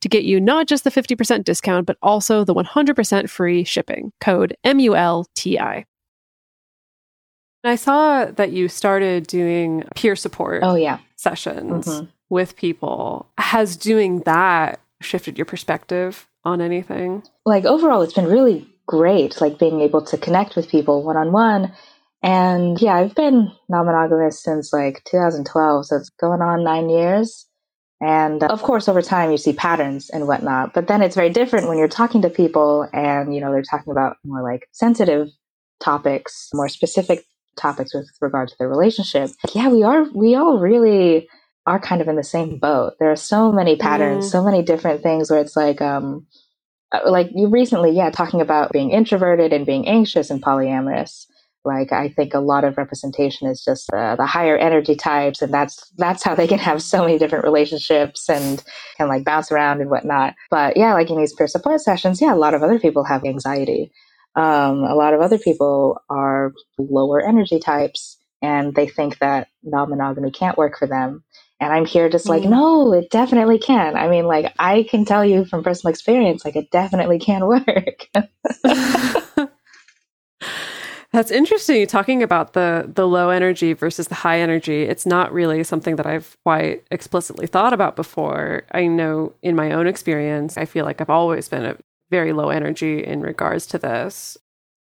to 0.00 0.08
get 0.08 0.24
you 0.24 0.40
not 0.40 0.66
just 0.66 0.84
the 0.84 0.90
50% 0.90 1.44
discount, 1.44 1.86
but 1.86 1.96
also 2.02 2.44
the 2.44 2.54
100% 2.54 3.28
free 3.28 3.64
shipping. 3.64 4.12
Code 4.20 4.56
MULTI. 4.64 5.84
I 7.64 7.74
saw 7.76 8.26
that 8.26 8.52
you 8.52 8.68
started 8.68 9.26
doing 9.26 9.84
peer 9.94 10.16
support 10.16 10.62
oh, 10.62 10.76
yeah. 10.76 10.98
sessions 11.16 11.86
mm-hmm. 11.86 12.06
with 12.30 12.56
people. 12.56 13.26
Has 13.38 13.76
doing 13.76 14.20
that 14.20 14.80
shifted 15.00 15.36
your 15.36 15.44
perspective 15.44 16.28
on 16.44 16.60
anything? 16.60 17.22
Like 17.44 17.64
overall, 17.64 18.02
it's 18.02 18.14
been 18.14 18.26
really 18.26 18.66
great, 18.86 19.40
like 19.40 19.58
being 19.58 19.80
able 19.80 20.04
to 20.06 20.16
connect 20.16 20.56
with 20.56 20.68
people 20.68 21.02
one 21.02 21.16
on 21.16 21.32
one. 21.32 21.72
And 22.22 22.80
yeah, 22.80 22.94
I've 22.94 23.14
been 23.14 23.52
non 23.68 23.86
monogamous 23.86 24.42
since 24.42 24.72
like 24.72 25.02
2012, 25.04 25.86
so 25.86 25.96
it's 25.96 26.10
going 26.10 26.40
on 26.40 26.64
nine 26.64 26.88
years. 26.90 27.47
And 28.00 28.44
of 28.44 28.62
course, 28.62 28.88
over 28.88 29.02
time, 29.02 29.32
you 29.32 29.38
see 29.38 29.52
patterns 29.52 30.08
and 30.10 30.28
whatnot. 30.28 30.72
But 30.72 30.86
then 30.86 31.02
it's 31.02 31.16
very 31.16 31.30
different 31.30 31.68
when 31.68 31.78
you're 31.78 31.88
talking 31.88 32.22
to 32.22 32.30
people 32.30 32.88
and, 32.92 33.34
you 33.34 33.40
know, 33.40 33.50
they're 33.50 33.62
talking 33.62 33.90
about 33.90 34.16
more 34.24 34.42
like 34.42 34.68
sensitive 34.72 35.28
topics, 35.80 36.48
more 36.54 36.68
specific 36.68 37.24
topics 37.56 37.92
with 37.92 38.08
regard 38.20 38.48
to 38.48 38.54
their 38.58 38.68
relationship. 38.68 39.30
Yeah, 39.52 39.68
we 39.68 39.82
are, 39.82 40.04
we 40.14 40.36
all 40.36 40.58
really 40.58 41.28
are 41.66 41.80
kind 41.80 42.00
of 42.00 42.08
in 42.08 42.16
the 42.16 42.24
same 42.24 42.58
boat. 42.58 42.94
There 43.00 43.10
are 43.10 43.16
so 43.16 43.50
many 43.50 43.76
patterns, 43.76 44.26
mm. 44.26 44.30
so 44.30 44.44
many 44.44 44.62
different 44.62 45.02
things 45.02 45.30
where 45.30 45.40
it's 45.40 45.56
like, 45.56 45.82
um, 45.82 46.26
uh, 46.92 47.00
like 47.10 47.30
you 47.34 47.48
recently, 47.48 47.90
yeah, 47.90 48.10
talking 48.10 48.40
about 48.40 48.72
being 48.72 48.90
introverted 48.90 49.52
and 49.52 49.66
being 49.66 49.86
anxious 49.88 50.30
and 50.30 50.42
polyamorous. 50.42 51.26
Like 51.68 51.92
I 51.92 52.08
think 52.08 52.32
a 52.32 52.40
lot 52.40 52.64
of 52.64 52.78
representation 52.78 53.46
is 53.46 53.62
just 53.62 53.92
uh, 53.92 54.16
the 54.16 54.24
higher 54.24 54.56
energy 54.56 54.96
types, 54.96 55.42
and 55.42 55.52
that's 55.52 55.92
that's 55.98 56.22
how 56.22 56.34
they 56.34 56.48
can 56.48 56.58
have 56.58 56.82
so 56.82 57.02
many 57.02 57.18
different 57.18 57.44
relationships 57.44 58.28
and 58.30 58.64
can 58.96 59.06
like 59.06 59.22
bounce 59.22 59.52
around 59.52 59.82
and 59.82 59.90
whatnot. 59.90 60.34
But 60.50 60.78
yeah, 60.78 60.94
like 60.94 61.10
in 61.10 61.18
these 61.18 61.34
peer 61.34 61.46
support 61.46 61.82
sessions, 61.82 62.22
yeah, 62.22 62.32
a 62.32 62.36
lot 62.36 62.54
of 62.54 62.62
other 62.62 62.78
people 62.78 63.04
have 63.04 63.22
anxiety. 63.24 63.92
Um, 64.34 64.84
a 64.84 64.94
lot 64.94 65.12
of 65.12 65.20
other 65.20 65.36
people 65.36 66.00
are 66.08 66.54
lower 66.78 67.20
energy 67.20 67.58
types, 67.58 68.16
and 68.40 68.74
they 68.74 68.88
think 68.88 69.18
that 69.18 69.48
non-monogamy 69.62 70.30
can't 70.30 70.56
work 70.56 70.78
for 70.78 70.88
them. 70.88 71.22
And 71.60 71.72
I'm 71.72 71.84
here 71.84 72.08
just 72.08 72.28
like, 72.28 72.44
mm. 72.44 72.50
no, 72.50 72.92
it 72.94 73.10
definitely 73.10 73.58
can. 73.58 73.96
I 73.96 74.08
mean, 74.08 74.26
like, 74.26 74.54
I 74.60 74.86
can 74.88 75.04
tell 75.04 75.24
you 75.24 75.44
from 75.44 75.64
personal 75.64 75.90
experience, 75.90 76.44
like, 76.44 76.54
it 76.54 76.70
definitely 76.70 77.18
can 77.18 77.44
work. 77.46 78.06
That's 81.12 81.30
interesting. 81.30 81.86
Talking 81.86 82.22
about 82.22 82.52
the 82.52 82.90
the 82.92 83.08
low 83.08 83.30
energy 83.30 83.72
versus 83.72 84.08
the 84.08 84.14
high 84.14 84.40
energy, 84.40 84.82
it's 84.82 85.06
not 85.06 85.32
really 85.32 85.64
something 85.64 85.96
that 85.96 86.06
I've 86.06 86.36
quite 86.44 86.84
explicitly 86.90 87.46
thought 87.46 87.72
about 87.72 87.96
before. 87.96 88.64
I 88.72 88.86
know 88.86 89.32
in 89.42 89.56
my 89.56 89.72
own 89.72 89.86
experience, 89.86 90.58
I 90.58 90.66
feel 90.66 90.84
like 90.84 91.00
I've 91.00 91.08
always 91.08 91.48
been 91.48 91.64
a 91.64 91.76
very 92.10 92.32
low 92.32 92.50
energy 92.50 93.02
in 93.02 93.20
regards 93.20 93.66
to 93.68 93.78
this. 93.78 94.36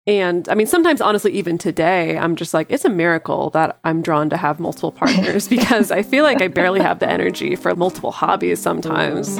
And 0.06 0.48
I 0.48 0.56
mean, 0.56 0.68
sometimes, 0.68 1.02
honestly, 1.02 1.34
even 1.34 1.58
today, 1.58 2.18
I'm 2.18 2.38
just 2.38 2.54
like, 2.54 2.72
it's 2.72 2.86
a 2.86 2.90
miracle 2.90 3.50
that 3.52 3.78
I'm 3.84 4.02
drawn 4.02 4.30
to 4.30 4.38
have 4.38 4.60
multiple 4.60 4.92
partners 4.92 5.48
because 5.50 5.92
I 5.92 6.02
feel 6.02 6.24
like 6.24 6.42
I 6.42 6.48
barely 6.48 6.80
have 6.80 7.00
the 7.00 7.10
energy 7.10 7.56
for 7.56 7.76
multiple 7.76 8.12
hobbies 8.12 8.62
sometimes. 8.62 9.38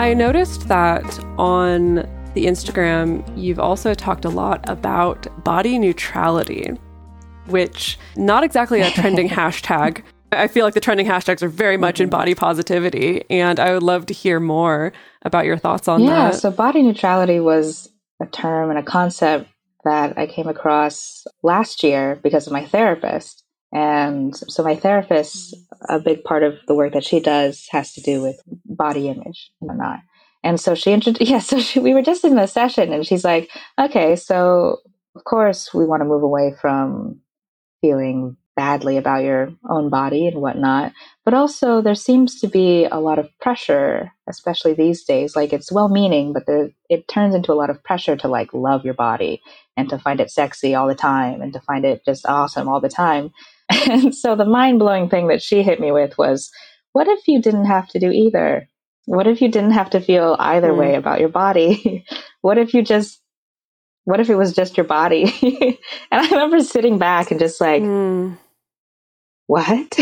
I 0.00 0.14
noticed 0.14 0.66
that 0.68 1.22
on 1.36 1.96
the 2.32 2.46
Instagram, 2.46 3.22
you've 3.36 3.60
also 3.60 3.92
talked 3.92 4.24
a 4.24 4.30
lot 4.30 4.66
about 4.66 5.26
body 5.44 5.78
neutrality, 5.78 6.70
which 7.48 7.98
not 8.16 8.42
exactly 8.42 8.80
a 8.80 8.90
trending 8.92 9.28
hashtag. 9.38 10.02
I 10.32 10.48
feel 10.48 10.64
like 10.64 10.72
the 10.72 10.80
trending 10.80 11.04
hashtags 11.04 11.42
are 11.42 11.48
very 11.48 11.76
much 11.76 12.00
in 12.00 12.06
mm-hmm. 12.06 12.18
body 12.18 12.34
positivity, 12.34 13.24
and 13.28 13.60
I 13.60 13.74
would 13.74 13.82
love 13.82 14.06
to 14.06 14.14
hear 14.14 14.40
more 14.40 14.94
about 15.20 15.44
your 15.44 15.58
thoughts 15.58 15.86
on 15.86 16.00
yeah, 16.00 16.06
that. 16.06 16.32
Yeah, 16.32 16.38
so 16.38 16.50
body 16.50 16.82
neutrality 16.82 17.38
was 17.38 17.92
a 18.22 18.26
term 18.26 18.70
and 18.70 18.78
a 18.78 18.82
concept 18.82 19.50
that 19.84 20.16
I 20.16 20.26
came 20.26 20.48
across 20.48 21.26
last 21.42 21.82
year 21.82 22.18
because 22.22 22.46
of 22.46 22.54
my 22.54 22.64
therapist. 22.64 23.44
And 23.70 24.34
so 24.34 24.62
my 24.62 24.76
therapist, 24.76 25.54
a 25.88 25.98
big 25.98 26.24
part 26.24 26.42
of 26.42 26.54
the 26.66 26.74
work 26.74 26.92
that 26.92 27.04
she 27.04 27.20
does 27.20 27.66
has 27.70 27.92
to 27.94 28.00
do 28.00 28.22
with 28.22 28.40
body 28.66 29.08
image 29.08 29.50
and 29.60 29.68
whatnot. 29.68 30.00
And 30.42 30.60
so 30.60 30.74
she 30.74 30.92
introduced, 30.92 31.30
yeah, 31.30 31.38
so 31.38 31.60
she, 31.60 31.80
we 31.80 31.94
were 31.94 32.02
just 32.02 32.24
in 32.24 32.36
the 32.36 32.46
session 32.46 32.92
and 32.92 33.06
she's 33.06 33.24
like, 33.24 33.50
okay, 33.78 34.16
so 34.16 34.78
of 35.14 35.24
course 35.24 35.74
we 35.74 35.84
want 35.84 36.00
to 36.00 36.06
move 36.08 36.22
away 36.22 36.54
from 36.60 37.20
feeling 37.80 38.36
badly 38.56 38.98
about 38.98 39.24
your 39.24 39.50
own 39.70 39.88
body 39.88 40.26
and 40.26 40.40
whatnot. 40.40 40.92
But 41.24 41.32
also, 41.32 41.80
there 41.80 41.94
seems 41.94 42.40
to 42.40 42.46
be 42.46 42.84
a 42.84 43.00
lot 43.00 43.18
of 43.18 43.30
pressure, 43.40 44.12
especially 44.28 44.74
these 44.74 45.02
days. 45.04 45.34
Like, 45.34 45.54
it's 45.54 45.72
well 45.72 45.88
meaning, 45.88 46.34
but 46.34 46.44
the, 46.44 46.70
it 46.90 47.08
turns 47.08 47.34
into 47.34 47.52
a 47.52 47.54
lot 47.54 47.70
of 47.70 47.82
pressure 47.82 48.16
to 48.16 48.28
like 48.28 48.52
love 48.52 48.84
your 48.84 48.94
body 48.94 49.40
and 49.78 49.88
to 49.88 49.98
find 49.98 50.20
it 50.20 50.30
sexy 50.30 50.74
all 50.74 50.88
the 50.88 50.94
time 50.94 51.40
and 51.40 51.54
to 51.54 51.60
find 51.60 51.86
it 51.86 52.04
just 52.04 52.26
awesome 52.26 52.68
all 52.68 52.80
the 52.80 52.90
time. 52.90 53.30
And 53.88 54.14
so, 54.14 54.34
the 54.34 54.44
mind 54.44 54.78
blowing 54.78 55.08
thing 55.08 55.28
that 55.28 55.42
she 55.42 55.62
hit 55.62 55.80
me 55.80 55.92
with 55.92 56.16
was 56.18 56.50
what 56.92 57.08
if 57.08 57.26
you 57.28 57.40
didn't 57.40 57.66
have 57.66 57.88
to 57.88 57.98
do 57.98 58.10
either? 58.10 58.68
What 59.06 59.26
if 59.26 59.40
you 59.40 59.48
didn't 59.48 59.72
have 59.72 59.90
to 59.90 60.00
feel 60.00 60.36
either 60.38 60.72
mm. 60.72 60.78
way 60.78 60.94
about 60.94 61.20
your 61.20 61.28
body? 61.28 62.04
what 62.40 62.58
if 62.58 62.74
you 62.74 62.82
just 62.82 63.20
what 64.04 64.20
if 64.20 64.28
it 64.30 64.36
was 64.36 64.52
just 64.54 64.76
your 64.76 64.84
body? 64.84 65.24
and 66.10 66.20
I 66.20 66.28
remember 66.30 66.60
sitting 66.60 66.98
back 66.98 67.30
and 67.30 67.38
just 67.38 67.60
like, 67.60 67.82
mm. 67.82 68.36
what? 69.46 69.98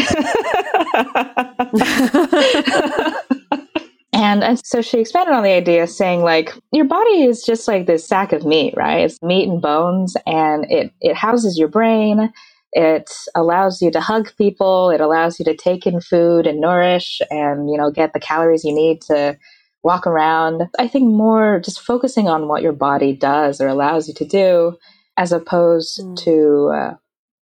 and, 4.14 4.44
and 4.44 4.64
so 4.64 4.80
she 4.80 5.00
expanded 5.00 5.34
on 5.34 5.42
the 5.42 5.52
idea 5.52 5.86
saying 5.86 6.22
like, 6.22 6.54
your 6.72 6.86
body 6.86 7.24
is 7.24 7.42
just 7.42 7.68
like 7.68 7.86
this 7.86 8.06
sack 8.06 8.32
of 8.32 8.46
meat, 8.46 8.72
right? 8.76 9.00
It's 9.00 9.20
meat 9.20 9.48
and 9.48 9.60
bones 9.60 10.16
and 10.26 10.64
it, 10.70 10.92
it 11.00 11.16
houses 11.16 11.58
your 11.58 11.68
brain. 11.68 12.32
It 12.72 13.10
allows 13.34 13.80
you 13.80 13.90
to 13.92 14.00
hug 14.00 14.30
people. 14.36 14.90
It 14.90 15.00
allows 15.00 15.38
you 15.38 15.44
to 15.46 15.56
take 15.56 15.86
in 15.86 16.00
food 16.00 16.46
and 16.46 16.60
nourish 16.60 17.20
and, 17.30 17.70
you 17.70 17.78
know, 17.78 17.90
get 17.90 18.12
the 18.12 18.20
calories 18.20 18.64
you 18.64 18.74
need 18.74 19.00
to 19.02 19.38
walk 19.82 20.06
around. 20.06 20.68
I 20.78 20.86
think 20.86 21.04
more 21.04 21.60
just 21.64 21.80
focusing 21.80 22.28
on 22.28 22.46
what 22.46 22.62
your 22.62 22.72
body 22.72 23.14
does 23.14 23.60
or 23.60 23.68
allows 23.68 24.06
you 24.06 24.14
to 24.14 24.24
do, 24.26 24.76
as 25.16 25.32
opposed 25.32 25.98
mm. 26.00 26.16
to, 26.24 26.70
uh, 26.74 26.94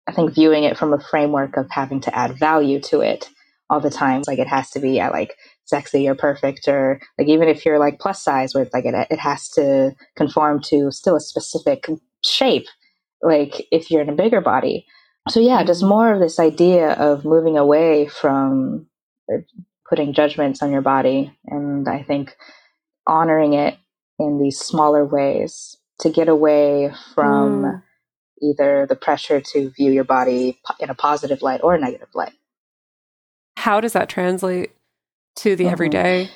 I 0.07 0.13
think, 0.13 0.33
viewing 0.33 0.65
it 0.65 0.79
from 0.79 0.93
a 0.93 1.01
framework 1.01 1.57
of 1.57 1.67
having 1.71 2.01
to 2.03 2.17
add 2.17 2.39
value 2.39 2.81
to 2.83 3.01
it 3.01 3.29
all 3.69 3.81
the 3.81 3.91
time. 3.91 4.23
Like 4.29 4.39
it 4.39 4.47
has 4.47 4.71
to 4.71 4.81
be 4.81 5.01
at 5.01 5.13
like 5.13 5.35
sexy 5.65 6.07
or 6.07 6.15
perfect, 6.15 6.69
or 6.69 7.01
like 7.19 7.27
even 7.27 7.49
if 7.49 7.67
you're 7.67 7.81
like 7.81 7.99
plus 7.99 8.23
size, 8.23 8.55
where 8.55 8.69
like 8.73 8.85
it, 8.85 8.95
it 9.11 9.19
has 9.19 9.49
to 9.51 9.97
conform 10.15 10.63
to 10.67 10.93
still 10.93 11.17
a 11.17 11.21
specific 11.21 11.89
shape. 12.23 12.67
Like 13.23 13.67
if 13.73 13.91
you're 13.91 14.03
in 14.03 14.09
a 14.09 14.15
bigger 14.15 14.41
body. 14.41 14.87
So 15.29 15.41
yeah, 15.41 15.65
just 15.65 15.83
more 15.83 16.13
of 16.13 16.21
this 16.21 16.39
idea 16.39 16.93
of 16.93 17.25
moving 17.25 17.59
away 17.59 18.07
from 18.07 18.87
putting 19.89 20.13
judgments 20.13 20.63
on 20.63 20.71
your 20.71 20.83
body. 20.83 21.37
And 21.47 21.89
I 21.89 22.03
think 22.03 22.37
honoring 23.07 23.55
it 23.55 23.77
in 24.19 24.41
these 24.41 24.59
smaller 24.59 25.05
ways 25.05 25.77
to 26.01 26.11
get 26.11 26.29
away 26.29 26.93
from 27.15 27.63
mm. 27.63 27.83
either 28.43 28.87
the 28.89 28.97
pressure 28.97 29.41
to 29.41 29.71
view 29.71 29.91
your 29.91 30.05
body 30.05 30.61
in 30.81 30.91
a 30.91 30.95
positive 30.95 31.43
light 31.43 31.61
or 31.63 31.75
a 31.75 31.81
negative 31.81 32.09
light. 32.15 32.33
How 33.57 33.81
does 33.81 33.95
that 33.95 34.09
translate 34.09 34.73
to 35.37 35.57
the 35.57 35.65
mm-hmm. 35.65 35.73
everyday? 35.73 36.31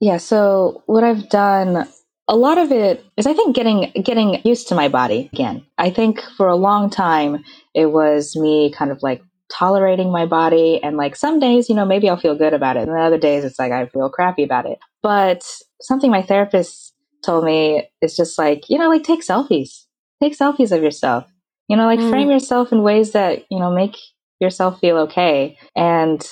Yeah, 0.00 0.16
so 0.16 0.82
what 0.86 1.04
I've 1.04 1.28
done 1.28 1.86
a 2.26 2.36
lot 2.36 2.58
of 2.58 2.72
it 2.72 3.04
is 3.16 3.26
I 3.26 3.34
think 3.34 3.54
getting 3.54 3.92
getting 4.02 4.40
used 4.44 4.68
to 4.68 4.74
my 4.74 4.88
body 4.88 5.30
again. 5.32 5.64
I 5.78 5.90
think 5.90 6.20
for 6.36 6.48
a 6.48 6.56
long 6.56 6.90
time 6.90 7.44
it 7.74 7.86
was 7.86 8.36
me 8.36 8.72
kind 8.72 8.90
of 8.90 9.02
like 9.02 9.22
tolerating 9.50 10.10
my 10.10 10.26
body. 10.26 10.80
And 10.82 10.96
like 10.96 11.16
some 11.16 11.38
days, 11.38 11.68
you 11.68 11.74
know, 11.74 11.84
maybe 11.84 12.08
I'll 12.08 12.16
feel 12.16 12.36
good 12.36 12.54
about 12.54 12.76
it. 12.76 12.88
And 12.88 12.96
the 12.96 13.00
other 13.00 13.18
days, 13.18 13.44
it's 13.44 13.58
like 13.58 13.72
I 13.72 13.86
feel 13.86 14.08
crappy 14.08 14.44
about 14.44 14.66
it. 14.66 14.78
But 15.02 15.44
something 15.80 16.10
my 16.10 16.22
therapist 16.22 16.94
told 17.24 17.44
me 17.44 17.88
is 18.00 18.16
just 18.16 18.38
like, 18.38 18.68
you 18.68 18.78
know, 18.78 18.88
like 18.88 19.02
take 19.02 19.22
selfies, 19.22 19.84
take 20.22 20.36
selfies 20.36 20.72
of 20.72 20.82
yourself, 20.82 21.24
you 21.68 21.76
know, 21.76 21.86
like 21.86 22.00
mm. 22.00 22.10
frame 22.10 22.30
yourself 22.30 22.72
in 22.72 22.82
ways 22.82 23.12
that, 23.12 23.44
you 23.50 23.58
know, 23.58 23.70
make 23.70 23.96
yourself 24.40 24.80
feel 24.80 24.98
okay. 24.98 25.56
And 25.76 26.26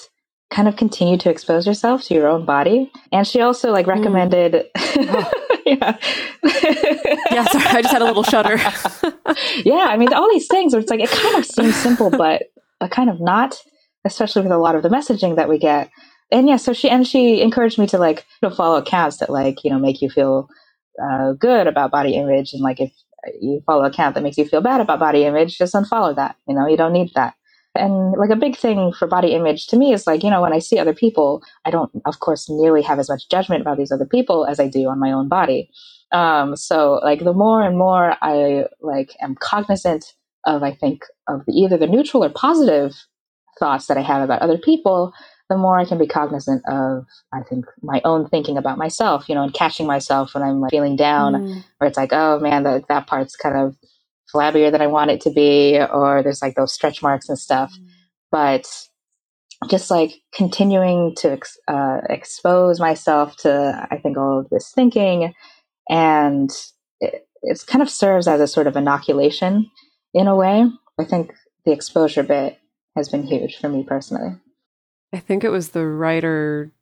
kind 0.52 0.68
of 0.68 0.76
continue 0.76 1.16
to 1.16 1.30
expose 1.30 1.66
yourself 1.66 2.02
to 2.04 2.14
your 2.14 2.28
own 2.28 2.44
body. 2.44 2.92
And 3.10 3.26
she 3.26 3.40
also 3.40 3.72
like 3.72 3.86
mm. 3.86 3.96
recommended. 3.96 4.66
Mm. 4.76 5.32
yeah. 5.66 5.98
yeah, 7.32 7.44
sorry, 7.44 7.66
I 7.66 7.82
just 7.82 7.92
had 7.92 8.02
a 8.02 8.04
little 8.04 8.22
shudder. 8.22 8.56
yeah, 9.64 9.86
I 9.88 9.96
mean, 9.96 10.12
all 10.12 10.30
these 10.30 10.46
things, 10.46 10.74
it's 10.74 10.90
like, 10.90 11.00
it 11.00 11.10
kind 11.10 11.36
of 11.36 11.46
seems 11.46 11.74
simple, 11.76 12.10
but 12.10 12.42
kind 12.90 13.08
of 13.08 13.20
not, 13.20 13.56
especially 14.04 14.42
with 14.42 14.52
a 14.52 14.58
lot 14.58 14.74
of 14.74 14.82
the 14.82 14.88
messaging 14.88 15.36
that 15.36 15.48
we 15.48 15.58
get. 15.58 15.90
And 16.30 16.48
yeah, 16.48 16.56
so 16.56 16.72
she 16.72 16.88
and 16.88 17.06
she 17.06 17.42
encouraged 17.42 17.78
me 17.78 17.86
to 17.88 17.98
like 17.98 18.24
you 18.42 18.48
know, 18.48 18.54
follow 18.54 18.76
accounts 18.76 19.18
that 19.18 19.28
like 19.28 19.62
you 19.64 19.70
know 19.70 19.78
make 19.78 20.00
you 20.00 20.08
feel 20.08 20.48
uh, 21.02 21.32
good 21.32 21.66
about 21.66 21.90
body 21.90 22.14
image, 22.14 22.54
and 22.54 22.62
like 22.62 22.80
if 22.80 22.90
you 23.40 23.62
follow 23.66 23.84
account 23.84 24.14
that 24.14 24.22
makes 24.22 24.38
you 24.38 24.46
feel 24.46 24.62
bad 24.62 24.80
about 24.80 24.98
body 24.98 25.24
image, 25.24 25.58
just 25.58 25.74
unfollow 25.74 26.16
that. 26.16 26.36
You 26.48 26.54
know, 26.54 26.66
you 26.66 26.78
don't 26.78 26.94
need 26.94 27.10
that. 27.14 27.34
And 27.74 28.12
like 28.18 28.30
a 28.30 28.36
big 28.36 28.56
thing 28.56 28.92
for 28.92 29.06
body 29.06 29.32
image 29.34 29.66
to 29.68 29.76
me 29.76 29.92
is 29.92 30.06
like, 30.06 30.22
you 30.22 30.30
know, 30.30 30.42
when 30.42 30.52
I 30.52 30.58
see 30.58 30.78
other 30.78 30.92
people, 30.92 31.42
I 31.64 31.70
don't, 31.70 31.90
of 32.04 32.20
course, 32.20 32.50
nearly 32.50 32.82
have 32.82 32.98
as 32.98 33.08
much 33.08 33.30
judgment 33.30 33.62
about 33.62 33.78
these 33.78 33.90
other 33.90 34.04
people 34.04 34.44
as 34.46 34.60
I 34.60 34.68
do 34.68 34.88
on 34.88 35.00
my 35.00 35.10
own 35.10 35.28
body. 35.28 35.70
Um, 36.12 36.54
so 36.54 37.00
like 37.02 37.24
the 37.24 37.32
more 37.32 37.62
and 37.62 37.78
more 37.78 38.16
I 38.20 38.66
like 38.82 39.16
am 39.22 39.34
cognizant 39.36 40.14
of 40.44 40.62
I 40.62 40.72
think 40.72 41.04
of 41.28 41.46
the, 41.46 41.52
either 41.52 41.78
the 41.78 41.86
neutral 41.86 42.24
or 42.24 42.28
positive 42.28 42.94
thoughts 43.58 43.86
that 43.86 43.96
I 43.96 44.02
have 44.02 44.22
about 44.22 44.42
other 44.42 44.58
people, 44.58 45.14
the 45.48 45.56
more 45.56 45.78
I 45.78 45.84
can 45.86 45.98
be 45.98 46.06
cognizant 46.06 46.62
of 46.68 47.06
I 47.32 47.42
think 47.48 47.64
my 47.82 48.02
own 48.04 48.28
thinking 48.28 48.58
about 48.58 48.78
myself, 48.78 49.28
you 49.28 49.34
know, 49.34 49.42
and 49.42 49.54
catching 49.54 49.86
myself 49.86 50.34
when 50.34 50.42
I'm 50.42 50.60
like 50.60 50.70
feeling 50.70 50.96
down, 50.96 51.34
mm. 51.34 51.64
or 51.80 51.86
it's 51.86 51.96
like, 51.96 52.12
oh 52.12 52.38
man, 52.40 52.64
that 52.64 52.88
that 52.88 53.06
part's 53.06 53.36
kind 53.36 53.56
of 53.56 53.76
flabbier 54.32 54.70
than 54.70 54.80
I 54.80 54.86
want 54.86 55.10
it 55.10 55.20
to 55.22 55.30
be, 55.30 55.78
or 55.78 56.22
there's 56.22 56.42
like 56.42 56.54
those 56.54 56.72
stretch 56.72 57.02
marks 57.02 57.28
and 57.28 57.38
stuff. 57.38 57.72
Mm. 57.72 57.86
But 58.30 58.66
just 59.68 59.90
like 59.90 60.14
continuing 60.34 61.14
to 61.16 61.32
ex- 61.32 61.58
uh, 61.68 62.00
expose 62.08 62.80
myself 62.80 63.36
to, 63.38 63.86
I 63.90 63.98
think, 63.98 64.16
all 64.16 64.40
of 64.40 64.48
this 64.50 64.72
thinking, 64.74 65.34
and 65.88 66.50
it, 67.00 67.26
it 67.42 67.64
kind 67.66 67.82
of 67.82 67.90
serves 67.90 68.26
as 68.26 68.40
a 68.40 68.48
sort 68.48 68.66
of 68.66 68.76
inoculation 68.76 69.70
in 70.14 70.26
a 70.26 70.36
way. 70.36 70.64
I 70.98 71.04
think 71.04 71.32
the 71.64 71.72
exposure 71.72 72.22
bit 72.22 72.58
has 72.96 73.08
been 73.08 73.22
huge 73.22 73.56
for 73.56 73.68
me 73.68 73.84
personally. 73.84 74.36
I 75.12 75.18
think 75.18 75.44
it 75.44 75.50
was 75.50 75.70
the 75.70 75.86
writer 75.86 76.72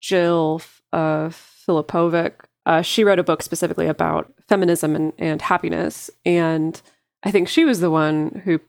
Jill 0.00 0.62
uh, 0.92 1.28
Filipovic. 1.28 2.32
Uh, 2.66 2.82
she 2.82 3.04
wrote 3.04 3.18
a 3.18 3.24
book 3.24 3.42
specifically 3.42 3.86
about 3.86 4.32
feminism 4.50 4.94
and, 4.94 5.14
and 5.18 5.40
happiness. 5.40 6.10
And 6.26 6.80
I 7.22 7.30
think 7.30 7.48
she 7.48 7.64
was 7.64 7.80
the 7.80 7.90
one 7.90 8.42
who 8.44 8.60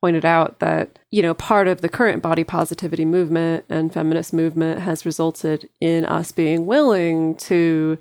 pointed 0.00 0.24
out 0.24 0.58
that, 0.58 0.98
you 1.10 1.22
know, 1.22 1.34
part 1.34 1.68
of 1.68 1.80
the 1.80 1.88
current 1.88 2.22
body 2.22 2.42
positivity 2.42 3.04
movement 3.04 3.64
and 3.68 3.92
feminist 3.92 4.32
movement 4.32 4.80
has 4.80 5.06
resulted 5.06 5.68
in 5.80 6.04
us 6.04 6.32
being 6.32 6.66
willing 6.66 7.36
to 7.36 7.98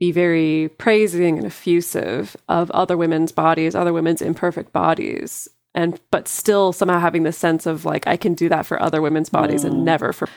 be 0.00 0.12
very 0.12 0.70
praising 0.78 1.38
and 1.38 1.46
effusive 1.46 2.36
of 2.48 2.70
other 2.70 2.96
women's 2.96 3.32
bodies, 3.32 3.74
other 3.74 3.92
women's 3.92 4.22
imperfect 4.22 4.72
bodies, 4.72 5.48
and 5.74 6.00
but 6.10 6.28
still 6.28 6.72
somehow 6.72 6.98
having 6.98 7.22
the 7.22 7.32
sense 7.32 7.66
of 7.66 7.84
like 7.84 8.06
I 8.06 8.16
can 8.16 8.34
do 8.34 8.48
that 8.48 8.66
for 8.66 8.80
other 8.80 9.00
women's 9.00 9.28
bodies 9.28 9.64
mm. 9.64 9.68
and 9.68 9.84
never 9.84 10.12
for 10.12 10.28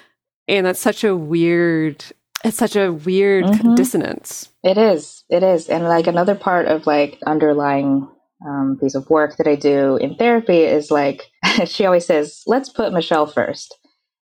and 0.47 0.65
that's 0.65 0.79
such 0.79 1.03
a 1.03 1.15
weird 1.15 2.05
it's 2.45 2.57
such 2.57 2.75
a 2.75 2.93
weird 2.93 3.45
mm-hmm. 3.45 3.75
dissonance. 3.75 4.49
It 4.63 4.77
is. 4.77 5.23
It 5.29 5.43
is. 5.43 5.67
And 5.67 5.85
like 5.85 6.07
another 6.07 6.35
part 6.35 6.67
of 6.67 6.85
like 6.85 7.19
underlying 7.25 8.07
um, 8.47 8.77
piece 8.79 8.95
of 8.95 9.09
work 9.09 9.37
that 9.37 9.47
I 9.47 9.55
do 9.55 9.97
in 9.97 10.15
therapy 10.15 10.59
is 10.59 10.91
like 10.91 11.23
she 11.65 11.85
always 11.85 12.05
says, 12.05 12.43
let's 12.45 12.69
put 12.69 12.93
Michelle 12.93 13.25
first. 13.25 13.77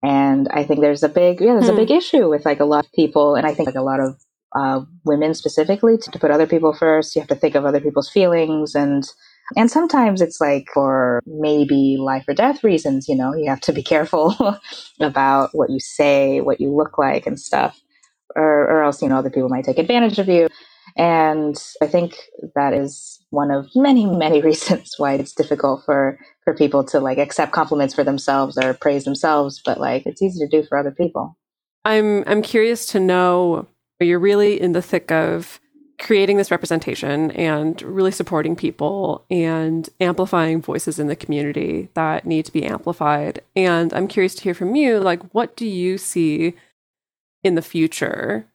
And 0.03 0.49
I 0.53 0.65
think 0.65 0.81
there's 0.81 1.03
a 1.03 1.09
big 1.09 1.41
yeah, 1.41 1.55
there's 1.55 1.67
hmm. 1.67 1.75
a 1.75 1.77
big 1.77 1.91
issue 1.91 2.29
with 2.29 2.45
like 2.45 2.61
a 2.61 2.65
lot 2.65 2.85
of 2.85 2.93
people 2.93 3.37
and 3.37 3.47
I 3.47 3.55
think 3.55 3.67
like 3.67 3.77
a 3.77 3.83
lot 3.83 4.01
of 4.01 4.17
uh, 4.57 4.85
women 5.05 5.35
specifically 5.35 5.97
to, 5.99 6.11
to 6.11 6.19
put 6.19 6.31
other 6.31 6.47
people 6.47 6.73
first. 6.73 7.15
You 7.15 7.23
have 7.23 7.29
to 7.29 7.37
think 7.37 7.55
of 7.55 7.65
other 7.65 7.81
people's 7.81 8.11
feelings 8.11 8.75
and 8.75 9.05
and 9.57 9.71
sometimes 9.71 10.21
it's 10.21 10.41
like 10.41 10.67
for 10.75 11.23
maybe 11.27 11.97
life 11.99 12.25
or 12.29 12.35
death 12.35 12.63
reasons, 12.63 13.09
you 13.09 13.17
know, 13.17 13.35
you 13.35 13.49
have 13.49 13.61
to 13.63 13.73
be 13.73 13.83
careful 13.95 14.35
about 15.01 15.51
what 15.53 15.71
you 15.71 15.81
say, 15.81 16.41
what 16.41 16.61
you 16.61 16.75
look 16.75 16.99
like 16.99 17.27
and 17.27 17.39
stuff. 17.41 17.81
Or, 18.37 18.69
or 18.69 18.83
else, 18.83 19.03
you 19.03 19.09
know, 19.09 19.17
other 19.17 19.31
people 19.31 19.49
might 19.49 19.65
take 19.65 19.79
advantage 19.79 20.19
of 20.19 20.29
you. 20.29 20.49
And 20.97 21.57
I 21.81 21.87
think 21.87 22.17
that 22.55 22.73
is 22.73 23.19
one 23.31 23.51
of 23.51 23.69
many, 23.75 24.07
many 24.07 24.41
reasons 24.43 24.95
why 24.99 25.15
it's 25.15 25.33
difficult 25.33 25.85
for, 25.85 26.19
for 26.45 26.55
people 26.55 26.85
to 26.85 27.01
like 27.01 27.19
accept 27.19 27.53
compliments 27.53 27.95
for 27.95 28.05
themselves 28.05 28.59
or 28.59 28.75
praise 28.75 29.05
themselves, 29.05 29.61
but 29.65 29.79
like 29.81 30.07
it's 30.07 30.23
easy 30.23 30.45
to 30.45 30.49
do 30.49 30.67
for 30.67 30.79
other 30.79 30.91
people. 30.91 31.37
I'm 31.85 32.25
I'm 32.27 32.43
curious 32.43 32.85
to 32.87 33.01
know 33.01 33.67
you're 34.01 34.19
really 34.19 34.61
in 34.61 34.73
the 34.73 34.83
thick 34.83 35.11
of 35.11 35.61
creating 35.99 36.37
this 36.37 36.51
representation 36.51 37.31
and 37.33 37.83
really 37.83 38.13
supporting 38.13 38.55
people 38.55 39.25
and 39.31 39.89
amplifying 40.01 40.63
voices 40.63 40.99
in 40.99 41.09
the 41.09 41.17
community 41.17 41.89
that 41.95 42.25
need 42.25 42.45
to 42.45 42.53
be 42.53 42.65
amplified. 42.65 43.41
And 43.57 43.93
I'm 43.93 44.07
curious 44.07 44.35
to 44.37 44.43
hear 44.43 44.55
from 44.55 44.77
you 44.77 45.01
like, 45.01 45.23
what 45.33 45.57
do 45.57 45.67
you 45.67 45.99
see 45.99 46.55
in 47.43 47.55
the 47.55 47.63
future 47.63 48.47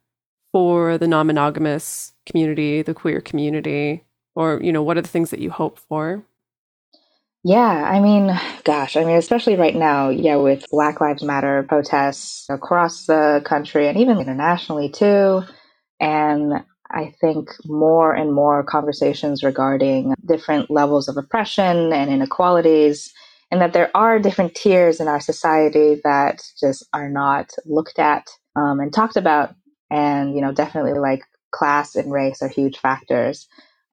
for 0.52 0.98
the 0.98 1.08
non 1.08 1.26
monogamous 1.26 2.12
community, 2.26 2.82
the 2.82 2.94
queer 2.94 3.20
community? 3.20 4.04
Or, 4.36 4.60
you 4.62 4.72
know, 4.72 4.82
what 4.82 4.98
are 4.98 5.02
the 5.02 5.08
things 5.08 5.30
that 5.30 5.40
you 5.40 5.50
hope 5.50 5.78
for? 5.78 6.24
Yeah, 7.46 7.60
I 7.60 8.00
mean, 8.00 8.34
gosh, 8.64 8.96
I 8.96 9.04
mean, 9.04 9.16
especially 9.16 9.56
right 9.56 9.76
now, 9.76 10.08
yeah, 10.08 10.36
with 10.36 10.64
Black 10.70 11.02
Lives 11.02 11.22
Matter 11.22 11.62
protests 11.68 12.46
across 12.48 13.04
the 13.04 13.42
country 13.44 13.86
and 13.86 13.98
even 13.98 14.18
internationally 14.18 14.88
too. 14.88 15.42
And 16.00 16.64
I 16.90 17.12
think 17.20 17.50
more 17.66 18.14
and 18.14 18.32
more 18.32 18.64
conversations 18.64 19.42
regarding 19.42 20.14
different 20.24 20.70
levels 20.70 21.06
of 21.06 21.18
oppression 21.18 21.92
and 21.92 22.10
inequalities, 22.10 23.12
and 23.50 23.60
that 23.60 23.74
there 23.74 23.94
are 23.94 24.18
different 24.18 24.54
tiers 24.54 24.98
in 24.98 25.06
our 25.06 25.20
society 25.20 26.00
that 26.02 26.42
just 26.58 26.82
are 26.94 27.10
not 27.10 27.50
looked 27.66 27.98
at 27.98 28.26
um, 28.56 28.80
and 28.80 28.92
talked 28.92 29.16
about. 29.16 29.54
And, 29.90 30.34
you 30.34 30.40
know, 30.40 30.52
definitely 30.52 30.94
like 30.94 31.22
class 31.52 31.94
and 31.94 32.12
race 32.12 32.42
are 32.42 32.48
huge 32.48 32.78
factors. 32.78 33.46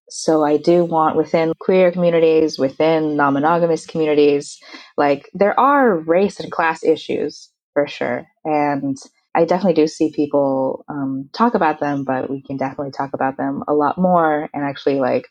So 0.09 0.43
I 0.43 0.57
do 0.57 0.83
want 0.85 1.15
within 1.15 1.53
queer 1.59 1.91
communities, 1.91 2.59
within 2.59 3.15
non 3.15 3.33
monogamous 3.33 3.85
communities, 3.85 4.59
like 4.97 5.29
there 5.33 5.57
are 5.59 5.97
race 5.97 6.39
and 6.39 6.51
class 6.51 6.83
issues 6.83 7.49
for 7.73 7.87
sure. 7.87 8.27
And 8.43 8.97
I 9.35 9.45
definitely 9.45 9.81
do 9.81 9.87
see 9.87 10.11
people 10.11 10.83
um, 10.89 11.29
talk 11.33 11.55
about 11.55 11.79
them, 11.79 12.03
but 12.03 12.29
we 12.29 12.41
can 12.41 12.57
definitely 12.57 12.91
talk 12.91 13.11
about 13.13 13.37
them 13.37 13.63
a 13.67 13.73
lot 13.73 13.97
more 13.97 14.49
and 14.53 14.63
actually 14.63 14.99
like 14.99 15.27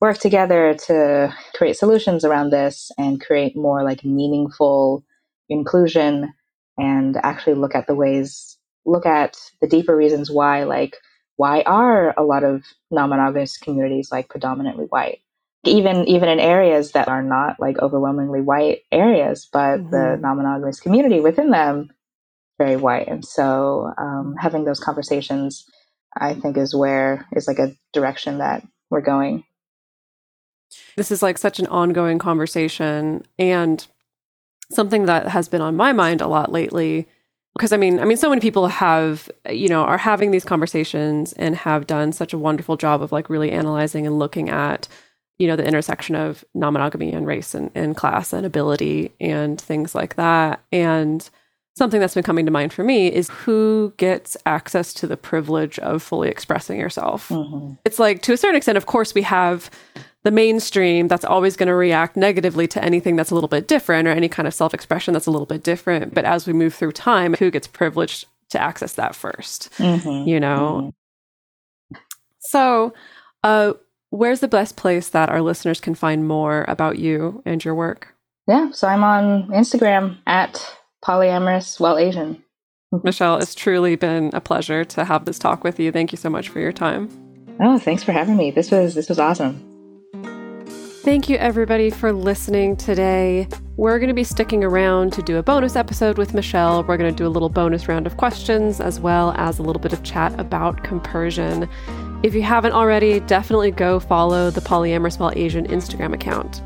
work 0.00 0.18
together 0.18 0.74
to 0.86 1.34
create 1.54 1.76
solutions 1.76 2.24
around 2.24 2.50
this 2.50 2.90
and 2.98 3.20
create 3.20 3.56
more 3.56 3.84
like 3.84 4.04
meaningful 4.04 5.04
inclusion 5.50 6.32
and 6.78 7.16
actually 7.22 7.54
look 7.54 7.74
at 7.74 7.86
the 7.86 7.94
ways, 7.94 8.58
look 8.84 9.06
at 9.06 9.36
the 9.60 9.68
deeper 9.68 9.96
reasons 9.96 10.30
why 10.30 10.64
like 10.64 10.96
why 11.36 11.62
are 11.62 12.14
a 12.16 12.22
lot 12.22 12.44
of 12.44 12.62
non-monogamous 12.90 13.56
communities 13.56 14.10
like 14.12 14.28
predominantly 14.28 14.84
white? 14.86 15.20
Even 15.64 16.06
even 16.08 16.28
in 16.28 16.40
areas 16.40 16.92
that 16.92 17.08
are 17.08 17.22
not 17.22 17.58
like 17.60 17.78
overwhelmingly 17.78 18.40
white 18.40 18.80
areas 18.90 19.48
but 19.52 19.78
mm-hmm. 19.78 19.90
the 19.90 20.16
non-monogamous 20.20 20.80
community 20.80 21.20
within 21.20 21.50
them 21.50 21.90
very 22.58 22.76
white. 22.76 23.08
And 23.08 23.24
so 23.24 23.92
um, 23.98 24.36
having 24.38 24.64
those 24.64 24.80
conversations 24.80 25.64
i 26.20 26.34
think 26.34 26.58
is 26.58 26.74
where 26.74 27.26
is 27.32 27.48
like 27.48 27.58
a 27.58 27.74
direction 27.92 28.38
that 28.38 28.66
we're 28.90 29.00
going. 29.00 29.44
This 30.96 31.10
is 31.10 31.22
like 31.22 31.38
such 31.38 31.58
an 31.58 31.66
ongoing 31.66 32.18
conversation 32.18 33.24
and 33.38 33.86
something 34.70 35.06
that 35.06 35.28
has 35.28 35.48
been 35.48 35.60
on 35.60 35.76
my 35.76 35.92
mind 35.92 36.20
a 36.20 36.28
lot 36.28 36.52
lately 36.52 37.08
because 37.54 37.72
I 37.72 37.76
mean, 37.76 38.00
I 38.00 38.04
mean, 38.04 38.16
so 38.16 38.28
many 38.28 38.40
people 38.40 38.66
have, 38.68 39.30
you 39.50 39.68
know, 39.68 39.82
are 39.82 39.98
having 39.98 40.30
these 40.30 40.44
conversations 40.44 41.32
and 41.34 41.54
have 41.56 41.86
done 41.86 42.12
such 42.12 42.32
a 42.32 42.38
wonderful 42.38 42.76
job 42.76 43.02
of 43.02 43.12
like 43.12 43.28
really 43.28 43.50
analyzing 43.50 44.06
and 44.06 44.18
looking 44.18 44.48
at, 44.48 44.88
you 45.38 45.46
know, 45.46 45.56
the 45.56 45.66
intersection 45.66 46.14
of 46.14 46.44
non-monogamy 46.54 47.12
and 47.12 47.26
race 47.26 47.54
and, 47.54 47.70
and 47.74 47.96
class 47.96 48.32
and 48.32 48.46
ability 48.46 49.12
and 49.20 49.60
things 49.60 49.94
like 49.94 50.16
that. 50.16 50.62
And 50.72 51.28
something 51.76 52.00
that's 52.00 52.14
been 52.14 52.22
coming 52.22 52.44
to 52.44 52.52
mind 52.52 52.72
for 52.72 52.84
me 52.84 53.12
is 53.12 53.30
who 53.30 53.92
gets 53.96 54.36
access 54.44 54.92
to 54.94 55.06
the 55.06 55.16
privilege 55.16 55.78
of 55.80 56.02
fully 56.02 56.28
expressing 56.28 56.78
yourself. 56.78 57.28
Mm-hmm. 57.28 57.74
It's 57.84 57.98
like 57.98 58.22
to 58.22 58.32
a 58.32 58.36
certain 58.36 58.56
extent, 58.56 58.76
of 58.76 58.86
course, 58.86 59.14
we 59.14 59.22
have 59.22 59.70
the 60.22 60.30
mainstream 60.30 61.08
that's 61.08 61.24
always 61.24 61.56
going 61.56 61.68
to 61.68 61.74
react 61.74 62.16
negatively 62.16 62.68
to 62.68 62.84
anything 62.84 63.16
that's 63.16 63.30
a 63.30 63.34
little 63.34 63.48
bit 63.48 63.66
different 63.66 64.06
or 64.06 64.12
any 64.12 64.28
kind 64.28 64.46
of 64.46 64.54
self 64.54 64.74
expression 64.74 65.14
that's 65.14 65.26
a 65.26 65.30
little 65.30 65.46
bit 65.46 65.62
different. 65.62 66.14
But 66.14 66.24
as 66.24 66.46
we 66.46 66.52
move 66.52 66.74
through 66.74 66.92
time, 66.92 67.34
who 67.34 67.50
gets 67.50 67.66
privileged 67.66 68.26
to 68.50 68.60
access 68.60 68.94
that 68.94 69.12
1st 69.12 69.70
mm-hmm. 69.76 70.28
You 70.28 70.38
know? 70.38 70.92
Mm-hmm. 71.92 71.98
So, 72.40 72.92
uh, 73.42 73.72
where's 74.10 74.40
the 74.40 74.48
best 74.48 74.76
place 74.76 75.08
that 75.08 75.30
our 75.30 75.40
listeners 75.40 75.80
can 75.80 75.94
find 75.94 76.28
more 76.28 76.64
about 76.68 76.98
you 76.98 77.42
and 77.46 77.64
your 77.64 77.74
work? 77.74 78.14
Yeah, 78.46 78.70
so 78.72 78.88
I'm 78.88 79.04
on 79.04 79.48
Instagram 79.48 80.18
at 80.26 80.76
polyamorous 81.04 81.80
well 81.80 81.98
Asian. 81.98 82.42
Mm-hmm. 82.92 83.06
Michelle, 83.06 83.38
it's 83.38 83.54
truly 83.54 83.96
been 83.96 84.30
a 84.32 84.40
pleasure 84.40 84.84
to 84.84 85.04
have 85.04 85.24
this 85.24 85.38
talk 85.38 85.64
with 85.64 85.80
you. 85.80 85.90
Thank 85.92 86.12
you 86.12 86.18
so 86.18 86.30
much 86.30 86.48
for 86.48 86.60
your 86.60 86.72
time. 86.72 87.08
Oh, 87.60 87.78
thanks 87.78 88.02
for 88.02 88.12
having 88.12 88.36
me. 88.36 88.50
This 88.50 88.70
was 88.70 88.94
this 88.94 89.08
was 89.08 89.18
awesome. 89.18 89.68
Thank 91.02 91.28
you, 91.28 91.36
everybody, 91.38 91.90
for 91.90 92.12
listening 92.12 92.76
today. 92.76 93.48
We're 93.76 93.98
going 93.98 94.08
to 94.08 94.14
be 94.14 94.22
sticking 94.22 94.62
around 94.62 95.12
to 95.14 95.22
do 95.22 95.36
a 95.36 95.42
bonus 95.42 95.74
episode 95.74 96.16
with 96.16 96.32
Michelle. 96.32 96.84
We're 96.84 96.96
going 96.96 97.12
to 97.12 97.16
do 97.16 97.26
a 97.26 97.28
little 97.28 97.48
bonus 97.48 97.88
round 97.88 98.06
of 98.06 98.18
questions 98.18 98.80
as 98.80 99.00
well 99.00 99.32
as 99.36 99.58
a 99.58 99.62
little 99.62 99.82
bit 99.82 99.92
of 99.92 100.04
chat 100.04 100.38
about 100.38 100.84
compersion. 100.84 101.68
If 102.22 102.36
you 102.36 102.42
haven't 102.42 102.72
already, 102.72 103.18
definitely 103.18 103.72
go 103.72 103.98
follow 103.98 104.50
the 104.50 104.60
Polyamorous 104.60 105.18
Well 105.18 105.32
Asian 105.34 105.66
Instagram 105.66 106.14
account. 106.14 106.62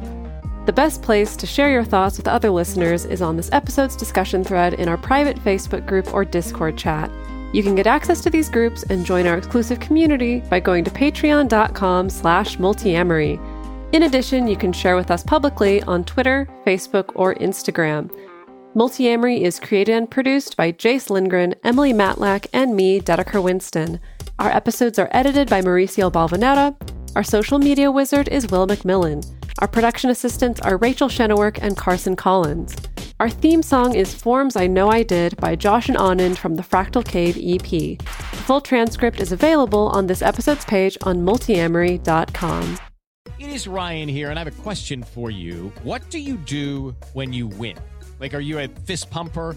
The 0.66 0.72
best 0.72 1.00
place 1.00 1.36
to 1.36 1.46
share 1.46 1.70
your 1.70 1.84
thoughts 1.84 2.16
with 2.16 2.26
other 2.26 2.50
listeners 2.50 3.04
is 3.04 3.22
on 3.22 3.36
this 3.36 3.52
episode's 3.52 3.94
discussion 3.94 4.42
thread 4.42 4.74
in 4.74 4.88
our 4.88 4.96
private 4.96 5.36
Facebook 5.36 5.86
group 5.86 6.12
or 6.12 6.24
Discord 6.24 6.76
chat. 6.76 7.08
You 7.52 7.62
can 7.62 7.76
get 7.76 7.86
access 7.86 8.20
to 8.22 8.30
these 8.30 8.48
groups 8.48 8.82
and 8.82 9.06
join 9.06 9.28
our 9.28 9.38
exclusive 9.38 9.78
community 9.78 10.40
by 10.50 10.58
going 10.58 10.82
to 10.82 10.90
patreon.com 10.90 12.10
slash 12.10 12.56
multiamory. 12.56 13.38
In 13.94 14.02
addition, 14.02 14.48
you 14.48 14.56
can 14.56 14.72
share 14.72 14.96
with 14.96 15.12
us 15.12 15.22
publicly 15.22 15.84
on 15.84 16.02
Twitter, 16.02 16.48
Facebook, 16.66 17.12
or 17.14 17.36
Instagram. 17.36 18.10
Multiamory 18.74 19.42
is 19.42 19.60
created 19.60 19.94
and 19.94 20.10
produced 20.10 20.56
by 20.56 20.72
Jace 20.72 21.10
Lindgren, 21.10 21.54
Emily 21.62 21.92
Matlack, 21.92 22.48
and 22.52 22.74
me, 22.74 23.00
Dedeker 23.00 23.40
Winston. 23.40 24.00
Our 24.40 24.50
episodes 24.50 24.98
are 24.98 25.08
edited 25.12 25.48
by 25.48 25.62
Mauricio 25.62 26.10
Balvanera. 26.10 26.74
Our 27.14 27.22
social 27.22 27.60
media 27.60 27.92
wizard 27.92 28.26
is 28.28 28.48
Will 28.48 28.66
McMillan. 28.66 29.24
Our 29.60 29.68
production 29.68 30.10
assistants 30.10 30.60
are 30.60 30.76
Rachel 30.76 31.08
Shenowork 31.08 31.58
and 31.62 31.78
Carson 31.78 32.14
Collins. 32.14 32.76
Our 33.18 33.30
theme 33.30 33.62
song 33.62 33.94
is 33.94 34.12
Forms 34.12 34.54
I 34.54 34.66
Know 34.66 34.90
I 34.90 35.02
Did 35.02 35.34
by 35.38 35.56
Josh 35.56 35.88
and 35.88 35.96
Anand 35.96 36.36
from 36.36 36.56
the 36.56 36.62
Fractal 36.62 37.02
Cave 37.02 37.38
EP. 37.40 37.96
The 37.96 38.42
full 38.44 38.60
transcript 38.60 39.18
is 39.18 39.32
available 39.32 39.88
on 39.88 40.08
this 40.08 40.20
episode's 40.20 40.66
page 40.66 40.98
on 41.04 41.24
multiamory.com. 41.24 42.78
It 43.38 43.48
is 43.48 43.66
Ryan 43.66 44.10
here, 44.10 44.28
and 44.28 44.38
I 44.38 44.44
have 44.44 44.58
a 44.58 44.62
question 44.62 45.02
for 45.02 45.30
you. 45.30 45.72
What 45.82 46.08
do 46.10 46.18
you 46.18 46.36
do 46.36 46.94
when 47.14 47.32
you 47.32 47.46
win? 47.46 47.78
Like, 48.20 48.34
are 48.34 48.40
you 48.40 48.58
a 48.58 48.68
fist 48.68 49.08
pumper? 49.08 49.56